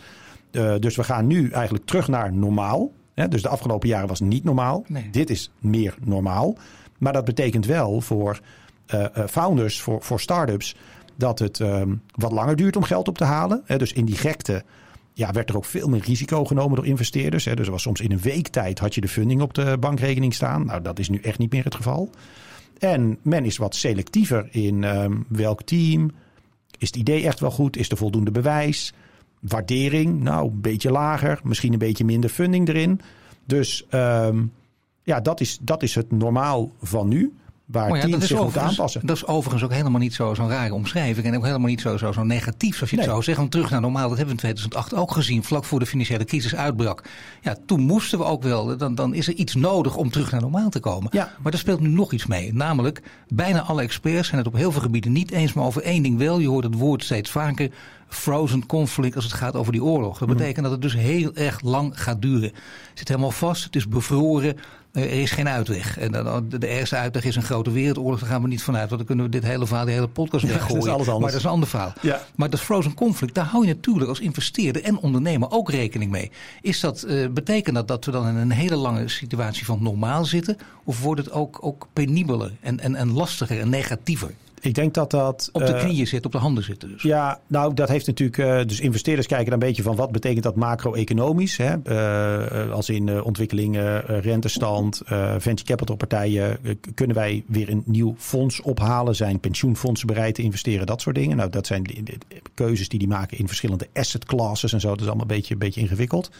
dus 0.79 0.97
we 0.97 1.05
gaan 1.05 1.27
nu 1.27 1.51
eigenlijk 1.51 1.85
terug 1.85 2.09
naar 2.09 2.33
normaal. 2.33 2.91
Ja, 3.15 3.27
dus 3.27 3.43
de 3.43 3.49
afgelopen 3.49 3.89
jaren 3.89 4.09
was 4.09 4.21
niet 4.21 4.45
normaal. 4.45 4.85
Nee. 4.87 5.11
Dit 5.11 5.31
is 5.31 5.51
meer 5.59 5.95
normaal. 6.05 6.57
Maar 6.99 7.13
dat 7.13 7.25
betekent 7.25 7.67
wel 7.67 8.01
voor 8.01 8.41
uh, 8.95 9.07
founders, 9.29 9.81
voor, 9.81 10.03
voor 10.03 10.21
start-ups, 10.21 10.77
dat 11.17 11.39
het 11.39 11.59
um, 11.59 12.03
wat 12.15 12.33
langer 12.33 12.57
duurt 12.57 12.77
om 12.77 12.83
geld 12.83 13.09
op 13.09 13.19
te 13.19 13.25
halen. 13.25 13.63
Hè, 13.65 13.79
dus 13.79 13.93
in 13.93 14.05
die 14.05 14.17
gekte 14.17 14.65
ja, 15.13 15.33
werd 15.33 15.49
er 15.49 15.57
ook 15.57 15.65
veel 15.65 15.89
meer 15.89 16.03
risico 16.05 16.45
genomen 16.45 16.77
door 16.77 16.87
investeerders. 16.87 17.45
Hè. 17.45 17.55
Dus 17.55 17.67
er 17.67 17.73
was 17.73 17.83
soms 17.83 18.01
in 18.01 18.13
een 18.13 18.21
week 18.21 18.49
tijd 18.49 18.79
had 18.79 18.95
je 18.95 19.01
de 19.01 19.09
funding 19.09 19.41
op 19.41 19.55
de 19.55 19.77
bankrekening 19.81 20.35
staan. 20.35 20.67
Nou, 20.67 20.83
dat 20.83 20.99
is 20.99 21.09
nu 21.09 21.19
echt 21.19 21.39
niet 21.39 21.53
meer 21.53 21.65
het 21.65 21.75
geval. 21.75 22.11
En 22.79 23.19
men 23.23 23.45
is 23.45 23.57
wat 23.57 23.75
selectiever 23.75 24.49
in 24.51 24.83
um, 24.83 25.25
welk 25.29 25.63
team. 25.63 26.11
Is 26.79 26.87
het 26.87 26.97
idee 26.97 27.27
echt 27.27 27.41
wel 27.41 27.51
goed? 27.51 27.77
Is 27.77 27.91
er 27.91 27.97
voldoende 27.97 28.31
bewijs? 28.31 28.95
Waardering, 29.43 30.21
nou, 30.21 30.51
een 30.51 30.61
beetje 30.61 30.91
lager. 30.91 31.41
Misschien 31.45 31.73
een 31.73 31.79
beetje 31.79 32.05
minder 32.05 32.31
funding 32.31 32.69
erin. 32.69 33.01
Dus 33.45 33.87
um, 33.91 34.53
ja, 35.03 35.21
dat 35.21 35.41
is, 35.41 35.59
dat 35.61 35.83
is 35.83 35.95
het 35.95 36.11
normaal 36.11 36.71
van 36.81 37.09
nu. 37.09 37.33
Waar 37.73 37.91
oh 37.91 37.97
ja, 37.97 38.03
teams 38.03 38.27
zich 38.27 38.43
moeten 38.43 38.63
aanpassen. 38.63 39.07
Dat 39.07 39.17
is 39.17 39.27
overigens 39.27 39.65
ook 39.65 39.73
helemaal 39.73 40.01
niet 40.01 40.15
zo'n 40.15 40.35
zo 40.35 40.47
rare 40.47 40.75
omschrijving. 40.75 41.27
En 41.27 41.37
ook 41.37 41.45
helemaal 41.45 41.69
niet 41.69 41.81
zo, 41.81 41.97
zo, 41.97 42.13
zo 42.13 42.23
negatief 42.23 42.75
zoals 42.75 42.91
je 42.91 42.97
nee. 42.97 43.05
het 43.05 43.15
zou 43.15 43.25
zeggen. 43.25 43.49
terug 43.49 43.71
naar 43.71 43.81
normaal, 43.81 44.09
dat 44.09 44.19
hebben 44.19 44.37
we 44.37 44.43
in 44.43 44.55
2008 44.55 44.95
ook 44.95 45.13
gezien. 45.13 45.45
Vlak 45.45 45.65
voor 45.65 45.79
de 45.79 45.87
financiële 45.87 46.25
crisis 46.25 46.55
uitbrak. 46.55 47.05
Ja, 47.41 47.57
toen 47.67 47.81
moesten 47.81 48.19
we 48.19 48.25
ook 48.25 48.43
wel. 48.43 48.77
Dan, 48.77 48.95
dan 48.95 49.15
is 49.15 49.29
er 49.29 49.35
iets 49.35 49.55
nodig 49.55 49.97
om 49.97 50.11
terug 50.11 50.31
naar 50.31 50.41
normaal 50.41 50.71
te 50.71 50.81
komen. 50.81 51.09
Ja. 51.13 51.33
Maar 51.43 51.53
er 51.53 51.59
speelt 51.59 51.81
nu 51.81 51.89
nog 51.89 52.13
iets 52.13 52.27
mee. 52.27 52.55
Namelijk, 52.55 53.03
bijna 53.29 53.63
alle 53.63 53.83
experts 53.83 54.29
zijn 54.29 54.39
het 54.39 54.47
op 54.47 54.55
heel 54.55 54.73
veel 54.73 54.81
gebieden 54.81 55.13
niet 55.13 55.31
eens. 55.31 55.53
Maar 55.53 55.65
over 55.65 55.83
één 55.83 56.03
ding 56.03 56.19
wel. 56.19 56.39
Je 56.39 56.49
hoort 56.49 56.65
het 56.65 56.75
woord 56.75 57.05
steeds 57.05 57.31
vaker 57.31 57.71
frozen 58.15 58.67
conflict 58.67 59.15
als 59.15 59.25
het 59.25 59.33
gaat 59.33 59.57
over 59.57 59.73
die 59.73 59.85
oorlog. 59.85 60.19
Dat 60.19 60.29
betekent 60.29 60.63
dat 60.63 60.73
het 60.73 60.83
dus 60.83 60.95
heel 60.95 61.35
erg 61.35 61.61
lang 61.61 62.01
gaat 62.01 62.23
duren. 62.23 62.49
Het 62.49 62.99
zit 62.99 63.09
helemaal 63.09 63.31
vast, 63.31 63.65
het 63.65 63.77
is 63.77 63.89
bevroren. 63.89 64.57
Er 64.93 65.11
is 65.11 65.31
geen 65.31 65.49
uitweg. 65.49 65.99
En 65.99 66.13
dan, 66.13 66.49
de 66.49 66.67
eerste 66.67 66.97
uitweg 66.97 67.25
is 67.25 67.37
een 67.37 67.43
grote 67.43 67.71
wereldoorlog. 67.71 68.21
Daar 68.21 68.29
gaan 68.29 68.43
we 68.43 68.49
niet 68.49 68.63
vanuit. 68.63 68.89
Want 68.89 68.97
dan 68.97 69.07
kunnen 69.07 69.25
we 69.25 69.31
dit 69.31 69.43
hele 69.43 69.67
verhaal, 69.67 69.85
de 69.85 69.91
hele 69.91 70.09
podcast 70.09 70.45
weggooien. 70.45 70.87
dat 70.87 71.01
is 71.01 71.07
maar 71.07 71.21
dat 71.21 71.35
is 71.35 71.45
een 71.45 71.51
ander 71.51 71.69
verhaal. 71.69 71.93
Ja. 72.01 72.23
Maar 72.35 72.51
dat 72.51 72.61
frozen 72.61 72.95
conflict, 72.95 73.35
daar 73.35 73.45
hou 73.45 73.67
je 73.67 73.75
natuurlijk 73.75 74.09
als 74.09 74.21
investeerder 74.21 74.83
en 74.83 74.99
ondernemer 74.99 75.51
ook 75.51 75.71
rekening 75.71 76.11
mee. 76.11 76.31
Is 76.61 76.81
dat, 76.81 77.05
uh, 77.09 77.29
betekent 77.29 77.75
dat 77.75 77.89
dat 77.89 78.05
we 78.05 78.11
dan 78.11 78.29
in 78.29 78.37
een 78.37 78.51
hele 78.51 78.77
lange 78.77 79.09
situatie 79.09 79.65
van 79.65 79.83
normaal 79.83 80.25
zitten? 80.25 80.57
Of 80.85 81.01
wordt 81.01 81.21
het 81.21 81.33
ook, 81.33 81.59
ook 81.61 81.89
penibeler 81.93 82.53
en, 82.61 82.81
en, 82.81 82.95
en 82.95 83.13
lastiger 83.13 83.61
en 83.61 83.69
negatiever? 83.69 84.35
Ik 84.63 84.75
denk 84.75 84.95
dat 84.95 85.11
dat... 85.11 85.49
Op 85.53 85.67
de 85.67 85.77
knieën 85.77 86.07
zit, 86.07 86.27
op 86.27 86.33
de 86.33 86.39
handen 86.39 86.65
zitten 86.65 86.89
dus. 86.89 87.03
Ja, 87.03 87.41
nou 87.47 87.75
dat 87.75 87.89
heeft 87.89 88.07
natuurlijk... 88.07 88.39
Uh, 88.39 88.65
dus 88.67 88.81
investeerders 88.81 89.27
kijken 89.27 89.51
dan 89.51 89.55
een 89.55 89.67
beetje 89.67 89.83
van 89.83 89.97
wat 89.97 90.13
betekent 90.13 90.43
dat 90.43 90.57
macro-economisch. 90.57 91.57
Hè? 91.57 91.75
Uh, 91.85 92.73
als 92.73 92.89
in 92.89 93.23
ontwikkelingen, 93.23 94.01
rentestand, 94.21 95.03
venture 95.39 95.65
capital 95.65 95.97
partijen. 95.97 96.59
kunnen 96.95 97.17
wij 97.17 97.45
weer 97.47 97.69
een 97.69 97.83
nieuw 97.87 98.15
fonds 98.19 98.61
ophalen? 98.61 99.15
Zijn 99.15 99.41
pensioenfondsen 99.41 100.07
bereid 100.07 100.35
te 100.35 100.43
investeren? 100.43 100.87
Dat 100.87 101.01
soort 101.01 101.17
dingen. 101.17 101.37
Nou, 101.37 101.51
dat 101.51 101.67
zijn 101.67 101.87
keuzes 102.55 102.89
die 102.89 102.99
die 102.99 103.09
maken 103.09 103.39
in 103.39 103.47
verschillende 103.47 103.89
asset 103.93 104.25
classes 104.25 104.73
en 104.73 104.81
zo. 104.81 104.89
Dat 104.89 105.01
is 105.01 105.07
allemaal 105.07 105.27
een 105.29 105.37
beetje, 105.37 105.53
een 105.53 105.61
beetje 105.61 105.81
ingewikkeld. 105.81 106.31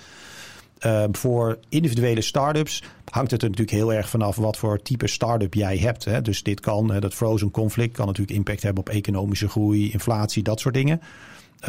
Uh, 0.87 1.05
voor 1.13 1.59
individuele 1.69 2.21
start-ups 2.21 2.83
hangt 3.05 3.31
het 3.31 3.43
er 3.43 3.49
natuurlijk 3.49 3.77
heel 3.77 3.93
erg 3.93 4.09
vanaf 4.09 4.37
wat 4.37 4.57
voor 4.57 4.83
type 4.83 5.07
start-up 5.07 5.55
jij 5.55 5.77
hebt. 5.77 6.05
Hè. 6.05 6.23
Dus 6.23 6.43
dit 6.43 6.61
kan, 6.61 6.87
dat 7.01 7.15
frozen 7.15 7.51
conflict 7.51 7.97
kan 7.97 8.07
natuurlijk 8.07 8.37
impact 8.37 8.63
hebben 8.63 8.83
op 8.83 8.89
economische 8.89 9.49
groei, 9.49 9.93
inflatie, 9.93 10.43
dat 10.43 10.61
soort 10.61 10.75
dingen. 10.75 11.01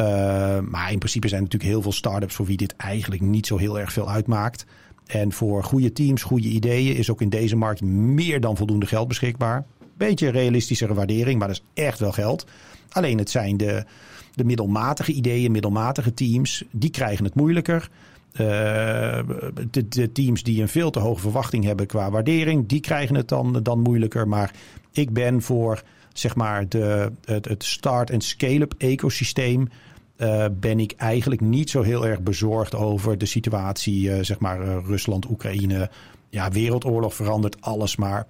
maar 0.60 0.92
in 0.92 0.98
principe 0.98 1.28
zijn 1.28 1.40
er 1.40 1.46
natuurlijk 1.46 1.72
heel 1.72 1.82
veel 1.82 1.92
start-ups 1.92 2.34
voor 2.34 2.46
wie 2.46 2.56
dit 2.56 2.76
eigenlijk 2.76 3.22
niet 3.22 3.46
zo 3.46 3.56
heel 3.56 3.78
erg 3.78 3.92
veel 3.92 4.10
uitmaakt. 4.10 4.66
En 5.06 5.32
voor 5.32 5.64
goede 5.64 5.92
teams, 5.92 6.22
goede 6.22 6.48
ideeën 6.48 6.96
is 6.96 7.10
ook 7.10 7.20
in 7.20 7.28
deze 7.28 7.56
markt 7.56 7.82
meer 7.82 8.40
dan 8.40 8.56
voldoende 8.56 8.86
geld 8.86 9.08
beschikbaar. 9.08 9.64
Beetje 9.96 10.28
realistischere 10.28 10.94
waardering, 10.94 11.38
maar 11.38 11.48
dat 11.48 11.56
is 11.56 11.82
echt 11.84 11.98
wel 11.98 12.12
geld. 12.12 12.46
Alleen 12.90 13.18
het 13.18 13.30
zijn 13.30 13.56
de, 13.56 13.84
de 14.34 14.44
middelmatige 14.44 15.12
ideeën, 15.12 15.52
middelmatige 15.52 16.14
teams, 16.14 16.64
die 16.70 16.90
krijgen 16.90 17.24
het 17.24 17.34
moeilijker. 17.34 17.90
Uh, 18.40 18.40
de, 19.70 19.88
de, 19.88 20.12
teams 20.12 20.42
die 20.42 20.62
een 20.62 20.68
veel 20.68 20.90
te 20.90 20.98
hoge 20.98 21.20
verwachting 21.20 21.64
hebben 21.64 21.86
qua 21.86 22.10
waardering, 22.10 22.68
die 22.68 22.80
krijgen 22.80 23.14
het 23.14 23.28
dan, 23.28 23.60
dan 23.62 23.80
moeilijker. 23.80 24.28
Maar 24.28 24.52
ik 24.92 25.12
ben 25.12 25.42
voor 25.42 25.82
zeg 26.12 26.34
maar 26.34 26.68
de, 26.68 27.12
het, 27.24 27.64
start- 27.64 28.10
en 28.10 28.20
scale-up 28.20 28.74
ecosysteem. 28.78 29.68
Uh, 30.16 30.44
ben 30.52 30.80
ik 30.80 30.92
eigenlijk 30.96 31.40
niet 31.40 31.70
zo 31.70 31.82
heel 31.82 32.06
erg 32.06 32.20
bezorgd 32.20 32.74
over 32.74 33.18
de 33.18 33.26
situatie, 33.26 34.08
uh, 34.08 34.18
zeg 34.20 34.38
maar 34.38 34.84
Rusland, 34.84 35.30
Oekraïne. 35.30 35.90
Ja, 36.28 36.50
wereldoorlog 36.50 37.14
verandert 37.14 37.60
alles, 37.60 37.96
maar 37.96 38.26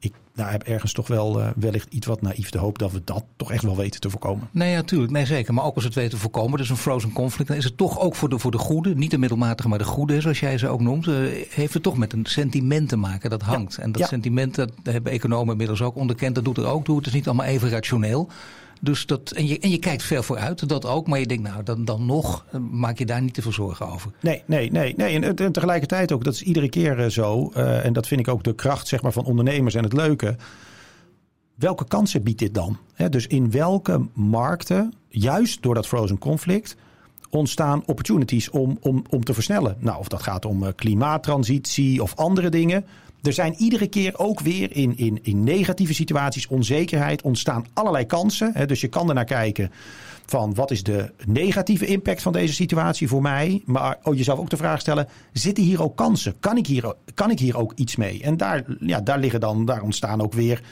ik 0.00 0.12
nou, 0.34 0.50
heb 0.50 0.62
ergens 0.62 0.92
toch 0.92 1.06
wel 1.06 1.40
uh, 1.40 1.48
wellicht 1.56 1.92
iets 1.92 2.06
wat 2.06 2.22
naïef 2.22 2.50
de 2.50 2.58
hoop 2.58 2.78
dat 2.78 2.92
we 2.92 3.02
dat 3.04 3.24
toch 3.36 3.52
echt 3.52 3.62
wel 3.62 3.76
weten 3.76 4.00
te 4.00 4.10
voorkomen. 4.10 4.48
Nee, 4.50 4.70
ja, 4.70 4.82
tuurlijk. 4.82 5.12
Nee, 5.12 5.26
zeker. 5.26 5.54
Maar 5.54 5.64
ook 5.64 5.74
als 5.74 5.82
we 5.82 5.88
het 5.88 5.98
weten 5.98 6.14
te 6.14 6.22
voorkomen, 6.22 6.58
dus 6.58 6.70
een 6.70 6.76
frozen 6.76 7.12
conflict, 7.12 7.48
dan 7.48 7.58
is 7.58 7.64
het 7.64 7.76
toch 7.76 8.00
ook 8.00 8.14
voor 8.14 8.28
de, 8.28 8.38
voor 8.38 8.50
de 8.50 8.58
goede, 8.58 8.94
niet 8.94 9.10
de 9.10 9.18
middelmatige, 9.18 9.68
maar 9.68 9.78
de 9.78 9.84
goede, 9.84 10.20
zoals 10.20 10.40
jij 10.40 10.58
ze 10.58 10.68
ook 10.68 10.80
noemt, 10.80 11.06
uh, 11.06 11.16
heeft 11.48 11.74
het 11.74 11.82
toch 11.82 11.96
met 11.96 12.12
een 12.12 12.26
sentiment 12.26 12.88
te 12.88 12.96
maken. 12.96 13.30
Dat 13.30 13.42
hangt. 13.42 13.76
Ja. 13.76 13.82
En 13.82 13.92
dat 13.92 14.00
ja. 14.00 14.06
sentiment, 14.06 14.54
dat 14.54 14.70
hebben 14.82 15.12
economen 15.12 15.50
inmiddels 15.50 15.82
ook 15.82 15.96
onderkend, 15.96 16.34
dat 16.34 16.44
doet 16.44 16.58
er 16.58 16.66
ook 16.66 16.84
toe. 16.84 16.96
Het 16.96 17.06
is 17.06 17.12
niet 17.12 17.26
allemaal 17.26 17.46
even 17.46 17.68
rationeel. 17.68 18.28
Dus 18.80 19.06
dat, 19.06 19.30
en, 19.30 19.46
je, 19.46 19.58
en 19.58 19.70
je 19.70 19.78
kijkt 19.78 20.02
ver 20.02 20.24
vooruit, 20.24 20.68
dat 20.68 20.86
ook. 20.86 21.06
Maar 21.06 21.18
je 21.18 21.26
denkt, 21.26 21.42
nou, 21.42 21.62
dan, 21.62 21.84
dan 21.84 22.06
nog 22.06 22.44
maak 22.70 22.98
je 22.98 23.06
daar 23.06 23.22
niet 23.22 23.34
te 23.34 23.42
veel 23.42 23.52
zorgen 23.52 23.88
over. 23.88 24.10
Nee, 24.20 24.42
nee, 24.46 24.70
nee. 24.70 24.94
nee. 24.96 25.20
En, 25.20 25.52
tegelijkertijd 25.52 26.12
ook, 26.12 26.24
dat 26.24 26.34
is 26.34 26.42
iedere 26.42 26.68
keer 26.68 26.98
uh, 26.98 27.06
zo. 27.06 27.50
Uh, 27.56 27.84
en 27.84 27.92
dat 27.92 28.06
vind 28.06 28.20
ik 28.20 28.28
ook 28.28 28.44
de 28.44 28.54
kracht 28.54 28.88
zeg 28.88 29.02
maar, 29.02 29.12
van 29.12 29.24
ondernemers 29.24 29.74
en 29.74 29.82
het 29.82 29.92
leuke. 29.92 30.36
Welke 31.54 31.84
kansen 31.84 32.22
biedt 32.22 32.38
dit 32.38 32.54
dan? 32.54 32.78
He, 32.94 33.08
dus 33.08 33.26
in 33.26 33.50
welke 33.50 34.06
markten, 34.12 34.94
juist 35.08 35.62
door 35.62 35.74
dat 35.74 35.86
frozen 35.86 36.18
conflict, 36.18 36.76
ontstaan 37.30 37.82
opportunities 37.86 38.50
om, 38.50 38.78
om, 38.80 39.04
om 39.10 39.24
te 39.24 39.34
versnellen? 39.34 39.76
Nou, 39.78 39.98
of 39.98 40.08
dat 40.08 40.22
gaat 40.22 40.44
om 40.44 40.62
uh, 40.62 40.68
klimaattransitie 40.74 42.02
of 42.02 42.16
andere 42.16 42.48
dingen. 42.48 42.84
Er 43.22 43.32
zijn 43.32 43.54
iedere 43.58 43.86
keer 43.86 44.18
ook 44.18 44.40
weer 44.40 44.76
in, 44.76 44.96
in, 44.96 45.18
in 45.22 45.44
negatieve 45.44 45.94
situaties, 45.94 46.46
onzekerheid, 46.46 47.22
ontstaan 47.22 47.66
allerlei 47.72 48.06
kansen. 48.06 48.50
Hè? 48.54 48.66
Dus 48.66 48.80
je 48.80 48.88
kan 48.88 49.08
er 49.08 49.14
naar 49.14 49.24
kijken 49.24 49.70
van 50.26 50.54
wat 50.54 50.70
is 50.70 50.82
de 50.82 51.12
negatieve 51.26 51.86
impact 51.86 52.22
van 52.22 52.32
deze 52.32 52.54
situatie 52.54 53.08
voor 53.08 53.22
mij. 53.22 53.62
Maar 53.66 53.98
oh, 54.02 54.16
jezelf 54.16 54.38
ook 54.38 54.50
de 54.50 54.56
vraag 54.56 54.80
stellen, 54.80 55.08
zitten 55.32 55.64
hier 55.64 55.82
ook 55.82 55.96
kansen? 55.96 56.34
Kan 56.40 56.56
ik 56.56 56.66
hier, 56.66 56.94
kan 57.14 57.30
ik 57.30 57.38
hier 57.38 57.58
ook 57.58 57.72
iets 57.74 57.96
mee? 57.96 58.22
En 58.22 58.36
daar, 58.36 58.64
ja, 58.80 59.00
daar, 59.00 59.18
liggen 59.18 59.40
dan, 59.40 59.64
daar 59.64 59.82
ontstaan 59.82 60.22
ook 60.22 60.32
weer 60.32 60.62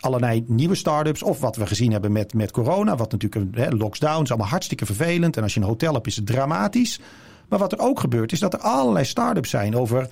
allerlei 0.00 0.44
nieuwe 0.46 0.74
start-ups. 0.74 1.22
Of 1.22 1.40
wat 1.40 1.56
we 1.56 1.66
gezien 1.66 1.92
hebben 1.92 2.12
met, 2.12 2.34
met 2.34 2.50
corona. 2.50 2.96
Wat 2.96 3.12
natuurlijk 3.12 3.56
hè, 3.56 3.70
lockdown 3.70 4.22
is 4.22 4.28
allemaal 4.28 4.48
hartstikke 4.48 4.86
vervelend. 4.86 5.36
En 5.36 5.42
als 5.42 5.54
je 5.54 5.60
een 5.60 5.66
hotel 5.66 5.94
hebt 5.94 6.06
is 6.06 6.16
het 6.16 6.26
dramatisch. 6.26 7.00
Maar 7.48 7.58
wat 7.58 7.72
er 7.72 7.78
ook 7.78 8.00
gebeurt 8.00 8.32
is 8.32 8.40
dat 8.40 8.52
er 8.52 8.60
allerlei 8.60 9.04
start-ups 9.04 9.50
zijn 9.50 9.76
over 9.76 10.08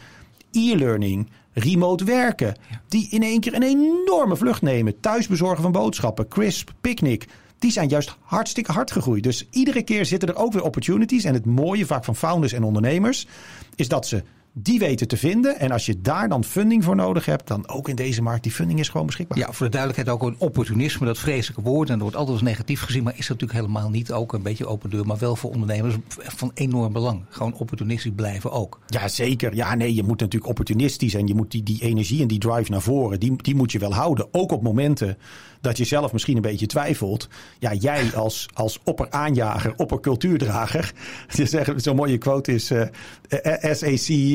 e-learning, 0.51 1.31
remote 1.53 2.05
werken. 2.05 2.57
Die 2.89 3.09
in 3.11 3.23
één 3.23 3.41
keer 3.41 3.55
een 3.55 3.63
enorme 3.63 4.37
vlucht 4.37 4.63
nemen. 4.63 5.01
Thuisbezorgen 5.01 5.63
van 5.63 5.73
boodschappen, 5.73 6.29
Crisp, 6.29 6.71
Picnic. 6.81 7.27
Die 7.59 7.71
zijn 7.71 7.89
juist 7.89 8.17
hartstikke 8.21 8.73
hard 8.73 8.91
gegroeid. 8.91 9.23
Dus 9.23 9.47
iedere 9.51 9.83
keer 9.83 10.07
zitten 10.07 10.29
er 10.29 10.37
ook 10.37 10.53
weer 10.53 10.65
opportunities. 10.65 11.25
En 11.25 11.35
het 11.35 11.47
mooie 11.47 11.87
vaak 11.87 12.05
van 12.05 12.17
founders 12.17 12.53
en 12.53 12.63
ondernemers 12.63 13.27
is 13.75 13.89
dat 13.89 14.07
ze 14.07 14.23
die 14.53 14.79
weten 14.79 15.09
te 15.09 15.17
vinden. 15.17 15.59
En 15.59 15.71
als 15.71 15.87
je 15.87 16.01
daar 16.01 16.29
dan 16.29 16.45
funding 16.45 16.85
voor 16.85 16.97
nodig 16.97 17.27
hebt, 17.27 17.49
dan 17.49 17.69
ook 17.69 17.89
in 17.89 17.97
deze 17.97 18.23
markt, 18.23 18.43
die 18.43 18.53
funding 18.53 18.79
is 18.79 18.89
gewoon 18.89 19.07
beschikbaar. 19.07 19.39
Ja, 19.39 19.53
voor 19.53 19.67
de 19.67 19.73
duidelijkheid 19.73 20.17
ook 20.17 20.29
een 20.29 20.37
opportunisme, 20.39 21.07
dat 21.07 21.19
vreselijke 21.19 21.63
woord. 21.63 21.89
En 21.89 21.95
dat 21.95 22.03
wordt 22.03 22.17
altijd 22.17 22.37
als 22.37 22.49
negatief 22.49 22.81
gezien, 22.81 23.03
maar 23.03 23.13
is 23.17 23.27
dat 23.27 23.41
natuurlijk 23.41 23.67
helemaal 23.67 23.91
niet. 23.91 24.13
Ook 24.13 24.33
een 24.33 24.43
beetje 24.43 24.67
open 24.67 24.91
deur, 24.91 25.07
maar 25.07 25.19
wel 25.19 25.37
voor 25.37 25.51
ondernemers 25.51 25.97
van 26.19 26.51
enorm 26.55 26.93
belang. 26.93 27.25
Gewoon 27.29 27.55
opportunistisch 27.55 28.13
blijven 28.17 28.53
ook. 28.53 28.81
Ja, 28.87 29.09
zeker. 29.09 29.55
Ja, 29.55 29.75
nee, 29.75 29.95
je 29.95 30.03
moet 30.03 30.21
natuurlijk 30.21 30.51
opportunistisch 30.51 31.15
en 31.15 31.27
je 31.27 31.35
moet 31.35 31.51
die, 31.51 31.63
die 31.63 31.83
energie 31.83 32.23
en 32.23 32.29
die 32.29 32.39
drive 32.39 32.71
naar 32.71 32.83
voren, 32.83 33.21
die, 33.21 33.43
die 33.43 33.55
moet 33.55 33.73
je 33.73 33.79
wel 33.79 33.95
houden. 33.95 34.27
Ook 34.31 34.53
op 34.53 34.63
momenten 34.63 35.19
dat 35.61 35.77
je 35.77 35.85
zelf 35.85 36.13
misschien 36.13 36.37
een 36.37 36.43
beetje 36.43 36.67
twijfelt. 36.67 37.29
Ja, 37.59 37.73
jij 37.73 38.15
als, 38.15 38.49
als 38.53 38.81
opperaanjager, 38.85 39.75
oppercultuurdrager. 39.77 40.93
Zo'n 41.77 41.97
mooie 41.97 42.19
quote 42.19 42.55
is: 42.55 42.71
uh, 42.71 42.81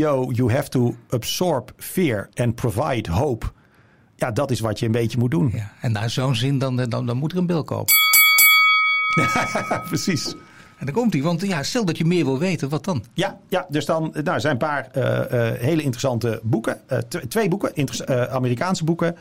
CEO, 0.08 0.32
you 0.32 0.52
have 0.52 0.70
to 0.70 0.96
absorb 1.10 1.72
fear 1.78 2.30
and 2.36 2.56
provide 2.56 3.12
hope. 3.12 3.46
Ja, 4.16 4.32
dat 4.32 4.52
is 4.52 4.60
wat 4.60 4.80
je 4.80 4.86
een 4.86 4.92
beetje 4.92 5.18
moet 5.18 5.32
doen. 5.32 5.52
Ja, 5.54 5.72
en 5.82 5.92
naar 5.92 6.10
zo'n 6.10 6.36
zin, 6.36 6.58
dan, 6.58 6.76
dan, 6.76 7.06
dan 7.06 7.18
moet 7.18 7.32
er 7.32 7.38
een 7.38 7.46
bil 7.46 7.64
kopen. 7.64 7.94
Precies. 9.90 10.36
En 10.78 10.86
dan 10.86 10.96
komt 10.96 11.14
hij, 11.14 11.22
want 11.22 11.42
ja, 11.42 11.64
stel 11.64 11.86
dat 11.86 11.98
je 11.98 12.06
meer 12.06 12.26
wil 12.26 12.40
weten, 12.40 12.70
wat 12.70 12.86
dan? 12.86 13.04
Ja, 13.14 13.38
ja 13.48 13.66
dus 13.70 13.86
dan 13.86 14.14
nou, 14.24 14.40
zijn 14.40 14.54
een 14.54 14.60
paar 14.60 14.90
uh, 14.96 15.04
uh, 15.04 15.60
hele 15.60 15.82
interessante 15.82 16.40
boeken. 16.44 16.80
Uh, 16.92 16.98
twee 17.28 17.48
boeken, 17.50 17.72
Amerikaanse 18.30 18.84
boeken. 18.84 19.16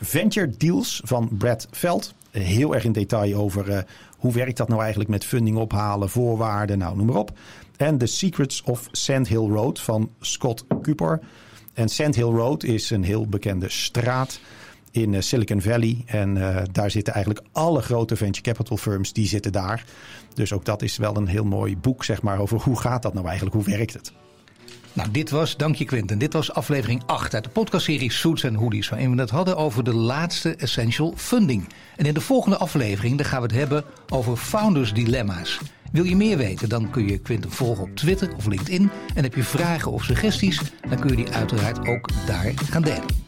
Venture 0.00 0.50
Deals 0.56 1.00
van 1.04 1.28
Brad 1.32 1.68
Veld. 1.70 2.14
Heel 2.30 2.74
erg 2.74 2.84
in 2.84 2.92
detail 2.92 3.34
over 3.34 3.84
hoe 4.18 4.32
werkt 4.32 4.56
dat 4.56 4.68
nou 4.68 4.80
eigenlijk 4.80 5.10
met 5.10 5.24
funding 5.24 5.56
ophalen, 5.56 6.08
voorwaarden, 6.08 6.78
nou 6.78 6.96
noem 6.96 7.06
maar 7.06 7.16
op. 7.16 7.32
En 7.78 7.98
The 7.98 8.06
Secrets 8.06 8.62
of 8.62 8.88
Sand 8.92 9.28
Hill 9.28 9.48
Road 9.48 9.80
van 9.80 10.10
Scott 10.20 10.64
Cooper. 10.82 11.20
En 11.74 11.88
Sand 11.88 12.14
Hill 12.14 12.24
Road 12.24 12.62
is 12.62 12.90
een 12.90 13.02
heel 13.02 13.26
bekende 13.26 13.68
straat 13.68 14.40
in 14.90 15.12
uh, 15.12 15.20
Silicon 15.20 15.62
Valley. 15.62 16.02
En 16.06 16.36
uh, 16.36 16.56
daar 16.72 16.90
zitten 16.90 17.14
eigenlijk 17.14 17.46
alle 17.52 17.82
grote 17.82 18.16
venture 18.16 18.42
capital 18.42 18.76
firms, 18.76 19.12
die 19.12 19.26
zitten 19.26 19.52
daar. 19.52 19.84
Dus 20.34 20.52
ook 20.52 20.64
dat 20.64 20.82
is 20.82 20.96
wel 20.96 21.16
een 21.16 21.26
heel 21.26 21.44
mooi 21.44 21.76
boek, 21.76 22.04
zeg 22.04 22.22
maar, 22.22 22.38
over 22.38 22.60
hoe 22.60 22.78
gaat 22.78 23.02
dat 23.02 23.14
nou 23.14 23.26
eigenlijk, 23.26 23.56
hoe 23.56 23.76
werkt 23.76 23.92
het. 23.92 24.12
Nou, 24.92 25.10
dit 25.10 25.30
was, 25.30 25.56
dank 25.56 25.74
je 25.74 25.84
Quinten, 25.84 26.18
dit 26.18 26.32
was 26.32 26.52
aflevering 26.52 27.02
8 27.06 27.34
uit 27.34 27.44
de 27.44 27.50
podcastserie 27.50 28.12
Suits 28.12 28.42
en 28.42 28.54
Hoodies, 28.54 28.88
waarin 28.88 29.14
we 29.14 29.20
het 29.20 29.30
hadden 29.30 29.56
over 29.56 29.84
de 29.84 29.94
laatste 29.94 30.56
essential 30.56 31.12
funding. 31.16 31.68
En 31.96 32.04
in 32.04 32.14
de 32.14 32.20
volgende 32.20 32.56
aflevering 32.56 33.16
dan 33.16 33.26
gaan 33.26 33.40
we 33.40 33.46
het 33.46 33.56
hebben 33.56 33.84
over 34.08 34.36
founders 34.36 34.92
dilemma's. 34.92 35.58
Wil 35.92 36.04
je 36.04 36.16
meer 36.16 36.36
weten, 36.36 36.68
dan 36.68 36.90
kun 36.90 37.08
je 37.08 37.18
Quinten 37.18 37.50
volgen 37.50 37.84
op 37.84 37.96
Twitter 37.96 38.34
of 38.36 38.46
LinkedIn. 38.46 38.90
En 39.14 39.22
heb 39.22 39.34
je 39.34 39.42
vragen 39.42 39.92
of 39.92 40.04
suggesties, 40.04 40.60
dan 40.88 40.98
kun 40.98 41.10
je 41.10 41.16
die 41.16 41.30
uiteraard 41.30 41.88
ook 41.88 42.08
daar 42.26 42.52
gaan 42.70 42.82
delen. 42.82 43.26